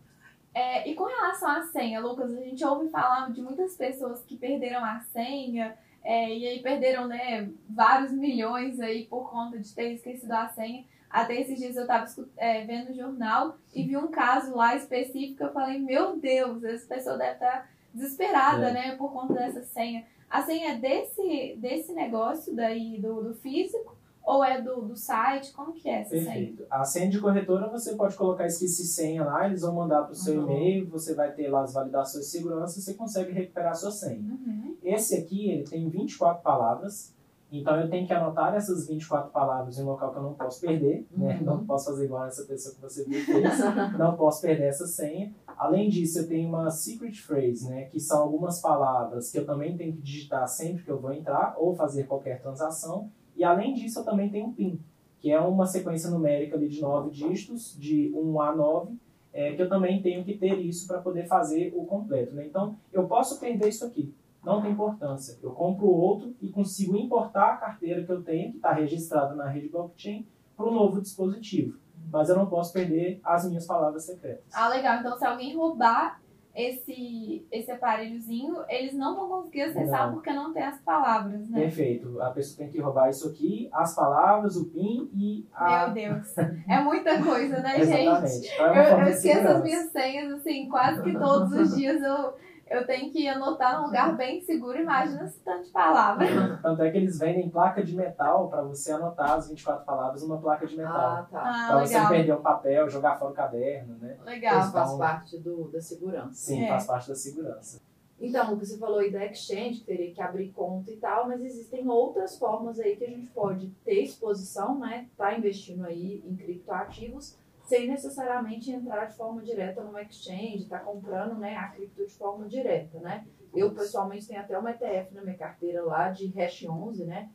É, 0.55 0.89
e 0.89 0.95
com 0.95 1.05
relação 1.05 1.51
à 1.51 1.63
senha, 1.65 2.01
Lucas, 2.01 2.33
a 2.33 2.41
gente 2.41 2.65
ouve 2.65 2.89
falar 2.89 3.33
de 3.33 3.43
muitas 3.43 3.77
pessoas 3.77 4.23
que 4.23 4.37
perderam 4.37 4.85
a 4.85 5.01
senha, 5.01 5.77
é, 6.05 6.33
e 6.33 6.47
aí 6.47 6.63
perderam 6.63 7.09
né, 7.09 7.51
vários 7.69 8.13
milhões 8.13 8.79
aí 8.79 9.07
por 9.07 9.31
conta 9.31 9.59
de 9.59 9.75
ter 9.75 9.95
esquecido 9.95 10.33
a 10.33 10.49
senha. 10.49 10.85
Até 11.11 11.41
esses 11.41 11.59
dias 11.59 11.77
eu 11.77 11.83
estava 11.83 12.07
é, 12.37 12.65
vendo 12.65 12.91
o 12.91 12.95
jornal 12.95 13.57
e 13.73 13.85
vi 13.85 13.97
um 13.97 14.09
caso 14.09 14.55
lá 14.55 14.77
específico. 14.77 15.43
Eu 15.43 15.53
falei, 15.53 15.79
meu 15.79 16.17
Deus, 16.17 16.63
essa 16.63 16.87
pessoa 16.87 17.17
deve 17.17 17.35
estar 17.35 17.51
tá 17.51 17.67
desesperada, 17.93 18.69
é. 18.69 18.73
né, 18.73 18.97
por 18.97 19.13
conta 19.13 19.35
dessa 19.35 19.63
senha. 19.65 20.05
A 20.35 20.43
senha 20.43 20.73
é 20.73 20.79
desse, 20.81 21.57
desse 21.61 21.93
negócio 21.93 22.57
daí, 22.57 23.01
do, 23.01 23.23
do 23.23 23.35
físico, 23.35 23.97
ou 24.21 24.43
é 24.43 24.61
do, 24.61 24.83
do 24.83 24.97
site? 24.97 25.53
Como 25.53 25.73
que 25.73 25.89
é 25.89 26.01
essa 26.01 26.11
Perfeito. 26.11 26.57
senha? 26.57 26.69
A 26.69 26.85
senha 26.85 27.09
de 27.09 27.21
corretora 27.21 27.69
você 27.69 27.95
pode 27.95 28.17
colocar 28.17 28.45
esqueci 28.45 28.85
senha 28.85 29.23
lá, 29.23 29.47
eles 29.47 29.61
vão 29.61 29.73
mandar 29.73 30.03
para 30.03 30.11
o 30.11 30.17
seu 30.17 30.41
uhum. 30.41 30.51
e-mail, 30.51 30.89
você 30.89 31.15
vai 31.15 31.31
ter 31.31 31.49
lá 31.49 31.63
as 31.63 31.75
validações 31.75 32.25
de 32.25 32.33
segurança, 32.33 32.81
você 32.81 32.95
consegue 32.95 33.31
recuperar 33.31 33.71
a 33.71 33.77
sua 33.77 33.93
senha. 33.93 34.19
Uhum. 34.19 34.77
Esse 34.83 35.15
aqui, 35.15 35.51
ele 35.51 35.63
tem 35.63 35.89
24 35.89 36.43
palavras, 36.43 37.15
então 37.61 37.79
eu 37.79 37.89
tenho 37.89 38.07
que 38.07 38.13
anotar 38.13 38.55
essas 38.55 38.87
24 38.89 39.31
palavras 39.31 39.79
em 39.79 39.83
um 39.83 39.87
local 39.87 40.13
que 40.13 40.19
eu 40.19 40.23
não 40.23 40.35
posso 40.35 40.61
perder, 40.61 41.07
né? 41.11 41.39
Uhum. 41.39 41.45
Não 41.45 41.67
posso 41.67 41.87
fazer 41.87 42.07
igual 42.07 42.27
essa 42.27 42.45
pessoa 42.45 42.75
que 42.75 42.81
você 42.81 43.05
viu 43.05 43.21
fez, 43.25 43.59
não 43.99 44.17
posso 44.17 44.43
perder 44.43 44.65
essa 44.65 44.87
senha. 44.87 45.33
Além 45.57 45.89
disso, 45.89 46.21
eu 46.21 46.29
tenho 46.29 46.49
uma 46.49 46.71
secret 46.71 47.21
phrase, 47.21 47.69
né? 47.69 47.85
Que 47.85 48.01
são 48.01 48.23
algumas 48.23 48.61
palavras 48.61 49.31
que 49.31 49.39
eu 49.39 49.45
também 49.45 49.77
tenho 49.77 49.93
que 49.93 50.03
digitar 50.03 50.49
sempre 50.49 50.85
que 50.85 50.91
eu 50.91 50.99
vou 50.99 51.13
entrar 51.13 51.55
ou 51.59 51.75
fazer 51.75 52.05
qualquer 52.05 52.41
transação. 52.41 53.11
E 53.37 53.45
além 53.45 53.75
disso, 53.75 54.01
eu 54.01 54.05
também 54.05 54.31
tenho 54.31 54.47
um 54.47 54.53
PIN, 54.53 54.81
que 55.21 55.31
é 55.31 55.41
uma 55.41 55.67
sequência 55.67 56.11
numérica 56.11 56.57
ali 56.57 56.69
de 56.69 56.81
nove 56.81 57.11
dígitos, 57.11 57.77
de 57.79 58.13
1 58.15 58.41
a 58.41 58.55
9, 58.55 58.97
é, 59.33 59.53
que 59.55 59.63
eu 59.63 59.69
também 59.69 60.01
tenho 60.01 60.25
que 60.25 60.39
ter 60.39 60.55
isso 60.61 60.87
para 60.87 61.01
poder 61.01 61.27
fazer 61.27 61.73
o 61.77 61.85
completo. 61.85 62.35
Né? 62.35 62.47
Então, 62.47 62.77
eu 62.93 63.07
posso 63.07 63.39
perder 63.39 63.69
isso 63.69 63.85
aqui 63.85 64.15
não 64.45 64.61
tem 64.61 64.73
importância. 64.73 65.39
Eu 65.43 65.51
compro 65.51 65.87
outro 65.87 66.35
e 66.41 66.49
consigo 66.51 66.97
importar 66.97 67.55
a 67.55 67.57
carteira 67.57 68.05
que 68.05 68.13
eu 68.13 68.23
tenho, 68.23 68.51
que 68.51 68.57
está 68.57 68.73
registrada 68.73 69.35
na 69.35 69.49
rede 69.49 69.69
blockchain, 69.69 70.27
para 70.57 70.67
o 70.67 70.75
novo 70.75 71.01
dispositivo. 71.01 71.79
Mas 72.13 72.29
eu 72.29 72.37
não 72.37 72.47
posso 72.47 72.73
perder 72.73 73.21
as 73.25 73.49
minhas 73.49 73.67
palavras 73.67 74.05
secretas. 74.05 74.45
Ah, 74.53 74.69
legal. 74.69 75.01
Então, 75.01 75.17
se 75.17 75.25
alguém 75.25 75.57
roubar 75.57 76.21
esse, 76.55 77.45
esse 77.51 77.71
aparelhozinho, 77.73 78.59
eles 78.69 78.95
não 78.95 79.17
vão 79.17 79.29
conseguir 79.29 79.63
acessar 79.63 80.07
não. 80.07 80.15
porque 80.15 80.33
não 80.33 80.53
tem 80.53 80.63
as 80.63 80.81
palavras, 80.81 81.49
né? 81.49 81.63
Perfeito. 81.63 82.21
A 82.21 82.31
pessoa 82.31 82.59
tem 82.59 82.69
que 82.69 82.81
roubar 82.81 83.11
isso 83.11 83.29
aqui, 83.29 83.69
as 83.73 83.97
palavras, 83.97 84.57
o 84.57 84.67
PIN 84.67 85.11
e 85.13 85.45
a... 85.53 85.89
Meu 85.89 85.95
Deus. 85.95 86.39
É 86.69 86.81
muita 86.81 87.21
coisa, 87.21 87.59
né, 87.59 87.79
gente? 87.85 88.53
Então, 88.53 88.67
é 88.67 88.93
eu, 88.93 88.99
eu 88.99 89.09
esqueço 89.09 89.49
as 89.49 89.63
minhas 89.63 89.91
senhas, 89.91 90.33
assim, 90.33 90.69
quase 90.69 91.03
que 91.03 91.13
todos 91.19 91.53
os 91.53 91.75
dias 91.75 92.01
eu 92.01 92.35
eu 92.69 92.87
tenho 92.87 93.11
que 93.11 93.29
anotar 93.29 93.81
num 93.81 93.87
lugar 93.87 94.17
bem 94.17 94.41
seguro, 94.41 94.79
imagina 94.79 95.25
esse 95.25 95.39
tanto 95.41 95.65
de 95.65 95.71
palavras. 95.71 96.29
Tanto 96.63 96.83
é 96.83 96.91
que 96.91 96.97
eles 96.97 97.19
vendem 97.19 97.49
placa 97.51 97.83
de 97.83 97.95
metal 97.95 98.49
para 98.49 98.63
você 98.63 98.93
anotar 98.93 99.33
as 99.33 99.49
24 99.49 99.85
palavras 99.85 100.23
numa 100.23 100.39
placa 100.39 100.67
de 100.67 100.77
metal. 100.77 100.95
Ah, 100.95 101.29
tá. 101.31 101.41
Ah, 101.41 101.67
pra 101.69 101.81
você 101.81 101.99
não 101.99 102.09
perder 102.09 102.33
um 102.33 102.43
papel, 102.43 102.89
jogar 102.89 103.17
fora 103.17 103.33
o 103.33 103.35
caderno, 103.35 103.97
né? 103.99 104.17
Legal. 104.25 104.61
Isso 104.61 104.73
faz 104.73 104.95
parte 104.95 105.39
do, 105.39 105.69
da 105.69 105.81
segurança. 105.81 106.35
Sim, 106.35 106.65
é. 106.65 106.69
faz 106.69 106.87
parte 106.87 107.09
da 107.09 107.15
segurança. 107.15 107.81
Então, 108.21 108.57
você 108.57 108.79
falou 108.79 109.01
aí 109.01 109.11
da 109.11 109.27
exchange, 109.27 109.81
que 109.81 109.87
teria 109.87 110.15
que 110.15 110.23
abrir 110.23 110.51
conta 110.53 110.91
e 110.91 110.97
tal, 110.97 111.29
mas 111.29 111.43
existem 111.43 111.87
outras 111.89 112.39
formas 112.39 112.79
aí 112.81 112.97
que 112.97 113.05
a 113.05 113.11
gente 113.11 113.29
pode 113.29 113.69
ter 113.85 114.03
exposição, 114.03 114.79
né? 114.79 115.07
Tá 115.17 115.37
investindo 115.37 115.85
aí 115.85 116.23
em 116.25 116.35
criptoativos 116.35 117.37
sem 117.65 117.89
necessariamente 117.89 118.71
entrar 118.71 119.07
de 119.07 119.17
forma 119.17 119.43
direta 119.43 119.83
no 119.83 119.99
exchange, 119.99 120.65
estar 120.65 120.81
tá 120.81 120.85
comprando 120.85 121.37
né, 121.39 121.57
a 121.57 121.69
cripto 121.69 122.07
de 122.07 122.13
forma 122.13 122.47
direta, 122.47 122.99
né? 123.01 123.27
Eu, 123.55 123.73
pessoalmente, 123.73 124.27
tenho 124.27 124.41
até 124.41 124.59
uma 124.59 124.71
ETF 124.71 125.15
na 125.15 125.23
minha 125.23 125.37
carteira 125.37 125.83
lá 125.83 126.11
de 126.11 126.27
Hash 126.39 126.65
11, 126.65 127.05
né? 127.05 127.31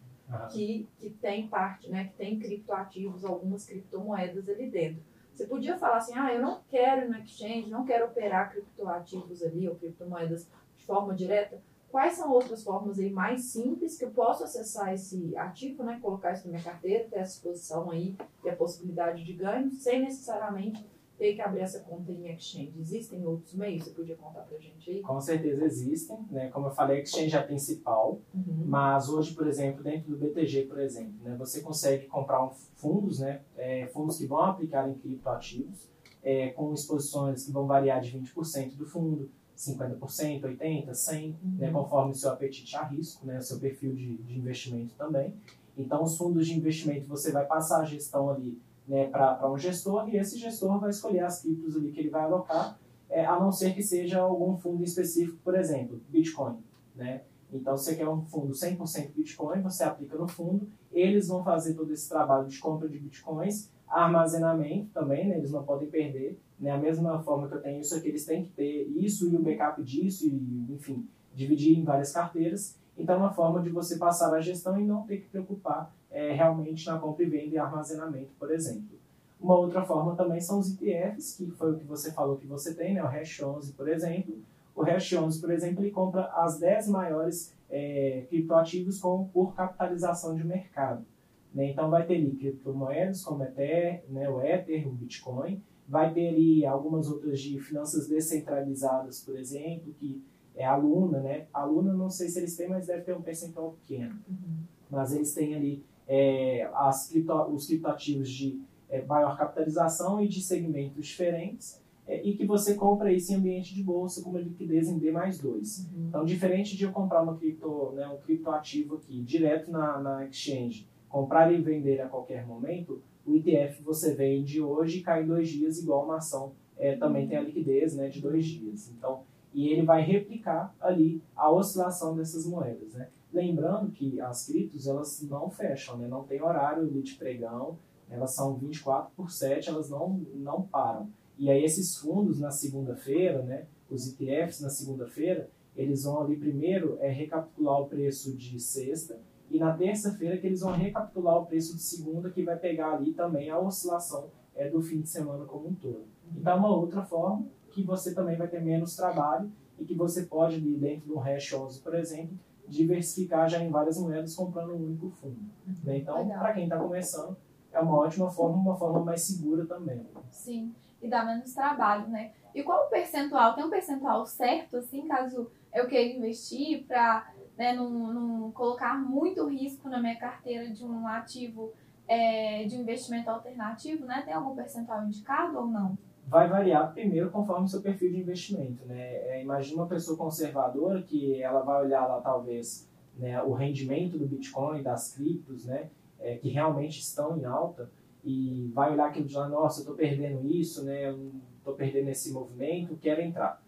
Que, 0.51 0.87
que 0.99 1.09
tem 1.09 1.47
parte, 1.47 1.89
né? 1.89 2.05
Que 2.05 2.13
tem 2.13 2.37
criptoativos, 2.37 3.25
algumas 3.25 3.65
criptomoedas 3.65 4.47
ali 4.47 4.69
dentro. 4.69 5.01
Você 5.33 5.47
podia 5.47 5.77
falar 5.77 5.97
assim, 5.97 6.13
ah, 6.15 6.33
eu 6.33 6.41
não 6.41 6.61
quero 6.67 7.05
ir 7.05 7.09
no 7.09 7.17
exchange, 7.17 7.69
não 7.69 7.85
quero 7.85 8.05
operar 8.05 8.51
criptoativos 8.51 9.41
ali 9.41 9.67
ou 9.67 9.75
criptomoedas 9.75 10.47
de 10.75 10.85
forma 10.85 11.15
direta. 11.15 11.61
Quais 11.91 12.13
são 12.13 12.31
outras 12.31 12.63
formas 12.63 12.99
aí 12.99 13.09
mais 13.09 13.41
simples 13.45 13.97
que 13.97 14.05
eu 14.05 14.11
posso 14.11 14.43
acessar 14.43 14.93
esse 14.93 15.35
ativo, 15.35 15.83
né? 15.83 15.99
Colocar 16.01 16.33
isso 16.33 16.45
na 16.45 16.51
minha 16.51 16.63
carteira, 16.63 17.07
ter 17.09 17.17
essa 17.17 17.35
exposição 17.35 17.89
aí 17.89 18.15
e 18.43 18.49
a 18.49 18.55
possibilidade 18.55 19.23
de 19.23 19.33
ganho, 19.33 19.71
sem 19.71 20.01
necessariamente 20.01 20.85
ter 21.19 21.35
que 21.35 21.41
abrir 21.41 21.59
essa 21.59 21.81
conta 21.81 22.11
em 22.11 22.33
exchange. 22.33 22.73
Existem 22.79 23.25
outros 23.27 23.53
meios? 23.53 23.83
Você 23.83 23.89
podia 23.91 24.15
contar 24.15 24.39
pra 24.41 24.57
gente 24.57 24.89
aí? 24.89 25.01
Com 25.01 25.19
certeza 25.19 25.65
existem, 25.65 26.17
né? 26.31 26.49
Como 26.49 26.67
eu 26.67 26.71
falei, 26.71 27.01
exchange 27.01 27.35
é 27.35 27.39
a 27.39 27.43
principal, 27.43 28.19
uhum. 28.33 28.63
mas 28.65 29.09
hoje, 29.09 29.35
por 29.35 29.45
exemplo, 29.45 29.83
dentro 29.83 30.09
do 30.09 30.17
BTG, 30.17 30.63
por 30.63 30.79
exemplo, 30.79 31.13
né? 31.21 31.35
Você 31.37 31.59
consegue 31.59 32.07
comprar 32.07 32.43
um 32.45 32.51
fundos, 32.75 33.19
né? 33.19 33.41
É, 33.57 33.87
fundos 33.87 34.17
que 34.17 34.25
vão 34.25 34.39
aplicar 34.39 34.89
em 34.89 34.93
criptoativos, 34.93 35.89
é, 36.23 36.49
com 36.51 36.73
exposições 36.73 37.45
que 37.45 37.51
vão 37.51 37.67
variar 37.67 37.99
de 37.99 38.17
20% 38.17 38.77
do 38.77 38.85
fundo, 38.85 39.29
50%, 39.59 40.41
80%, 40.41 40.89
100%, 40.93 41.35
Uhum. 41.43 41.57
né, 41.57 41.71
conforme 41.71 42.11
o 42.11 42.15
seu 42.15 42.31
apetite 42.31 42.75
a 42.77 42.83
risco, 42.83 43.25
né, 43.25 43.37
o 43.37 43.41
seu 43.41 43.59
perfil 43.59 43.93
de, 43.93 44.15
de 44.17 44.39
investimento 44.39 44.95
também. 44.97 45.33
Então, 45.77 46.01
os 46.01 46.17
fundos 46.17 46.47
de 46.47 46.57
investimento, 46.57 47.07
você 47.07 47.31
vai 47.31 47.45
passar 47.45 47.81
a 47.81 47.85
gestão 47.85 48.29
ali 48.29 48.57
né, 48.87 49.07
para 49.07 49.51
um 49.51 49.57
gestor 49.57 50.09
e 50.09 50.17
esse 50.17 50.37
gestor 50.37 50.79
vai 50.79 50.89
escolher 50.89 51.19
as 51.19 51.41
criptos 51.41 51.75
ali 51.75 51.91
que 51.91 51.99
ele 51.99 52.09
vai 52.09 52.23
alocar, 52.23 52.79
é, 53.09 53.25
a 53.25 53.39
não 53.39 53.51
ser 53.51 53.73
que 53.73 53.83
seja 53.83 54.19
algum 54.19 54.57
fundo 54.57 54.83
específico, 54.83 55.37
por 55.43 55.55
exemplo, 55.55 56.01
Bitcoin. 56.09 56.57
Né? 56.95 57.21
Então, 57.51 57.75
se 57.77 57.85
você 57.85 57.95
quer 57.95 58.07
um 58.07 58.21
fundo 58.21 58.53
100% 58.53 59.11
Bitcoin, 59.15 59.61
você 59.61 59.83
aplica 59.83 60.17
no 60.17 60.27
fundo, 60.27 60.67
eles 60.91 61.27
vão 61.27 61.43
fazer 61.43 61.73
todo 61.73 61.91
esse 61.91 62.07
trabalho 62.07 62.47
de 62.47 62.57
compra 62.59 62.87
de 62.87 62.97
Bitcoins, 62.97 63.69
armazenamento 63.87 64.89
também, 64.93 65.27
né? 65.27 65.37
eles 65.37 65.51
não 65.51 65.63
podem 65.63 65.89
perder. 65.89 66.39
Né? 66.59 66.71
A 66.71 66.77
mesma 66.77 67.21
forma 67.23 67.47
que 67.47 67.55
eu 67.55 67.61
tenho 67.61 67.79
isso 67.79 67.95
aqui, 67.95 68.09
eles 68.09 68.25
têm 68.25 68.43
que 68.43 68.51
ter 68.51 68.83
isso 68.95 69.29
e 69.29 69.35
o 69.35 69.41
backup 69.41 69.81
disso, 69.81 70.27
e, 70.27 70.65
enfim, 70.69 71.07
dividir 71.33 71.77
em 71.77 71.83
várias 71.83 72.11
carteiras. 72.11 72.77
Então, 72.97 73.15
é 73.15 73.17
uma 73.17 73.33
forma 73.33 73.61
de 73.61 73.69
você 73.69 73.97
passar 73.97 74.33
a 74.33 74.41
gestão 74.41 74.79
e 74.79 74.85
não 74.85 75.03
ter 75.03 75.17
que 75.17 75.29
preocupar 75.29 75.93
é, 76.11 76.33
realmente 76.33 76.85
na 76.85 76.99
compra 76.99 77.23
e 77.23 77.29
venda 77.29 77.55
e 77.55 77.57
armazenamento, 77.57 78.31
por 78.37 78.51
exemplo. 78.51 78.99
Uma 79.39 79.55
outra 79.55 79.83
forma 79.83 80.15
também 80.15 80.41
são 80.41 80.59
os 80.59 80.69
ETFs, 80.69 81.37
que 81.37 81.49
foi 81.51 81.71
o 81.71 81.77
que 81.77 81.85
você 81.85 82.11
falou 82.11 82.35
que 82.35 82.45
você 82.45 82.73
tem, 82.73 82.93
né? 82.93 83.03
o 83.03 83.07
Hash 83.07 83.41
11, 83.41 83.71
por 83.71 83.87
exemplo. 83.87 84.37
O 84.75 84.83
Hash 84.83 85.13
11, 85.13 85.39
por 85.39 85.51
exemplo, 85.51 85.81
ele 85.81 85.91
compra 85.91 86.25
as 86.35 86.59
10 86.59 86.89
maiores 86.89 87.53
é, 87.69 88.25
criptoativos 88.29 88.99
com, 88.99 89.29
por 89.29 89.55
capitalização 89.55 90.35
de 90.35 90.43
mercado. 90.43 91.05
Né? 91.53 91.71
Então, 91.71 91.89
vai 91.89 92.05
ter 92.05 92.15
ali 92.15 92.31
criptomoedas 92.31 93.23
como 93.23 93.43
Ether, 93.43 94.03
né? 94.09 94.29
o 94.29 94.41
Ether, 94.41 94.85
o 94.87 94.91
Bitcoin. 94.91 95.61
Vai 95.89 96.13
ter 96.13 96.29
ali 96.29 96.65
algumas 96.65 97.09
outras 97.09 97.39
de 97.39 97.59
finanças 97.59 98.07
descentralizadas, 98.07 99.21
por 99.21 99.35
exemplo, 99.35 99.91
que 99.99 100.23
é 100.55 100.65
a 100.65 100.75
Luna, 100.75 101.19
né? 101.19 101.47
A 101.51 101.63
Luna, 101.65 101.93
não 101.93 102.09
sei 102.09 102.29
se 102.29 102.37
eles 102.37 102.55
têm, 102.55 102.69
mas 102.69 102.85
deve 102.85 103.01
ter 103.01 103.15
um 103.15 103.21
percentual 103.21 103.75
pequeno. 103.81 104.15
Uhum. 104.29 104.57
Mas 104.89 105.13
eles 105.13 105.33
têm 105.33 105.55
ali 105.55 105.83
é, 106.07 106.69
as 106.73 107.09
cripto, 107.09 107.33
os 107.51 107.65
criptoativos 107.65 108.29
de 108.29 108.61
é, 108.89 109.03
maior 109.03 109.37
capitalização 109.37 110.21
e 110.23 110.27
de 110.27 110.41
segmentos 110.41 111.05
diferentes 111.05 111.81
é, 112.07 112.21
e 112.23 112.35
que 112.35 112.45
você 112.45 112.73
compra 112.73 113.13
isso 113.13 113.31
em 113.31 113.35
ambiente 113.35 113.73
de 113.73 113.83
bolsa 113.83 114.23
com 114.23 114.31
uma 114.31 114.39
liquidez 114.39 114.89
em 114.89 114.97
D 114.97 115.11
mais 115.11 115.37
2. 115.39 115.79
Uhum. 115.79 116.07
Então, 116.07 116.25
diferente 116.25 116.75
de 116.75 116.83
eu 116.83 116.91
comprar 116.91 117.21
uma 117.21 117.37
cripto, 117.37 117.91
né, 117.95 118.07
um 118.07 118.17
criptoativo 118.17 118.95
aqui 118.95 119.21
direto 119.21 119.71
na, 119.71 119.99
na 119.99 120.25
exchange, 120.25 120.87
comprar 121.07 121.53
e 121.53 121.61
vender 121.61 122.01
a 122.01 122.07
qualquer 122.07 122.45
momento, 122.45 123.01
o 123.29 123.35
ETF 123.35 123.83
você 123.83 124.15
vende 124.15 124.59
hoje 124.59 124.99
e 124.99 125.03
cai 125.03 125.23
em 125.23 125.27
dois 125.27 125.49
dias, 125.49 125.77
igual 125.77 126.03
uma 126.03 126.17
ação 126.17 126.53
é, 126.77 126.95
também 126.95 127.27
tem 127.27 127.37
a 127.37 127.41
liquidez 127.41 127.95
né, 127.95 128.09
de 128.09 128.21
dois 128.21 128.45
dias. 128.45 128.89
Então, 128.89 129.21
e 129.53 129.67
ele 129.67 129.83
vai 129.83 130.01
replicar 130.01 130.73
ali 130.79 131.21
a 131.35 131.51
oscilação 131.51 132.15
dessas 132.15 132.45
moedas. 132.45 132.93
Né? 132.93 133.09
Lembrando 133.31 133.91
que 133.91 134.19
as 134.21 134.47
criptos 134.47 134.87
elas 134.87 135.21
não 135.29 135.49
fecham, 135.49 135.97
né? 135.97 136.07
não 136.07 136.23
tem 136.23 136.41
horário 136.41 136.87
de 136.89 137.15
pregão, 137.15 137.77
elas 138.09 138.33
são 138.33 138.55
24 138.55 139.11
por 139.15 139.29
7, 139.29 139.69
elas 139.69 139.89
não, 139.89 140.21
não 140.35 140.63
param. 140.63 141.09
E 141.37 141.49
aí 141.51 141.63
esses 141.63 141.97
fundos 141.97 142.39
na 142.39 142.51
segunda-feira, 142.51 143.43
né, 143.43 143.65
os 143.89 144.07
ETFs 144.07 144.61
na 144.61 144.69
segunda-feira, 144.69 145.49
eles 145.75 146.03
vão 146.03 146.19
ali 146.19 146.35
primeiro 146.35 146.97
é, 146.99 147.09
recapitular 147.09 147.79
o 147.79 147.87
preço 147.87 148.35
de 148.35 148.59
sexta 148.59 149.19
e 149.49 149.59
na 149.59 149.73
terça-feira 149.73 150.37
que 150.37 150.47
eles 150.47 150.61
vão 150.61 150.73
recapitular 150.73 151.37
o 151.37 151.45
preço 151.45 151.75
de 151.75 151.81
segunda, 151.81 152.29
que 152.29 152.43
vai 152.43 152.57
pegar 152.57 152.93
ali 152.93 153.13
também 153.13 153.49
a 153.49 153.59
oscilação 153.59 154.29
é, 154.55 154.69
do 154.69 154.81
fim 154.81 155.01
de 155.01 155.09
semana 155.09 155.45
como 155.45 155.69
um 155.69 155.73
todo. 155.73 156.05
Então, 156.35 156.57
uma 156.57 156.75
outra 156.75 157.01
forma 157.03 157.45
que 157.71 157.83
você 157.83 158.13
também 158.13 158.37
vai 158.37 158.47
ter 158.47 158.61
menos 158.61 158.95
trabalho 158.95 159.51
e 159.79 159.85
que 159.85 159.95
você 159.95 160.23
pode, 160.23 160.55
ali 160.55 160.75
dentro 160.75 161.07
do 161.07 161.17
Hash 161.17 161.53
11, 161.53 161.79
por 161.81 161.95
exemplo, 161.95 162.37
diversificar 162.67 163.49
já 163.49 163.59
em 163.59 163.69
várias 163.69 163.99
moedas 163.99 164.35
comprando 164.35 164.73
um 164.73 164.85
único 164.85 165.09
fundo. 165.09 165.39
Né? 165.83 165.97
Então, 165.97 166.27
para 166.27 166.53
quem 166.53 166.65
está 166.65 166.77
começando, 166.77 167.35
é 167.71 167.79
uma 167.79 167.95
ótima 167.95 168.29
forma, 168.29 168.57
uma 168.57 168.77
forma 168.77 168.99
mais 169.03 169.21
segura 169.21 169.65
também. 169.65 170.05
Sim, 170.29 170.73
e 171.01 171.07
dá 171.07 171.23
menos 171.23 171.53
trabalho, 171.53 172.07
né? 172.09 172.31
E 172.53 172.63
qual 172.63 172.85
o 172.85 172.89
percentual? 172.89 173.55
Tem 173.55 173.63
um 173.63 173.69
percentual 173.69 174.25
certo, 174.25 174.77
assim, 174.77 175.07
caso 175.07 175.49
eu 175.73 175.87
queira 175.87 176.17
investir 176.17 176.85
para 176.85 177.31
né, 177.59 177.73
não, 177.73 177.89
não 177.89 178.51
colocar 178.51 178.97
muito 178.97 179.45
risco 179.47 179.87
na 179.89 179.99
minha 179.99 180.17
carteira 180.17 180.69
de 180.69 180.83
um 180.83 181.05
ativo 181.05 181.73
é, 182.07 182.63
de 182.63 182.75
investimento 182.75 183.29
alternativo, 183.29 184.05
né? 184.05 184.23
Tem 184.25 184.33
algum 184.33 184.55
percentual 184.55 185.03
indicado 185.03 185.59
ou 185.59 185.67
não? 185.67 185.95
vai 186.29 186.47
variar 186.47 186.93
primeiro 186.93 187.31
conforme 187.31 187.65
o 187.65 187.67
seu 187.67 187.81
perfil 187.81 188.11
de 188.11 188.19
investimento, 188.19 188.85
né? 188.85 188.99
É, 188.99 189.41
imagina 189.41 189.81
uma 189.81 189.87
pessoa 189.87 190.15
conservadora 190.15 191.01
que 191.01 191.41
ela 191.41 191.61
vai 191.61 191.83
olhar 191.83 192.05
lá 192.05 192.21
talvez 192.21 192.87
né, 193.17 193.41
o 193.41 193.53
rendimento 193.53 194.17
do 194.17 194.27
Bitcoin, 194.27 194.83
das 194.83 195.15
criptos, 195.15 195.65
né? 195.65 195.89
É, 196.19 196.35
que 196.35 196.49
realmente 196.49 196.99
estão 196.99 197.37
em 197.37 197.45
alta 197.45 197.89
e 198.23 198.69
vai 198.75 198.91
olhar 198.91 199.07
aquilo 199.07 199.25
de 199.25 199.35
lá, 199.35 199.47
nossa, 199.47 199.79
eu 199.79 199.83
estou 199.83 199.95
perdendo 199.95 200.45
isso, 200.45 200.85
né? 200.85 201.11
Estou 201.57 201.73
perdendo 201.73 202.09
esse 202.09 202.31
movimento, 202.31 202.95
quero 203.01 203.21
entrar. 203.21 203.61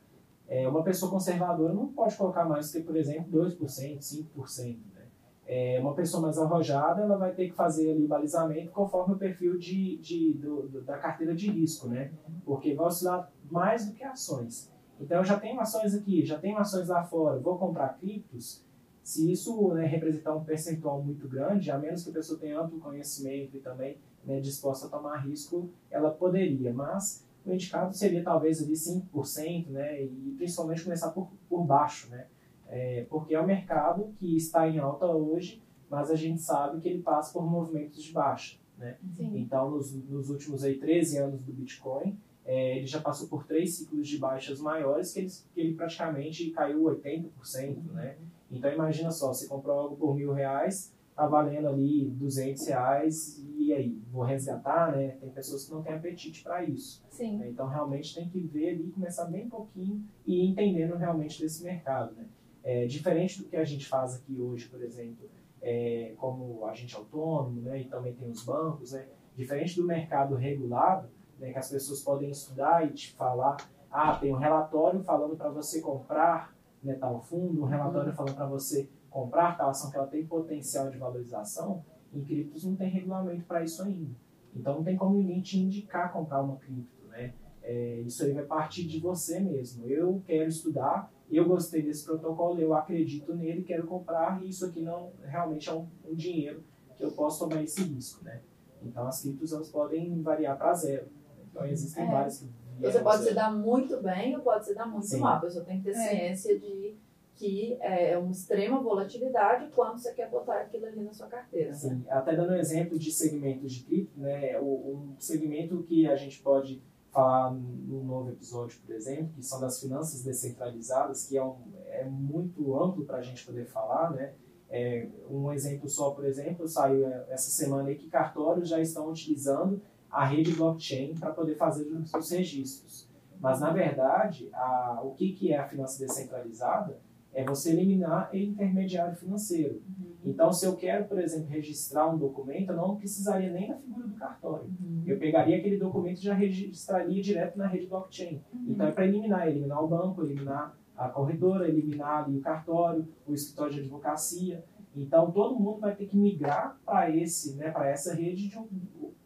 É, 0.51 0.67
uma 0.67 0.83
pessoa 0.83 1.09
conservadora 1.09 1.73
não 1.73 1.87
pode 1.87 2.13
colocar 2.17 2.43
mais 2.43 2.69
que, 2.69 2.81
por 2.81 2.97
exemplo, 2.97 3.31
2%, 3.31 3.57
5%. 3.99 4.79
Né? 4.93 5.01
É, 5.47 5.79
uma 5.79 5.93
pessoa 5.93 6.21
mais 6.21 6.37
arrojada, 6.37 7.03
ela 7.03 7.15
vai 7.15 7.31
ter 7.31 7.47
que 7.47 7.55
fazer 7.55 7.89
ali 7.89 8.03
o 8.03 8.07
balizamento 8.09 8.69
conforme 8.69 9.13
o 9.13 9.17
perfil 9.17 9.57
de, 9.57 9.95
de, 9.99 10.33
do, 10.33 10.67
do, 10.67 10.81
da 10.81 10.97
carteira 10.97 11.33
de 11.33 11.49
risco, 11.49 11.87
né? 11.87 12.11
Porque 12.43 12.73
vai 12.73 12.87
oscilar 12.87 13.31
mais 13.49 13.85
do 13.85 13.93
que 13.93 14.03
ações. 14.03 14.69
Então, 14.99 15.19
eu 15.19 15.23
já 15.23 15.39
tenho 15.39 15.57
ações 15.57 15.95
aqui, 15.95 16.25
já 16.25 16.37
tenho 16.37 16.57
ações 16.57 16.89
lá 16.89 17.01
fora, 17.01 17.39
vou 17.39 17.57
comprar 17.57 17.97
criptos. 17.97 18.65
Se 19.01 19.31
isso 19.31 19.73
né, 19.73 19.85
representar 19.85 20.35
um 20.35 20.43
percentual 20.43 21.01
muito 21.01 21.29
grande, 21.29 21.71
a 21.71 21.77
menos 21.77 22.03
que 22.03 22.09
a 22.09 22.13
pessoa 22.13 22.37
tenha 22.37 22.59
amplo 22.59 22.77
conhecimento 22.77 23.55
e 23.55 23.61
também 23.61 23.97
né, 24.25 24.41
disposta 24.41 24.87
a 24.87 24.89
tomar 24.89 25.15
risco, 25.19 25.69
ela 25.89 26.11
poderia. 26.11 26.73
Mas 26.73 27.25
o 27.45 27.53
indicado 27.53 27.95
seria 27.95 28.23
talvez 28.23 28.61
ali 28.61 28.73
5%, 28.73 29.67
né? 29.67 30.03
E 30.03 30.35
principalmente 30.37 30.83
começar 30.83 31.09
por, 31.11 31.29
por 31.49 31.63
baixo, 31.63 32.09
né? 32.09 32.27
É, 32.67 33.05
porque 33.09 33.35
é 33.35 33.41
um 33.41 33.45
mercado 33.45 34.13
que 34.17 34.35
está 34.37 34.67
em 34.67 34.79
alta 34.79 35.05
hoje, 35.05 35.61
mas 35.89 36.09
a 36.09 36.15
gente 36.15 36.41
sabe 36.41 36.79
que 36.79 36.87
ele 36.87 37.01
passa 37.01 37.33
por 37.33 37.45
movimentos 37.45 38.01
de 38.01 38.13
baixa. 38.13 38.57
Né? 38.77 38.97
Sim. 39.13 39.37
Então, 39.37 39.69
nos, 39.69 39.93
nos 40.09 40.29
últimos 40.29 40.63
aí, 40.63 40.77
13 40.77 41.17
anos 41.17 41.43
do 41.43 41.51
Bitcoin, 41.51 42.17
é, 42.45 42.77
ele 42.77 42.87
já 42.87 43.01
passou 43.01 43.27
por 43.27 43.45
três 43.45 43.75
ciclos 43.75 44.07
de 44.07 44.17
baixas 44.17 44.59
maiores 44.59 45.13
que 45.13 45.19
ele, 45.19 45.29
que 45.53 45.61
ele 45.61 45.73
praticamente 45.73 46.49
caiu 46.51 46.83
80%. 46.83 47.91
Né? 47.91 48.15
Então, 48.49 48.71
imagina 48.71 49.11
só, 49.11 49.33
você 49.33 49.47
comprou 49.47 49.77
algo 49.77 49.95
por 49.97 50.15
mil 50.15 50.31
reais, 50.31 50.93
tá 51.15 51.27
valendo 51.27 51.67
ali 51.67 52.09
200 52.09 52.67
reais, 52.67 53.45
e 53.57 53.73
aí, 53.73 54.01
vou 54.11 54.23
resgatar, 54.23 54.91
né? 54.91 55.17
Tem 55.19 55.29
pessoas 55.29 55.65
que 55.65 55.71
não 55.71 55.81
têm 55.81 55.93
apetite 55.93 56.43
para 56.43 56.63
isso. 56.63 57.03
Sim. 57.09 57.37
Né? 57.37 57.49
Então, 57.49 57.67
realmente 57.67 58.15
tem 58.15 58.27
que 58.27 58.39
ver 58.39 58.69
ali, 58.69 58.89
começar 58.91 59.25
bem 59.25 59.47
pouquinho 59.47 60.03
e 60.25 60.43
ir 60.43 60.49
entendendo 60.49 60.95
realmente 60.95 61.39
desse 61.41 61.63
mercado. 61.63 62.13
Né? 62.15 62.25
É, 62.63 62.85
diferente 62.85 63.41
do 63.41 63.47
que 63.47 63.55
a 63.55 63.63
gente 63.63 63.87
faz 63.87 64.15
aqui 64.15 64.39
hoje, 64.39 64.67
por 64.67 64.81
exemplo, 64.81 65.29
é, 65.61 66.13
como 66.17 66.65
agente 66.65 66.95
autônomo, 66.95 67.61
né, 67.61 67.81
e 67.81 67.85
também 67.85 68.13
tem 68.13 68.29
os 68.29 68.43
bancos, 68.43 68.93
né, 68.93 69.05
diferente 69.35 69.75
do 69.75 69.85
mercado 69.85 70.35
regulado, 70.35 71.07
né, 71.39 71.51
que 71.51 71.57
as 71.57 71.69
pessoas 71.69 72.01
podem 72.01 72.29
estudar 72.29 72.85
e 72.85 72.93
te 72.93 73.13
falar, 73.13 73.57
ah, 73.91 74.15
tem 74.15 74.33
um 74.33 74.37
relatório 74.37 75.01
falando 75.03 75.35
para 75.35 75.49
você 75.49 75.81
comprar 75.81 76.55
né, 76.83 76.95
tal 76.95 77.21
fundo, 77.21 77.61
um 77.61 77.65
relatório 77.65 78.13
falando 78.13 78.35
para 78.35 78.47
você 78.47 78.89
comprar 79.11 79.55
tal 79.57 79.69
ação 79.69 79.91
que 79.91 79.97
ela 79.97 80.07
tem 80.07 80.25
potencial 80.25 80.89
de 80.89 80.97
valorização, 80.97 81.83
em 82.11 82.23
criptos 82.23 82.63
não 82.63 82.75
tem 82.75 82.89
regulamento 82.89 83.43
para 83.45 83.63
isso 83.63 83.83
ainda. 83.83 84.15
Então 84.55 84.75
não 84.75 84.83
tem 84.83 84.97
como 84.97 85.15
ninguém 85.17 85.41
te 85.41 85.59
indicar 85.59 86.11
comprar 86.11 86.41
uma 86.41 86.55
cripto, 86.57 87.05
né? 87.09 87.33
É, 87.61 88.01
isso 88.05 88.23
aí 88.23 88.31
vai 88.33 88.43
partir 88.45 88.87
de 88.87 88.99
você 88.99 89.39
mesmo. 89.39 89.85
Eu 89.85 90.21
quero 90.25 90.49
estudar, 90.49 91.11
eu 91.29 91.45
gostei 91.47 91.83
desse 91.83 92.03
protocolo, 92.03 92.59
eu 92.59 92.73
acredito 92.73 93.35
nele, 93.35 93.61
quero 93.63 93.85
comprar 93.85 94.41
e 94.43 94.49
isso 94.49 94.65
aqui 94.65 94.81
não 94.81 95.11
realmente 95.23 95.69
é 95.69 95.73
um, 95.73 95.87
um 96.09 96.15
dinheiro 96.15 96.63
que 96.97 97.03
eu 97.03 97.11
posso 97.11 97.47
tomar 97.47 97.61
esse 97.63 97.83
risco, 97.83 98.23
né? 98.23 98.41
Então 98.83 99.05
as 99.07 99.21
criptos 99.21 99.53
elas 99.53 99.69
podem 99.69 100.21
variar 100.21 100.57
para 100.57 100.73
zero. 100.73 101.07
Então 101.51 101.65
existem 101.65 102.03
É. 102.03 102.11
várias 102.11 102.39
que 102.39 102.49
Você 102.81 102.99
pode 102.99 103.17
zero. 103.19 103.29
se 103.29 103.35
dar 103.35 103.51
muito 103.53 104.01
bem 104.01 104.35
ou 104.35 104.41
pode 104.41 104.65
se 104.65 104.73
dar 104.73 104.87
muito 104.87 105.05
Sim. 105.05 105.19
mal. 105.19 105.37
A 105.37 105.41
pessoa 105.41 105.63
tem 105.63 105.77
que 105.77 105.83
ter 105.83 105.91
É. 105.91 106.09
ciência 106.09 106.59
de 106.59 106.95
que 107.41 107.75
é 107.81 108.15
uma 108.15 108.31
extrema 108.31 108.79
volatilidade 108.79 109.71
quando 109.73 109.97
você 109.97 110.13
quer 110.13 110.29
botar 110.29 110.61
aquilo 110.61 110.85
ali 110.85 111.01
na 111.01 111.11
sua 111.11 111.25
carteira. 111.25 111.69
né? 111.69 111.75
Sim, 111.75 112.05
até 112.07 112.35
dando 112.35 112.51
um 112.51 112.55
exemplo 112.55 112.99
de 112.99 113.11
segmentos 113.11 113.71
de 113.73 113.83
cripto, 113.83 114.19
né, 114.19 114.61
um 114.61 115.15
segmento 115.17 115.81
que 115.81 116.07
a 116.07 116.15
gente 116.15 116.39
pode 116.39 116.83
falar 117.09 117.51
no 117.51 118.03
novo 118.03 118.29
episódio, 118.29 118.79
por 118.85 118.93
exemplo, 118.93 119.33
que 119.35 119.43
são 119.43 119.59
das 119.59 119.81
finanças 119.81 120.23
descentralizadas, 120.23 121.27
que 121.27 121.35
é, 121.35 121.43
um, 121.43 121.57
é 121.87 122.05
muito 122.05 122.79
amplo 122.79 123.05
para 123.05 123.17
a 123.17 123.21
gente 123.23 123.43
poder 123.43 123.65
falar, 123.65 124.11
né? 124.11 124.33
É, 124.69 125.09
um 125.29 125.51
exemplo 125.51 125.89
só, 125.89 126.11
por 126.11 126.23
exemplo, 126.23 126.65
saiu 126.67 127.05
essa 127.27 127.49
semana 127.49 127.89
aí 127.89 127.95
que 127.95 128.07
cartórios 128.07 128.69
já 128.69 128.79
estão 128.79 129.09
utilizando 129.09 129.81
a 130.09 130.25
rede 130.25 130.53
blockchain 130.53 131.15
para 131.15 131.31
poder 131.31 131.55
fazer 131.55 131.85
os 131.91 132.29
registros. 132.29 133.09
Mas, 133.41 133.59
na 133.59 133.73
verdade, 133.73 134.49
a, 134.53 135.01
o 135.03 135.13
que, 135.15 135.33
que 135.33 135.51
é 135.51 135.57
a 135.57 135.67
finança 135.67 135.99
descentralizada 135.99 137.01
é 137.33 137.43
você 137.43 137.71
eliminar 137.71 138.29
o 138.31 138.37
intermediário 138.37 139.15
financeiro. 139.15 139.75
Uhum. 139.75 140.11
Então, 140.25 140.51
se 140.51 140.65
eu 140.65 140.75
quero, 140.75 141.05
por 141.05 141.19
exemplo, 141.19 141.47
registrar 141.47 142.07
um 142.07 142.17
documento, 142.17 142.71
eu 142.71 142.75
não 142.75 142.95
precisaria 142.95 143.51
nem 143.51 143.69
da 143.69 143.77
figura 143.77 144.07
do 144.07 144.15
cartório. 144.15 144.65
Uhum. 144.65 145.03
Eu 145.05 145.17
pegaria 145.17 145.57
aquele 145.57 145.77
documento 145.77 146.19
e 146.19 146.23
já 146.23 146.33
registraria 146.33 147.21
direto 147.21 147.57
na 147.57 147.67
rede 147.67 147.87
blockchain. 147.87 148.41
Então, 148.67 148.87
é 148.87 148.91
para 148.91 149.05
eliminar, 149.05 149.47
eliminar 149.47 149.83
o 149.83 149.87
banco, 149.87 150.23
eliminar 150.23 150.77
a 150.95 151.09
corretora, 151.09 151.67
eliminar 151.67 152.29
o 152.29 152.39
cartório, 152.41 153.07
o 153.25 153.33
escritório 153.33 153.73
de 153.73 153.79
advocacia. 153.79 154.63
Então, 154.95 155.31
todo 155.31 155.59
mundo 155.59 155.79
vai 155.79 155.95
ter 155.95 156.05
que 156.05 156.17
migrar 156.17 156.77
para 156.85 157.09
esse, 157.09 157.55
né, 157.55 157.71
para 157.71 157.89
essa 157.89 158.13
rede 158.13 158.49
de 158.49 158.59
um, 158.59 158.67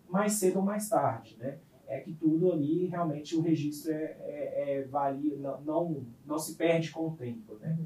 mais 0.07 0.33
cedo 0.33 0.59
ou 0.59 0.65
mais 0.65 0.87
tarde, 0.87 1.35
né? 1.37 1.57
É 1.87 1.99
que 1.99 2.13
tudo 2.13 2.51
ali 2.51 2.85
realmente 2.85 3.35
o 3.35 3.41
registro 3.41 3.91
é, 3.91 4.17
é, 4.21 4.79
é 4.79 4.87
não, 5.37 5.61
não, 5.61 6.05
não 6.25 6.37
se 6.39 6.55
perde 6.55 6.91
com 6.91 7.09
o 7.09 7.15
tempo, 7.15 7.55
né? 7.59 7.77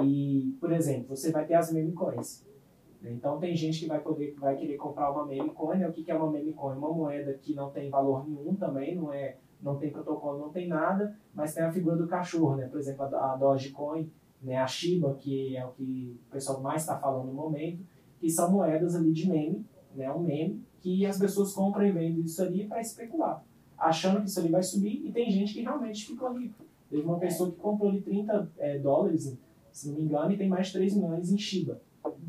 E, 0.00 0.56
por 0.60 0.72
exemplo, 0.72 1.16
você 1.16 1.30
vai 1.30 1.44
ter 1.46 1.54
as 1.54 1.72
meme 1.72 1.92
coins. 1.92 2.46
né? 3.00 3.10
Então 3.12 3.38
tem 3.38 3.54
gente 3.54 3.80
que 3.80 3.86
vai 3.86 4.00
poder, 4.00 4.34
vai 4.38 4.56
querer 4.56 4.76
comprar 4.76 5.10
uma 5.10 5.26
meme 5.26 5.50
coin. 5.50 5.84
O 5.84 5.92
que 5.92 6.10
é 6.10 6.14
uma 6.14 6.30
meme 6.30 6.52
coin? 6.52 6.76
Uma 6.76 6.92
moeda 6.92 7.34
que 7.34 7.54
não 7.54 7.70
tem 7.70 7.90
valor 7.90 8.28
nenhum 8.28 8.54
também, 8.54 8.94
não 8.94 9.12
é, 9.12 9.36
não 9.60 9.76
tem 9.76 9.90
protocolo, 9.90 10.38
não 10.38 10.50
tem 10.50 10.66
nada, 10.66 11.16
mas 11.34 11.54
tem 11.54 11.62
a 11.62 11.72
figura 11.72 11.96
do 11.96 12.06
cachorro, 12.06 12.56
né? 12.56 12.68
Por 12.68 12.78
exemplo, 12.78 13.04
a, 13.04 13.32
a 13.32 13.36
Dogecoin, 13.36 14.10
né? 14.40 14.56
A 14.56 14.66
Shiba, 14.66 15.14
que 15.20 15.56
é 15.56 15.64
o 15.64 15.72
que 15.72 16.18
o 16.28 16.32
pessoal 16.32 16.60
mais 16.60 16.82
está 16.82 16.98
falando 16.98 17.26
no 17.26 17.34
momento, 17.34 17.84
que 18.18 18.30
são 18.30 18.50
moedas 18.50 18.94
ali 18.96 19.12
de 19.12 19.28
meme, 19.28 19.64
né? 19.94 20.10
Um 20.12 20.20
meme 20.20 20.62
que 20.80 21.04
as 21.06 21.18
pessoas 21.18 21.52
compram 21.52 21.86
e 21.86 21.92
vendem 21.92 22.22
isso 22.22 22.42
ali 22.42 22.66
para 22.66 22.80
especular, 22.80 23.44
achando 23.78 24.20
que 24.20 24.28
isso 24.28 24.40
ali 24.40 24.50
vai 24.50 24.62
subir. 24.62 25.06
E 25.06 25.12
tem 25.12 25.30
gente 25.30 25.52
que 25.52 25.60
realmente 25.60 26.06
ficou 26.06 26.32
rico. 26.32 26.64
Teve 26.90 27.04
uma 27.04 27.18
pessoa 27.18 27.50
que 27.50 27.56
comprou 27.56 27.88
ali 27.88 28.02
30 28.02 28.50
é, 28.58 28.78
dólares, 28.78 29.38
se 29.72 29.88
não 29.88 29.96
me 29.96 30.02
engano, 30.04 30.30
e 30.32 30.36
tem 30.36 30.48
mais 30.48 30.68
de 30.68 30.74
3 30.74 30.94
milhões 30.96 31.32
em 31.32 31.38
Shiba. 31.38 31.80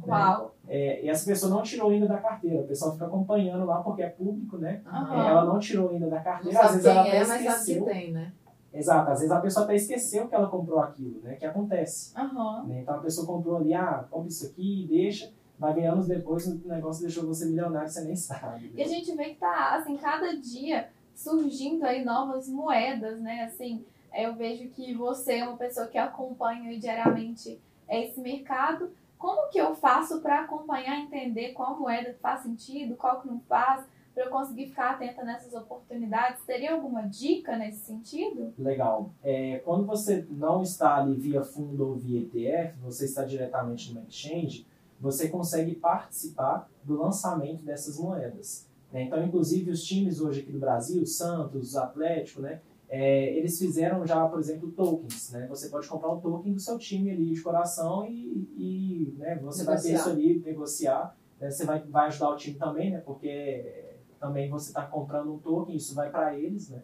Uau. 0.07 0.53
É, 0.67 1.03
e 1.03 1.09
essa 1.09 1.25
pessoa 1.25 1.49
não 1.53 1.61
tirou 1.63 1.89
ainda 1.89 2.07
da 2.07 2.17
carteira. 2.17 2.61
O 2.61 2.67
pessoal 2.67 2.93
fica 2.93 3.05
acompanhando 3.05 3.65
lá 3.65 3.81
porque 3.81 4.01
é 4.03 4.09
público, 4.09 4.57
né? 4.57 4.81
É, 4.85 5.29
Ela 5.29 5.45
não 5.45 5.59
tirou 5.59 5.89
ainda 5.89 6.07
da 6.09 6.17
Não 6.17 6.23
carteira. 6.23 6.59
Às 6.59 6.71
vezes 6.71 6.85
ela 6.85 7.01
até 7.01 7.17
é, 7.17 7.21
esqueceu. 7.21 7.85
tem, 7.85 8.11
né? 8.11 8.33
Exato. 8.73 9.11
Às 9.11 9.19
vezes 9.19 9.31
a 9.31 9.39
pessoa 9.39 9.63
até 9.65 9.75
esqueceu 9.75 10.27
que 10.27 10.35
ela 10.35 10.47
comprou 10.47 10.79
aquilo, 10.79 11.21
né? 11.21 11.35
Que 11.35 11.45
acontece. 11.45 12.11
Aham. 12.17 12.65
né? 12.67 12.81
Então 12.81 12.95
a 12.95 12.99
pessoa 12.99 13.25
comprou 13.27 13.57
ali, 13.57 13.73
ah, 13.73 14.05
compra 14.09 14.27
isso 14.29 14.45
aqui, 14.47 14.87
deixa. 14.89 15.31
Vai 15.59 15.73
ver 15.73 15.85
anos 15.85 16.07
depois, 16.07 16.47
o 16.47 16.67
negócio 16.67 17.03
deixou 17.03 17.25
você 17.25 17.45
milionário, 17.45 17.87
você 17.89 18.01
nem 18.01 18.15
sabe. 18.17 18.71
E 18.75 18.81
a 18.81 18.87
gente 18.87 19.15
vê 19.15 19.25
que 19.25 19.35
tá, 19.35 19.75
assim, 19.75 19.95
cada 19.97 20.35
dia 20.37 20.89
surgindo 21.13 21.83
aí 21.85 22.03
novas 22.03 22.49
moedas, 22.49 23.19
né? 23.21 23.43
Assim, 23.43 23.85
eu 24.13 24.35
vejo 24.35 24.69
que 24.69 24.93
você 24.93 25.37
é 25.37 25.47
uma 25.47 25.57
pessoa 25.57 25.87
que 25.87 25.97
acompanha 25.97 26.77
diariamente 26.79 27.59
esse 27.89 28.19
mercado. 28.19 28.91
Como 29.17 29.49
que 29.49 29.57
eu 29.59 29.73
faço 29.75 30.21
para 30.21 30.41
acompanhar, 30.41 30.99
entender 30.99 31.53
qual 31.53 31.79
moeda 31.79 32.15
faz 32.21 32.41
sentido, 32.41 32.95
qual 32.95 33.21
que 33.21 33.27
não 33.27 33.39
faz, 33.41 33.85
para 34.13 34.25
eu 34.25 34.29
conseguir 34.29 34.67
ficar 34.67 34.91
atenta 34.91 35.23
nessas 35.23 35.53
oportunidades? 35.53 36.43
Teria 36.45 36.73
alguma 36.73 37.03
dica 37.03 37.55
nesse 37.57 37.79
sentido? 37.85 38.53
Legal. 38.59 39.09
É, 39.23 39.59
quando 39.65 39.85
você 39.85 40.27
não 40.29 40.61
está 40.61 40.97
ali 40.97 41.15
via 41.15 41.41
fundo 41.43 41.87
ou 41.87 41.95
via 41.95 42.19
ETF, 42.21 42.77
você 42.81 43.05
está 43.05 43.23
diretamente 43.23 43.93
no 43.93 44.03
exchange, 44.07 44.67
você 44.99 45.29
consegue 45.29 45.75
participar 45.75 46.69
do 46.83 46.95
lançamento 47.01 47.63
dessas 47.63 47.99
moedas. 47.99 48.67
né? 48.91 49.03
Então, 49.03 49.23
inclusive, 49.23 49.71
os 49.71 49.83
times 49.83 50.21
hoje 50.21 50.41
aqui 50.41 50.51
do 50.51 50.59
Brasil, 50.59 51.05
Santos, 51.05 51.75
Atlético, 51.75 52.41
né, 52.41 52.61
é, 52.95 53.35
eles 53.35 53.57
fizeram 53.57 54.05
já, 54.05 54.23
por 54.27 54.39
exemplo, 54.39 54.71
tokens. 54.71 55.31
Né? 55.31 55.47
Você 55.47 55.67
pode 55.67 55.87
comprar 55.87 56.11
um 56.11 56.19
token 56.19 56.53
do 56.53 56.59
seu 56.59 56.77
time 56.77 57.09
ali 57.09 57.33
de 57.33 57.41
coração 57.41 58.05
e, 58.05 58.47
e, 58.55 59.15
né, 59.17 59.35
você 59.39 59.63
vai 59.63 59.77
ter 59.77 59.87
Negociar. 59.87 59.99
isso 59.99 60.09
ali, 60.11 60.39
negociar. 60.45 61.17
né? 61.41 61.49
Você 61.49 61.65
vai, 61.65 61.79
vai 61.79 62.05
ajudar 62.05 62.29
o 62.29 62.35
time 62.35 62.55
também, 62.55 62.91
né? 62.91 62.99
porque 62.99 63.95
também 64.19 64.47
você 64.47 64.69
está 64.69 64.85
comprando 64.85 65.33
um 65.33 65.39
token, 65.39 65.75
isso 65.75 65.95
vai 65.95 66.11
para 66.11 66.37
eles. 66.37 66.69
Né? 66.69 66.83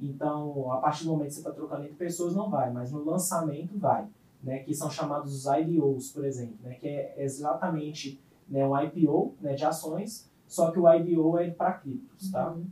Então, 0.00 0.70
a 0.70 0.76
partir 0.76 1.02
do 1.02 1.10
momento 1.10 1.26
que 1.26 1.34
você 1.34 1.40
está 1.40 1.50
trocando 1.50 1.82
entre 1.82 1.96
pessoas, 1.96 2.36
não 2.36 2.48
vai, 2.48 2.72
mas 2.72 2.92
no 2.92 3.02
lançamento 3.04 3.76
vai, 3.76 4.06
né? 4.40 4.60
Que 4.60 4.72
são 4.72 4.88
chamados 4.88 5.34
os 5.34 5.52
IDOs, 5.52 6.12
por 6.12 6.24
exemplo, 6.24 6.54
né? 6.62 6.74
Que 6.74 6.86
é 6.86 7.16
exatamente 7.18 8.20
né, 8.48 8.64
um 8.64 8.80
IPO 8.80 9.34
né, 9.40 9.54
de 9.54 9.64
ações, 9.64 10.30
só 10.46 10.70
que 10.70 10.78
o 10.78 10.88
IDO 10.94 11.36
é 11.36 11.50
para 11.50 11.72
criptos, 11.72 12.30
tá? 12.30 12.52
Uhum. 12.52 12.64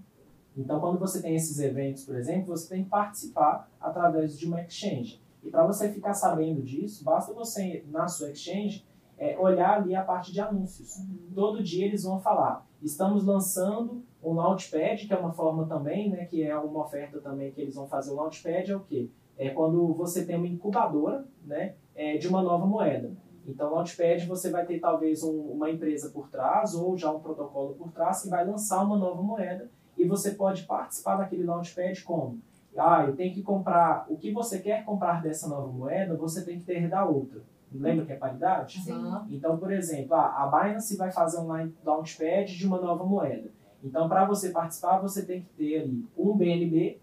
Então, 0.57 0.81
quando 0.81 0.99
você 0.99 1.21
tem 1.21 1.35
esses 1.35 1.59
eventos, 1.59 2.05
por 2.05 2.17
exemplo, 2.17 2.47
você 2.47 2.69
tem 2.75 2.85
que 2.85 2.91
participar 2.91 3.69
através 3.81 4.39
de 4.39 4.47
uma 4.47 4.63
exchange. 4.63 5.21
E 5.43 5.51
para 5.51 5.67
você 5.67 5.93
ficar 5.93 6.15
sabendo 6.15 6.63
disso, 6.63 7.05
basta 7.05 7.33
você, 7.33 7.85
na 7.89 8.09
sua 8.09 8.31
exchange, 8.31 8.85
é, 9.19 9.39
olhar 9.39 9.81
ali 9.81 9.95
a 9.95 10.03
parte 10.03 10.33
de 10.33 10.41
anúncios. 10.41 10.97
Todo 11.35 11.63
dia 11.63 11.87
eles 11.87 12.05
vão 12.05 12.21
falar, 12.21 12.67
estamos 12.83 13.25
lançando 13.25 14.03
um 14.23 14.33
Launchpad, 14.33 15.07
que 15.07 15.13
é 15.13 15.17
uma 15.17 15.33
forma 15.33 15.67
também, 15.67 16.11
né, 16.11 16.25
que 16.25 16.43
é 16.43 16.57
uma 16.59 16.85
oferta 16.85 17.21
também 17.21 17.53
que 17.53 17.61
eles 17.61 17.75
vão 17.75 17.87
fazer. 17.87 18.11
O 18.11 18.17
Launchpad 18.17 18.71
é 18.71 18.77
o 18.77 18.81
quê? 18.81 19.09
É 19.39 19.51
quando 19.51 19.95
você 19.95 20.25
tem 20.25 20.37
uma 20.37 20.49
incubadora 20.49 21.27
né, 21.45 21.75
é, 21.95 22.17
de 22.17 22.27
uma 22.27 22.43
nova 22.43 22.67
moeda. 22.67 23.13
Então, 23.47 23.73
Launchpad 23.73 24.27
você 24.27 24.51
vai 24.51 24.67
ter 24.67 24.81
talvez 24.81 25.23
um- 25.23 25.53
uma 25.53 25.71
empresa 25.71 26.11
por 26.11 26.29
trás 26.29 26.75
ou 26.75 26.97
já 26.97 27.13
um 27.13 27.21
protocolo 27.21 27.75
por 27.75 27.93
trás 27.93 28.23
que 28.23 28.29
vai 28.29 28.45
lançar 28.45 28.83
uma 28.83 28.97
nova 28.99 29.23
moeda 29.23 29.71
e 29.97 30.05
você 30.07 30.33
pode 30.33 30.65
participar 30.65 31.17
daquele 31.17 31.45
Launchpad 31.45 32.03
como? 32.03 32.39
Ah, 32.77 33.05
eu 33.07 33.17
tenho 33.17 33.33
que 33.33 33.43
comprar 33.43 34.07
o 34.09 34.17
que 34.17 34.33
você 34.33 34.59
quer 34.59 34.85
comprar 34.85 35.23
dessa 35.23 35.49
nova 35.49 35.73
moeda, 35.73 36.15
você 36.15 36.45
tem 36.45 36.59
que 36.59 36.67
ter 36.67 36.89
da 36.89 37.05
outra. 37.05 37.41
Lembra 37.73 38.05
que 38.05 38.13
é 38.13 38.17
paridade? 38.17 38.81
Sim. 38.81 38.93
Então, 39.31 39.59
por 39.59 39.73
exemplo, 39.73 40.15
ah, 40.15 40.43
a 40.43 40.47
Binance 40.47 40.97
vai 40.97 41.11
fazer 41.11 41.41
um 41.41 41.49
launchpad 41.85 42.57
de 42.57 42.67
uma 42.67 42.81
nova 42.81 43.05
moeda. 43.05 43.51
Então, 43.83 44.09
para 44.09 44.25
você 44.25 44.51
participar, 44.51 44.99
você 44.99 45.25
tem 45.25 45.43
que 45.43 45.49
ter 45.51 45.83
ali 45.83 46.07
um 46.17 46.37
BNB 46.37 46.99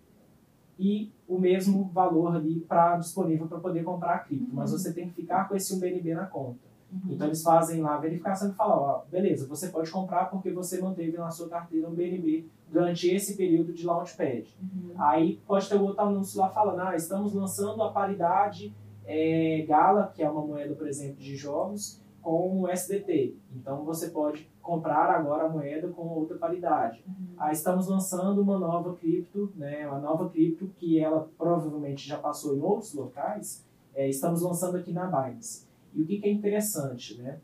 e 0.80 1.12
o 1.28 1.38
mesmo 1.38 1.86
valor 1.94 2.36
ali 2.36 2.60
para 2.62 2.98
disponível 2.98 3.48
para 3.48 3.60
poder 3.60 3.84
comprar 3.84 4.16
a 4.16 4.20
cripto. 4.20 4.54
Mas 4.54 4.72
você 4.72 4.94
tem 4.94 5.08
que 5.08 5.16
ficar 5.16 5.48
com 5.48 5.56
esse 5.56 5.74
um 5.74 5.80
BNB 5.80 6.14
na 6.14 6.26
conta. 6.26 6.73
Então, 7.10 7.28
eles 7.28 7.42
fazem 7.42 7.82
lá 7.82 7.96
a 7.96 8.00
verificação 8.00 8.50
e 8.50 8.54
falam, 8.54 8.78
ó, 8.80 9.02
beleza, 9.10 9.48
você 9.48 9.70
pode 9.70 9.90
comprar 9.92 10.26
porque 10.26 10.52
você 10.52 10.82
manteve 10.82 11.18
na 11.18 11.32
sua 11.32 11.50
carteira 11.50 11.88
um 11.88 11.94
BNB 11.94 12.46
durante 12.72 13.10
esse 13.10 13.36
período 13.38 13.74
de 13.74 13.86
launchpad. 13.86 14.48
Uhum. 14.62 14.94
Aí 14.98 15.40
pode 15.48 15.70
ter 15.70 15.76
outro 15.76 16.02
anúncio 16.02 16.40
lá 16.40 16.50
falando, 16.50 16.82
ah, 16.82 16.96
estamos 16.96 17.34
lançando 17.34 17.82
a 17.84 17.92
paridade 17.92 18.74
é, 19.06 19.66
Gala, 19.68 20.12
que 20.14 20.24
é 20.24 20.30
uma 20.30 20.46
moeda, 20.46 20.74
por 20.76 20.88
exemplo, 20.88 21.18
de 21.18 21.36
jogos, 21.36 22.02
com 22.22 22.62
o 22.62 22.70
SDT. 22.70 23.36
Então 23.56 23.84
você 23.84 24.10
pode 24.10 24.50
comprar 24.62 25.10
agora 25.12 25.44
a 25.46 25.50
moeda 25.50 25.90
com 25.90 26.08
outra 26.08 26.38
paridade. 26.38 27.04
Ah, 27.38 27.52
estamos 27.52 27.88
lançando 27.88 28.42
uma 28.42 28.58
nova 28.58 28.96
cripto, 28.96 29.52
né, 29.56 29.86
uma 29.88 30.00
nova 30.00 30.30
cripto 30.30 30.72
que 30.78 31.00
ela 31.00 31.30
provavelmente 31.38 32.08
já 32.08 32.18
passou 32.18 32.56
em 32.56 32.62
outros 32.62 32.94
locais, 32.94 33.66
é, 33.94 34.08
estamos 34.08 34.42
lançando 34.42 34.78
aqui 34.78 34.92
na 34.92 35.06
Binance. 35.06 35.68
E 35.94 36.02
o 36.02 36.06
que, 36.06 36.20
que 36.20 36.28
é 36.28 36.32
interessante, 36.32 37.22
né? 37.22 37.40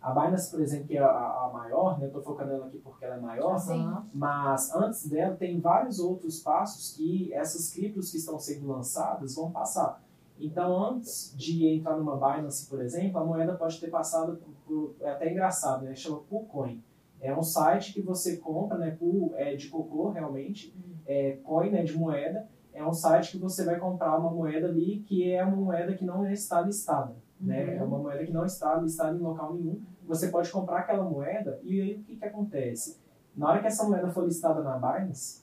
A 0.00 0.12
Binance, 0.12 0.50
por 0.50 0.60
exemplo, 0.60 0.86
que 0.86 0.98
é 0.98 1.00
a, 1.00 1.08
a 1.08 1.50
maior, 1.52 1.98
né? 1.98 2.06
Estou 2.06 2.22
focando 2.22 2.52
ela 2.52 2.66
aqui 2.66 2.78
porque 2.78 3.04
ela 3.04 3.16
é 3.16 3.20
maior, 3.20 3.58
Sim. 3.58 3.90
Mas 4.12 4.74
antes 4.74 5.08
dela 5.08 5.34
tem 5.34 5.58
vários 5.60 5.98
outros 5.98 6.40
passos 6.40 6.94
que 6.94 7.32
essas 7.32 7.72
criptos 7.72 8.10
que 8.10 8.18
estão 8.18 8.38
sendo 8.38 8.68
lançadas 8.68 9.34
vão 9.34 9.50
passar. 9.50 10.02
Então, 10.38 10.84
antes 10.84 11.32
de 11.36 11.66
entrar 11.66 11.96
numa 11.96 12.16
Binance, 12.16 12.66
por 12.66 12.82
exemplo, 12.82 13.18
a 13.18 13.24
moeda 13.24 13.54
pode 13.54 13.80
ter 13.80 13.88
passado 13.88 14.38
por, 14.66 14.94
é 15.00 15.10
até 15.10 15.30
engraçado, 15.30 15.84
né? 15.84 15.94
Chama 15.94 16.18
Poolcoin. 16.28 16.82
É 17.20 17.34
um 17.34 17.42
site 17.42 17.94
que 17.94 18.02
você 18.02 18.36
compra, 18.36 18.76
né? 18.76 18.90
Pool 18.90 19.32
é 19.36 19.56
de 19.56 19.68
cocô, 19.68 20.10
realmente. 20.10 20.74
É, 21.06 21.38
coin 21.42 21.74
é 21.74 21.82
de 21.82 21.96
moeda. 21.96 22.46
É 22.74 22.84
um 22.84 22.92
site 22.92 23.32
que 23.32 23.38
você 23.38 23.64
vai 23.64 23.78
comprar 23.78 24.18
uma 24.18 24.30
moeda 24.30 24.68
ali 24.68 24.98
que 25.06 25.32
é 25.32 25.42
uma 25.42 25.56
moeda 25.56 25.94
que 25.94 26.04
não 26.04 26.30
está 26.30 26.60
listada. 26.60 27.14
Né? 27.44 27.64
Uhum. 27.64 27.70
É 27.70 27.82
uma 27.82 27.98
moeda 27.98 28.24
que 28.24 28.32
não 28.32 28.44
está 28.44 28.76
listada 28.76 29.16
em 29.16 29.20
local 29.20 29.54
nenhum. 29.54 29.80
Você 30.06 30.28
pode 30.28 30.50
comprar 30.50 30.80
aquela 30.80 31.04
moeda 31.04 31.60
e 31.62 31.80
aí 31.80 31.94
o 31.96 32.02
que, 32.02 32.16
que 32.16 32.24
acontece? 32.24 32.98
Na 33.36 33.50
hora 33.50 33.60
que 33.60 33.66
essa 33.66 33.84
moeda 33.84 34.10
for 34.10 34.24
listada 34.24 34.62
na 34.62 34.76
Binance, 34.76 35.42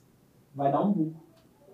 vai 0.54 0.72
dar 0.72 0.82
um 0.82 0.92
buco. 0.92 1.22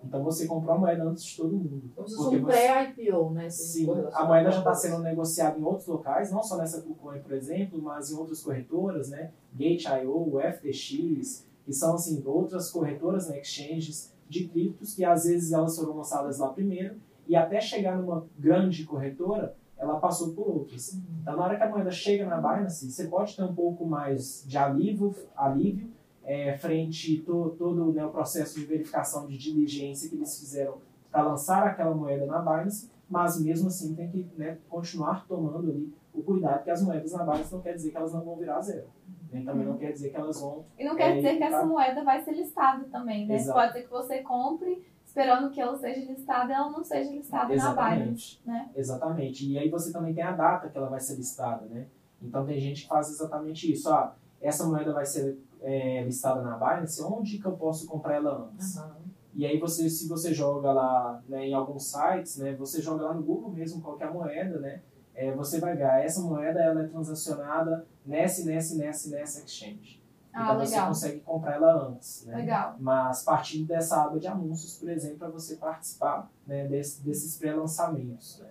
Então 0.03 0.23
você 0.23 0.47
comprou 0.47 0.75
a 0.75 0.77
moeda 0.77 1.03
antes 1.03 1.23
de 1.23 1.35
todo 1.35 1.57
mundo. 1.57 1.91
Como 1.95 2.07
se 2.07 2.15
fosse 2.15 2.37
um 2.37 2.45
pré-IPO, 2.45 3.31
né? 3.31 3.49
Sim, 3.49 3.89
a 4.13 4.25
moeda 4.25 4.51
já 4.51 4.59
está 4.59 4.73
sendo 4.73 4.99
negociada 4.99 5.59
em 5.59 5.63
outros 5.63 5.87
locais, 5.87 6.31
não 6.31 6.41
só 6.41 6.57
nessa 6.57 6.81
KuCoin, 6.81 7.19
por 7.19 7.33
exemplo, 7.33 7.81
mas 7.81 8.11
em 8.11 8.15
outras 8.15 8.41
corretoras, 8.41 9.09
né? 9.09 9.31
Gate.io, 9.53 10.39
FTX, 10.39 11.45
que 11.65 11.73
são 11.73 11.95
assim 11.95 12.21
outras 12.25 12.71
corretoras, 12.71 13.27
né, 13.27 13.39
exchanges 13.41 14.13
de 14.29 14.47
criptos 14.47 14.93
que 14.93 15.03
às 15.03 15.25
vezes 15.25 15.51
elas 15.51 15.75
foram 15.75 15.97
lançadas 15.97 16.37
lá 16.37 16.49
primeiro 16.49 16.95
e 17.27 17.35
até 17.35 17.59
chegar 17.59 17.97
numa 17.97 18.25
grande 18.37 18.85
corretora, 18.85 19.55
ela 19.79 19.99
passou 19.99 20.33
por 20.33 20.47
outras. 20.47 20.93
Então, 21.21 21.37
na 21.37 21.43
hora 21.43 21.55
que 21.57 21.63
a 21.63 21.69
moeda 21.69 21.89
chega 21.89 22.25
na 22.25 22.37
Binance, 22.37 22.91
você 22.91 23.07
pode 23.07 23.35
ter 23.35 23.43
um 23.43 23.55
pouco 23.55 23.85
mais 23.85 24.43
de 24.45 24.57
alívio, 24.57 25.15
alívio 25.35 25.89
é, 26.23 26.57
frente 26.57 27.21
to, 27.21 27.55
todo 27.57 27.91
né, 27.93 28.05
o 28.05 28.09
processo 28.09 28.59
de 28.59 28.65
verificação 28.65 29.25
de 29.25 29.37
diligência 29.37 30.09
que 30.09 30.15
eles 30.15 30.37
fizeram 30.37 30.75
para 31.09 31.23
lançar 31.23 31.63
aquela 31.65 31.95
moeda 31.95 32.25
na 32.25 32.39
Binance, 32.39 32.91
mas 33.09 33.41
mesmo 33.41 33.67
assim 33.69 33.95
tem 33.95 34.09
que 34.09 34.27
né, 34.37 34.57
continuar 34.69 35.25
tomando 35.27 35.71
ali 35.71 35.91
o 36.13 36.21
cuidado 36.21 36.63
que 36.63 36.69
as 36.69 36.83
moedas 36.83 37.13
na 37.13 37.23
Binance 37.23 37.53
não 37.53 37.61
quer 37.61 37.73
dizer 37.73 37.91
que 37.91 37.97
elas 37.97 38.13
não 38.13 38.21
vão 38.21 38.35
virar 38.35 38.59
zero. 38.61 38.87
Nem 39.31 39.45
também 39.45 39.65
não 39.65 39.77
quer 39.77 39.91
dizer 39.91 40.09
que 40.09 40.15
elas 40.17 40.41
vão. 40.41 40.65
E 40.77 40.83
não 40.83 40.95
quer 40.95 41.11
É, 41.11 41.15
dizer 41.15 41.37
que 41.37 41.43
essa 41.43 41.65
moeda 41.65 42.03
vai 42.03 42.21
ser 42.21 42.31
listada 42.33 42.83
também, 42.91 43.27
né? 43.27 43.35
Exato. 43.35 43.57
Pode 43.59 43.73
ser 43.73 43.83
que 43.83 43.89
você 43.89 44.21
compre 44.23 44.83
esperando 45.09 45.49
que 45.49 45.59
ela 45.59 45.75
seja 45.75 46.05
listada 46.05 46.51
e 46.51 46.55
ela 46.55 46.69
não 46.69 46.83
seja 46.83 47.11
listada 47.11 47.55
na 47.55 47.71
Binance, 47.71 47.79
Exatamente. 47.79 48.41
né? 48.45 48.69
Exatamente. 48.75 49.51
E 49.51 49.57
aí 49.57 49.69
você 49.69 49.91
também 49.91 50.13
tem 50.13 50.23
a 50.23 50.31
data 50.31 50.69
que 50.69 50.77
ela 50.77 50.87
vai 50.87 50.99
ser 50.99 51.15
listada, 51.15 51.65
né? 51.65 51.87
Então 52.21 52.45
tem 52.45 52.59
gente 52.59 52.83
que 52.83 52.87
faz 52.87 53.09
exatamente 53.09 53.71
isso. 53.71 53.89
Ah, 53.89 54.15
essa 54.39 54.67
moeda 54.67 54.93
vai 54.93 55.05
ser 55.05 55.37
é, 55.61 56.03
listada 56.03 56.41
na 56.41 56.55
Binance, 56.57 57.01
onde 57.01 57.39
que 57.39 57.45
eu 57.45 57.53
posso 57.53 57.87
comprar 57.87 58.15
ela 58.15 58.49
antes? 58.53 58.77
Aham. 58.77 58.97
E 59.33 59.45
aí 59.45 59.57
você, 59.57 59.89
se 59.89 60.07
você 60.07 60.33
joga 60.33 60.71
lá 60.71 61.21
né, 61.27 61.47
em 61.47 61.53
alguns 61.53 61.91
sites, 61.91 62.37
né, 62.37 62.53
você 62.55 62.81
joga 62.81 63.05
lá 63.05 63.13
no 63.13 63.23
Google 63.23 63.51
mesmo 63.51 63.81
qualquer 63.81 64.11
moeda, 64.11 64.59
né, 64.59 64.81
é, 65.15 65.31
você 65.31 65.59
vai 65.59 65.75
ver, 65.75 65.83
ah, 65.83 65.99
essa 65.99 66.21
moeda 66.21 66.59
ela 66.59 66.83
é 66.83 66.87
transacionada 66.87 67.85
nessa, 68.05 68.45
nessa, 68.45 68.75
nessa, 68.75 69.09
nessa 69.09 69.45
exchange. 69.45 69.98
Ah, 70.39 70.43
então 70.53 70.59
você 70.59 70.71
legal. 70.75 70.87
consegue 70.87 71.19
comprar 71.21 71.53
ela 71.55 71.87
antes, 71.89 72.25
né? 72.25 72.35
Legal. 72.37 72.75
Mas 72.79 73.23
partindo 73.23 73.67
dessa 73.67 74.03
aba 74.03 74.19
de 74.19 74.27
anúncios, 74.27 74.77
por 74.77 74.89
exemplo, 74.89 75.17
para 75.19 75.29
você 75.29 75.55
participar 75.55 76.29
né, 76.47 76.67
desse- 76.67 77.03
desses 77.03 77.37
pré-lançamentos. 77.37 78.39
Né? 78.39 78.49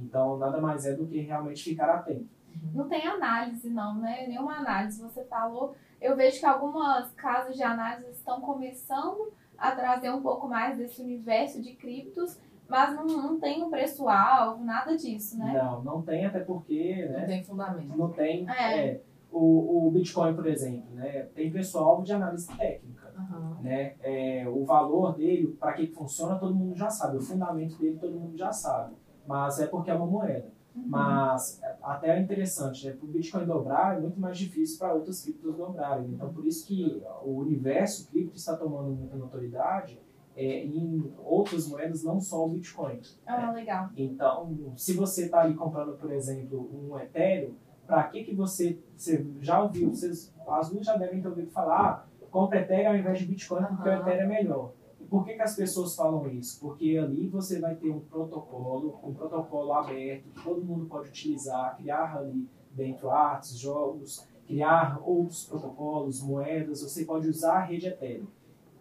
Então 0.00 0.36
nada 0.38 0.60
mais 0.60 0.86
é 0.86 0.94
do 0.94 1.06
que 1.06 1.20
realmente 1.20 1.62
ficar 1.64 1.88
atento. 1.94 2.26
Não 2.74 2.88
tem 2.88 3.06
análise, 3.06 3.68
não, 3.70 3.94
né? 3.98 4.26
Nenhuma 4.26 4.56
análise. 4.56 5.00
Você 5.00 5.24
falou. 5.24 5.76
Eu 6.00 6.16
vejo 6.16 6.38
que 6.40 6.46
algumas 6.46 7.10
casas 7.12 7.54
de 7.56 7.62
análise 7.62 8.10
estão 8.10 8.40
começando 8.40 9.32
a 9.56 9.72
trazer 9.72 10.10
um 10.10 10.22
pouco 10.22 10.48
mais 10.48 10.76
desse 10.76 11.02
universo 11.02 11.60
de 11.60 11.74
criptos, 11.74 12.38
mas 12.68 12.94
não, 12.94 13.04
não 13.06 13.40
tem 13.40 13.62
um 13.64 13.70
preço-alvo, 13.70 14.62
nada 14.64 14.96
disso, 14.96 15.36
né? 15.38 15.52
Não, 15.60 15.82
não 15.82 16.02
tem 16.02 16.26
até 16.26 16.40
porque 16.40 17.04
Não 17.10 17.18
né, 17.20 17.26
tem 17.26 17.44
fundamento. 17.44 17.96
não 17.96 18.10
tem 18.12 18.48
É. 18.48 18.86
é, 18.90 19.02
o, 19.30 19.86
o 19.86 19.90
Bitcoin, 19.90 20.34
por 20.34 20.46
exemplo, 20.46 20.94
né, 20.94 21.24
tem 21.34 21.50
pessoal 21.50 22.02
de 22.02 22.12
análise 22.12 22.48
técnica. 22.56 23.08
Aham. 23.18 23.58
né? 23.60 23.94
É, 24.00 24.48
o 24.48 24.64
valor 24.64 25.16
dele, 25.16 25.48
para 25.58 25.72
que 25.72 25.88
funciona, 25.88 26.38
todo 26.38 26.54
mundo 26.54 26.76
já 26.76 26.88
sabe. 26.88 27.16
O 27.16 27.20
fundamento 27.20 27.76
dele, 27.76 27.98
todo 27.98 28.18
mundo 28.18 28.36
já 28.36 28.52
sabe. 28.52 28.94
Mas 29.26 29.58
é 29.58 29.66
porque 29.66 29.90
é 29.90 29.94
uma 29.94 30.06
moeda. 30.06 30.50
Uhum. 30.74 30.84
Mas 30.86 31.60
até 31.82 32.16
é 32.16 32.20
interessante, 32.20 32.86
né? 32.86 32.92
Para 32.92 33.04
o 33.04 33.08
Bitcoin 33.08 33.44
dobrar, 33.44 33.96
é 33.96 34.00
muito 34.00 34.20
mais 34.20 34.38
difícil 34.38 34.78
para 34.78 34.94
outras 34.94 35.22
criptos 35.22 35.56
dobrarem. 35.56 36.10
Então, 36.10 36.32
por 36.32 36.46
isso 36.46 36.66
que 36.66 37.02
o 37.24 37.38
universo 37.38 38.08
cripto 38.08 38.36
está 38.36 38.56
tomando 38.56 38.90
muita 38.90 39.16
notoriedade 39.16 40.00
é, 40.36 40.64
em 40.64 41.12
outras 41.24 41.66
moedas, 41.66 42.04
não 42.04 42.20
só 42.20 42.46
o 42.46 42.50
Bitcoin. 42.50 43.00
Ah, 43.26 43.50
legal. 43.50 43.88
Então, 43.96 44.72
se 44.76 44.94
você 44.94 45.24
está 45.24 45.40
ali 45.40 45.54
comprando, 45.54 45.98
por 45.98 46.12
exemplo, 46.12 46.70
um 46.72 46.96
Ethereum, 46.96 47.54
para 47.88 48.04
que 48.04 48.22
que 48.22 48.34
você, 48.34 48.78
você 48.94 49.26
já 49.40 49.62
ouviu, 49.62 49.88
vocês, 49.88 50.32
as 50.46 50.68
duas 50.68 50.84
já 50.86 50.94
devem 50.96 51.22
ter 51.22 51.28
ouvido 51.28 51.50
falar, 51.50 51.80
ah, 51.80 52.26
compra 52.30 52.60
Ethereum 52.60 52.90
ao 52.90 52.96
invés 52.96 53.18
de 53.18 53.24
Bitcoin 53.26 53.64
porque 53.64 53.88
o 53.88 53.92
Aham. 53.92 54.00
Ethereum 54.02 54.24
é 54.24 54.26
melhor. 54.26 54.72
E 55.00 55.04
por 55.04 55.24
que, 55.24 55.32
que 55.34 55.42
as 55.42 55.56
pessoas 55.56 55.96
falam 55.96 56.28
isso? 56.28 56.60
Porque 56.60 56.98
ali 56.98 57.26
você 57.28 57.58
vai 57.58 57.74
ter 57.74 57.90
um 57.90 58.00
protocolo, 58.00 59.00
um 59.02 59.14
protocolo 59.14 59.72
aberto, 59.72 60.24
que 60.34 60.44
todo 60.44 60.62
mundo 60.62 60.84
pode 60.84 61.08
utilizar, 61.08 61.76
criar 61.78 62.18
ali 62.18 62.46
dentro 62.72 63.10
artes, 63.10 63.58
jogos, 63.58 64.26
criar 64.46 65.00
outros 65.02 65.46
protocolos, 65.46 66.22
moedas, 66.22 66.82
você 66.82 67.04
pode 67.06 67.26
usar 67.26 67.54
a 67.54 67.64
rede 67.64 67.86
Ethereum. 67.88 68.26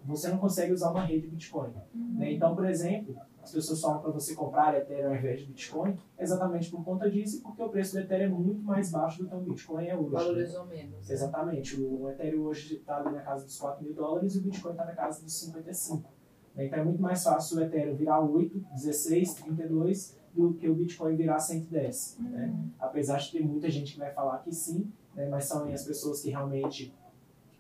Você 0.06 0.28
não 0.30 0.38
consegue 0.38 0.72
usar 0.74 0.92
uma 0.92 1.04
rede 1.06 1.28
Bitcoin. 1.28 1.70
né? 1.94 2.34
Então, 2.34 2.54
por 2.56 2.66
exemplo, 2.66 3.16
as 3.48 3.54
pessoas 3.54 3.82
falam 3.82 4.02
para 4.02 4.12
você 4.12 4.36
comprar 4.36 4.78
Ethereum 4.78 5.10
ao 5.10 5.16
invés 5.16 5.40
de 5.40 5.46
Bitcoin, 5.48 5.98
exatamente 6.20 6.70
por 6.70 6.84
conta 6.84 7.10
disso, 7.10 7.38
e 7.38 7.42
porque 7.42 7.64
o 7.64 7.70
preço 7.70 7.94
do 7.94 8.02
Ethereum 8.02 8.26
é 8.26 8.40
muito 8.40 8.62
mais 8.62 8.92
baixo 8.92 9.24
do 9.24 9.30
que 9.30 9.36
o 9.36 9.40
Bitcoin 9.40 9.88
é 9.88 9.96
hoje. 9.96 10.12
né? 10.12 10.20
Valorizou 10.20 10.66
menos. 10.66 11.10
Exatamente. 11.10 11.82
O 11.82 12.10
Ethereum 12.10 12.44
hoje 12.44 12.76
está 12.76 12.98
ali 12.98 13.16
na 13.16 13.22
casa 13.22 13.46
dos 13.46 13.58
4 13.58 13.84
mil 13.84 13.94
dólares 13.94 14.36
e 14.36 14.40
o 14.40 14.42
Bitcoin 14.42 14.72
está 14.72 14.86
na 14.86 14.94
casa 14.94 15.24
dos 15.24 15.34
55. 15.40 16.10
né? 16.56 16.66
Então 16.66 16.80
é 16.80 16.84
muito 16.84 17.02
mais 17.02 17.24
fácil 17.24 17.58
o 17.58 17.64
Ethereum 17.64 17.96
virar 17.96 18.20
8, 18.20 18.60
16, 18.74 19.34
32 19.36 20.18
do 20.34 20.54
que 20.54 20.68
o 20.68 20.76
Bitcoin 20.76 21.16
virar 21.16 21.40
110. 21.40 22.18
Né? 22.20 22.48
Uhum. 22.48 22.70
Apesar 22.80 23.18
de 23.18 23.32
ter 23.32 23.40
muita 23.46 23.70
gente 23.70 23.94
que 23.94 24.00
vai 24.00 24.12
falar 24.12 24.40
que 24.40 24.52
sim, 24.54 24.92
né? 25.16 25.28
mas 25.30 25.46
são 25.46 25.66
as 25.72 25.86
pessoas 25.86 26.22
que 26.22 26.30
realmente 26.30 26.94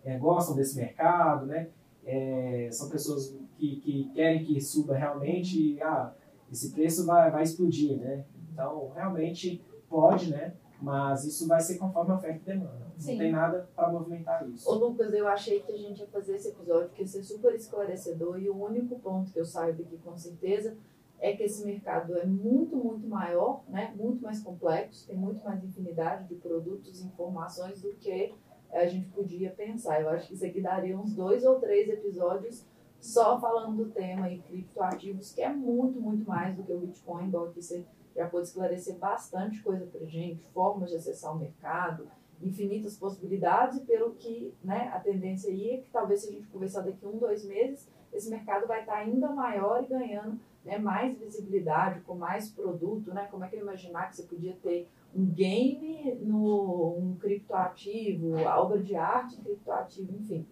é, 0.03 0.17
gostam 0.17 0.53
desse 0.55 0.75
mercado, 0.75 1.45
né? 1.45 1.69
É, 2.05 2.69
são 2.71 2.89
pessoas 2.89 3.35
que, 3.57 3.77
que 3.81 4.11
querem 4.13 4.43
que 4.43 4.59
suba 4.61 4.95
realmente 4.95 5.81
ah, 5.81 6.13
esse 6.51 6.71
preço 6.71 7.05
vai, 7.05 7.29
vai 7.31 7.43
explodir, 7.43 7.97
né? 7.97 8.25
Então, 8.51 8.91
realmente 8.95 9.61
pode, 9.89 10.31
né? 10.31 10.53
Mas 10.81 11.25
isso 11.25 11.47
vai 11.47 11.59
ser 11.59 11.77
conforme 11.77 12.11
a 12.11 12.15
oferta 12.15 12.39
e 12.39 12.53
demanda. 12.53 12.87
Sim. 12.97 13.11
Não 13.11 13.19
tem 13.19 13.31
nada 13.31 13.69
para 13.75 13.91
movimentar 13.91 14.47
isso. 14.49 14.69
Ô 14.69 14.75
Lucas, 14.75 15.11
eu 15.13 15.27
achei 15.27 15.59
que 15.59 15.71
a 15.71 15.77
gente 15.77 15.99
ia 15.99 16.07
fazer 16.07 16.35
esse 16.35 16.49
episódio 16.49 16.89
que 16.89 17.01
ia 17.01 17.07
ser 17.07 17.23
super 17.23 17.53
esclarecedor 17.53 18.39
e 18.39 18.49
o 18.49 18.63
único 18.63 18.99
ponto 18.99 19.31
que 19.31 19.39
eu 19.39 19.45
saio 19.45 19.75
daqui 19.75 19.97
com 19.97 20.15
certeza 20.15 20.75
é 21.19 21.35
que 21.35 21.43
esse 21.43 21.65
mercado 21.65 22.15
é 22.17 22.25
muito, 22.25 22.75
muito 22.75 23.07
maior, 23.07 23.63
né? 23.67 23.93
muito 23.97 24.21
mais 24.21 24.39
complexo, 24.39 25.07
tem 25.07 25.17
muito 25.17 25.43
mais 25.43 25.63
infinidade 25.63 26.27
de 26.27 26.35
produtos 26.35 27.01
e 27.01 27.07
informações 27.07 27.81
do 27.81 27.93
que 27.93 28.33
a 28.71 28.85
gente 28.85 29.07
podia 29.09 29.49
pensar. 29.49 30.01
Eu 30.01 30.09
acho 30.09 30.27
que 30.27 30.35
isso 30.35 30.45
aqui 30.45 30.61
daria 30.61 30.97
uns 30.97 31.13
dois 31.13 31.43
ou 31.43 31.59
três 31.59 31.89
episódios 31.89 32.65
só 32.99 33.39
falando 33.39 33.83
do 33.83 33.91
tema 33.91 34.29
e 34.29 34.39
criptoativos, 34.39 35.33
que 35.33 35.41
é 35.41 35.53
muito, 35.53 35.99
muito 35.99 36.27
mais 36.27 36.55
do 36.55 36.63
que 36.63 36.73
o 36.73 36.79
Bitcoin, 36.79 37.27
igual 37.27 37.45
aqui 37.45 37.61
você 37.61 37.85
já 38.15 38.27
pôde 38.27 38.47
esclarecer 38.47 38.97
bastante 38.97 39.61
coisa 39.61 39.85
pra 39.85 40.05
gente, 40.05 40.43
formas 40.49 40.89
de 40.89 40.95
acessar 40.95 41.35
o 41.35 41.39
mercado, 41.39 42.07
infinitas 42.41 42.97
possibilidades, 42.97 43.77
e 43.77 43.81
pelo 43.81 44.13
que 44.15 44.53
né, 44.63 44.91
a 44.93 44.99
tendência 44.99 45.51
aí 45.51 45.71
é 45.71 45.77
que 45.77 45.89
talvez 45.89 46.21
se 46.21 46.29
a 46.29 46.31
gente 46.31 46.47
conversar 46.47 46.81
daqui 46.81 47.05
um, 47.05 47.17
dois 47.17 47.45
meses, 47.45 47.89
esse 48.13 48.29
mercado 48.29 48.67
vai 48.67 48.81
estar 48.81 48.95
ainda 48.95 49.29
maior 49.29 49.83
e 49.83 49.87
ganhando 49.87 50.39
né, 50.63 50.77
mais 50.77 51.17
visibilidade, 51.17 52.01
com 52.01 52.15
mais 52.15 52.49
produto, 52.49 53.13
né? 53.13 53.27
Como 53.31 53.43
é 53.43 53.47
que 53.47 53.55
eu 53.55 53.61
imaginar 53.61 54.09
que 54.09 54.17
você 54.17 54.23
podia 54.23 54.53
ter 54.61 54.89
um 55.15 55.25
game 55.25 56.15
no 56.21 56.97
um 56.97 57.15
criptoativo, 57.15 58.35
obra 58.35 58.79
de 58.79 58.95
arte 58.95 59.37
criptoativo, 59.37 60.13
enfim. 60.13 60.45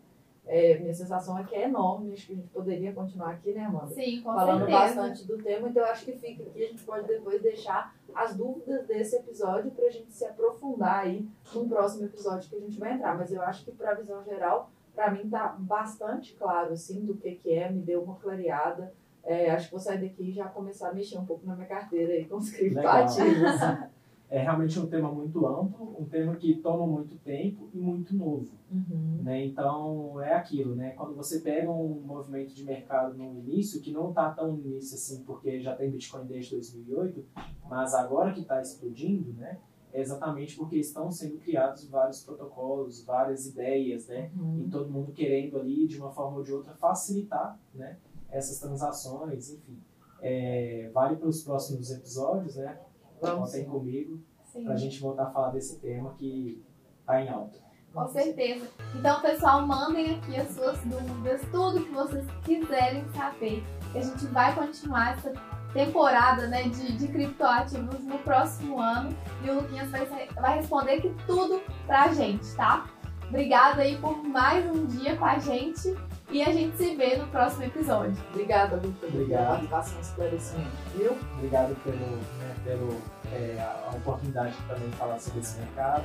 É, 0.47 0.77
minha 0.77 0.93
sensação 0.93 1.37
é 1.39 1.43
que 1.43 1.55
é 1.55 1.63
enorme, 1.63 2.13
acho 2.13 2.27
que 2.27 2.33
a 2.33 2.35
gente 2.35 2.49
poderia 2.49 2.93
continuar 2.93 3.31
aqui, 3.31 3.51
né, 3.51 3.65
Amanda? 3.65 3.87
Sim, 3.87 4.21
com 4.21 4.33
falando 4.33 4.65
certeza. 4.65 4.79
bastante 4.79 5.27
do 5.27 5.37
tema, 5.41 5.69
então 5.69 5.83
eu 5.83 5.89
acho 5.89 6.05
que 6.05 6.11
fica 6.13 6.43
aqui, 6.43 6.63
a 6.63 6.67
gente 6.67 6.83
pode 6.83 7.07
depois 7.07 7.41
deixar 7.41 7.95
as 8.13 8.35
dúvidas 8.35 8.85
desse 8.85 9.15
episódio 9.15 9.71
para 9.71 9.87
a 9.87 9.89
gente 9.89 10.11
se 10.11 10.23
aprofundar 10.23 10.99
aí 10.99 11.27
num 11.53 11.67
próximo 11.67 12.05
episódio 12.05 12.49
que 12.49 12.55
a 12.55 12.59
gente 12.59 12.79
vai 12.79 12.93
entrar. 12.93 13.17
Mas 13.17 13.31
eu 13.31 13.41
acho 13.41 13.65
que 13.65 13.71
para 13.71 13.91
a 13.91 13.95
visão 13.95 14.23
geral, 14.23 14.69
para 14.95 15.11
mim 15.11 15.29
tá 15.29 15.55
bastante 15.59 16.33
claro 16.35 16.73
assim 16.73 17.03
do 17.05 17.15
que 17.15 17.35
que 17.35 17.53
é, 17.53 17.69
me 17.69 17.81
deu 17.81 18.01
uma 18.01 18.15
clareada. 18.15 18.93
É, 19.23 19.49
acho 19.49 19.65
que 19.65 19.71
vou 19.71 19.79
sair 19.79 19.99
daqui 19.99 20.29
e 20.29 20.31
já 20.31 20.45
começar 20.45 20.89
a 20.89 20.93
mexer 20.93 21.17
um 21.17 21.25
pouco 21.25 21.45
na 21.45 21.55
minha 21.55 21.67
carteira 21.67 22.13
aí 22.13 22.25
com 22.25 22.37
os 22.37 22.51
criptoativos. 22.51 23.51
É 24.29 24.41
realmente 24.41 24.79
um 24.79 24.87
tema 24.87 25.11
muito 25.11 25.45
amplo, 25.45 25.95
um 25.99 26.05
tema 26.05 26.35
que 26.35 26.55
toma 26.55 26.85
muito 26.87 27.15
tempo 27.17 27.69
e 27.73 27.77
muito 27.77 28.15
novo. 28.15 28.49
Uhum. 28.71 29.21
né? 29.21 29.45
Então 29.45 30.19
é 30.21 30.33
aquilo, 30.33 30.75
né? 30.75 30.91
Quando 30.91 31.15
você 31.15 31.39
pega 31.39 31.69
um 31.69 32.01
movimento 32.01 32.53
de 32.53 32.63
mercado 32.63 33.15
no 33.15 33.39
início, 33.39 33.81
que 33.81 33.91
não 33.91 34.09
está 34.09 34.31
tão 34.31 34.51
no 34.53 34.67
início 34.67 34.95
assim, 34.95 35.23
porque 35.23 35.61
já 35.61 35.75
tem 35.75 35.91
Bitcoin 35.91 36.25
desde 36.25 36.51
2008, 36.51 37.23
mas 37.69 37.93
agora 37.93 38.33
que 38.33 38.41
está 38.41 38.59
explodindo, 38.61 39.33
né? 39.33 39.59
É 39.93 40.01
exatamente 40.01 40.57
porque 40.57 40.75
estão 40.75 41.09
sendo 41.09 41.37
criados 41.37 41.87
vários 41.87 42.21
protocolos, 42.21 43.05
várias 43.05 43.47
ideias, 43.47 44.07
né? 44.07 44.29
Uhum. 44.35 44.63
E 44.65 44.69
todo 44.69 44.91
mundo 44.91 45.13
querendo 45.13 45.57
ali, 45.57 45.87
de 45.87 45.97
uma 45.97 46.11
forma 46.11 46.37
ou 46.37 46.43
de 46.43 46.51
outra, 46.51 46.73
facilitar, 46.73 47.57
né? 47.73 47.97
Essas 48.29 48.59
transações, 48.59 49.51
enfim. 49.51 49.77
É, 50.21 50.89
vale 50.93 51.15
para 51.15 51.29
os 51.29 51.43
próximos 51.43 51.91
episódios, 51.91 52.55
né? 52.57 52.77
Vamos 53.21 53.51
Contem 53.51 53.65
comigo 53.65 54.19
para 54.63 54.73
a 54.73 54.77
gente 54.77 54.99
voltar 54.99 55.23
a 55.23 55.31
falar 55.31 55.49
desse 55.49 55.79
tema 55.79 56.13
que 56.17 56.63
está 56.99 57.21
em 57.21 57.29
alta. 57.29 57.65
Com 57.93 58.07
certeza. 58.09 58.67
Então, 58.93 59.21
pessoal, 59.21 59.65
mandem 59.65 60.15
aqui 60.17 60.35
as 60.35 60.49
suas 60.49 60.77
dúvidas, 60.81 61.41
tudo 61.49 61.81
que 61.81 61.91
vocês 61.91 62.25
quiserem 62.43 63.05
saber. 63.13 63.63
A 63.93 64.01
gente 64.01 64.25
vai 64.27 64.53
continuar 64.53 65.13
essa 65.13 65.31
temporada 65.73 66.47
né, 66.47 66.63
de, 66.63 66.97
de 66.97 67.07
criptoativos 67.07 68.03
no 68.03 68.19
próximo 68.19 68.79
ano. 68.81 69.15
E 69.43 69.49
o 69.49 69.61
Luquinhas 69.61 69.89
vai, 69.91 70.05
vai 70.05 70.57
responder 70.57 70.95
aqui 70.95 71.15
tudo 71.25 71.61
pra 71.87 72.13
gente, 72.13 72.53
tá? 72.55 72.85
Obrigada 73.29 73.81
aí 73.81 73.97
por 73.97 74.21
mais 74.23 74.65
um 74.65 74.85
dia 74.85 75.15
com 75.15 75.25
a 75.25 75.39
gente. 75.39 75.95
E 76.31 76.41
a 76.41 76.51
gente 76.51 76.75
se 76.77 76.95
vê 76.95 77.17
no 77.17 77.27
próximo 77.27 77.63
episódio. 77.63 78.15
Obrigada, 78.31 78.77
pela 78.77 78.93
Obrigado. 79.13 79.47
participação 79.47 79.97
e 79.97 80.01
esclarecimento, 80.01 80.71
viu? 80.95 81.17
Obrigado 81.37 81.75
pelo, 81.83 81.97
né, 81.97 82.55
pelo 82.63 83.01
é, 83.31 83.61
a 83.61 83.95
oportunidade 83.95 84.55
de 84.55 84.63
também 84.63 84.91
falar 84.93 85.19
sobre 85.19 85.41
esse 85.41 85.59
mercado. 85.59 86.03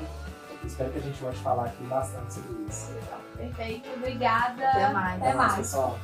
Espero 0.65 0.91
que 0.91 0.99
a 0.99 1.03
gente 1.03 1.23
volte 1.23 1.39
a 1.39 1.43
falar 1.43 1.65
aqui 1.67 1.83
bastante 1.85 2.35
sobre 2.35 2.67
isso. 2.69 2.93
Perfeito, 3.37 3.89
obrigada. 3.97 4.69
Até 4.69 4.93
mais. 4.93 5.23
Até 5.23 5.35
mais. 5.35 5.57
pessoal. 5.57 5.99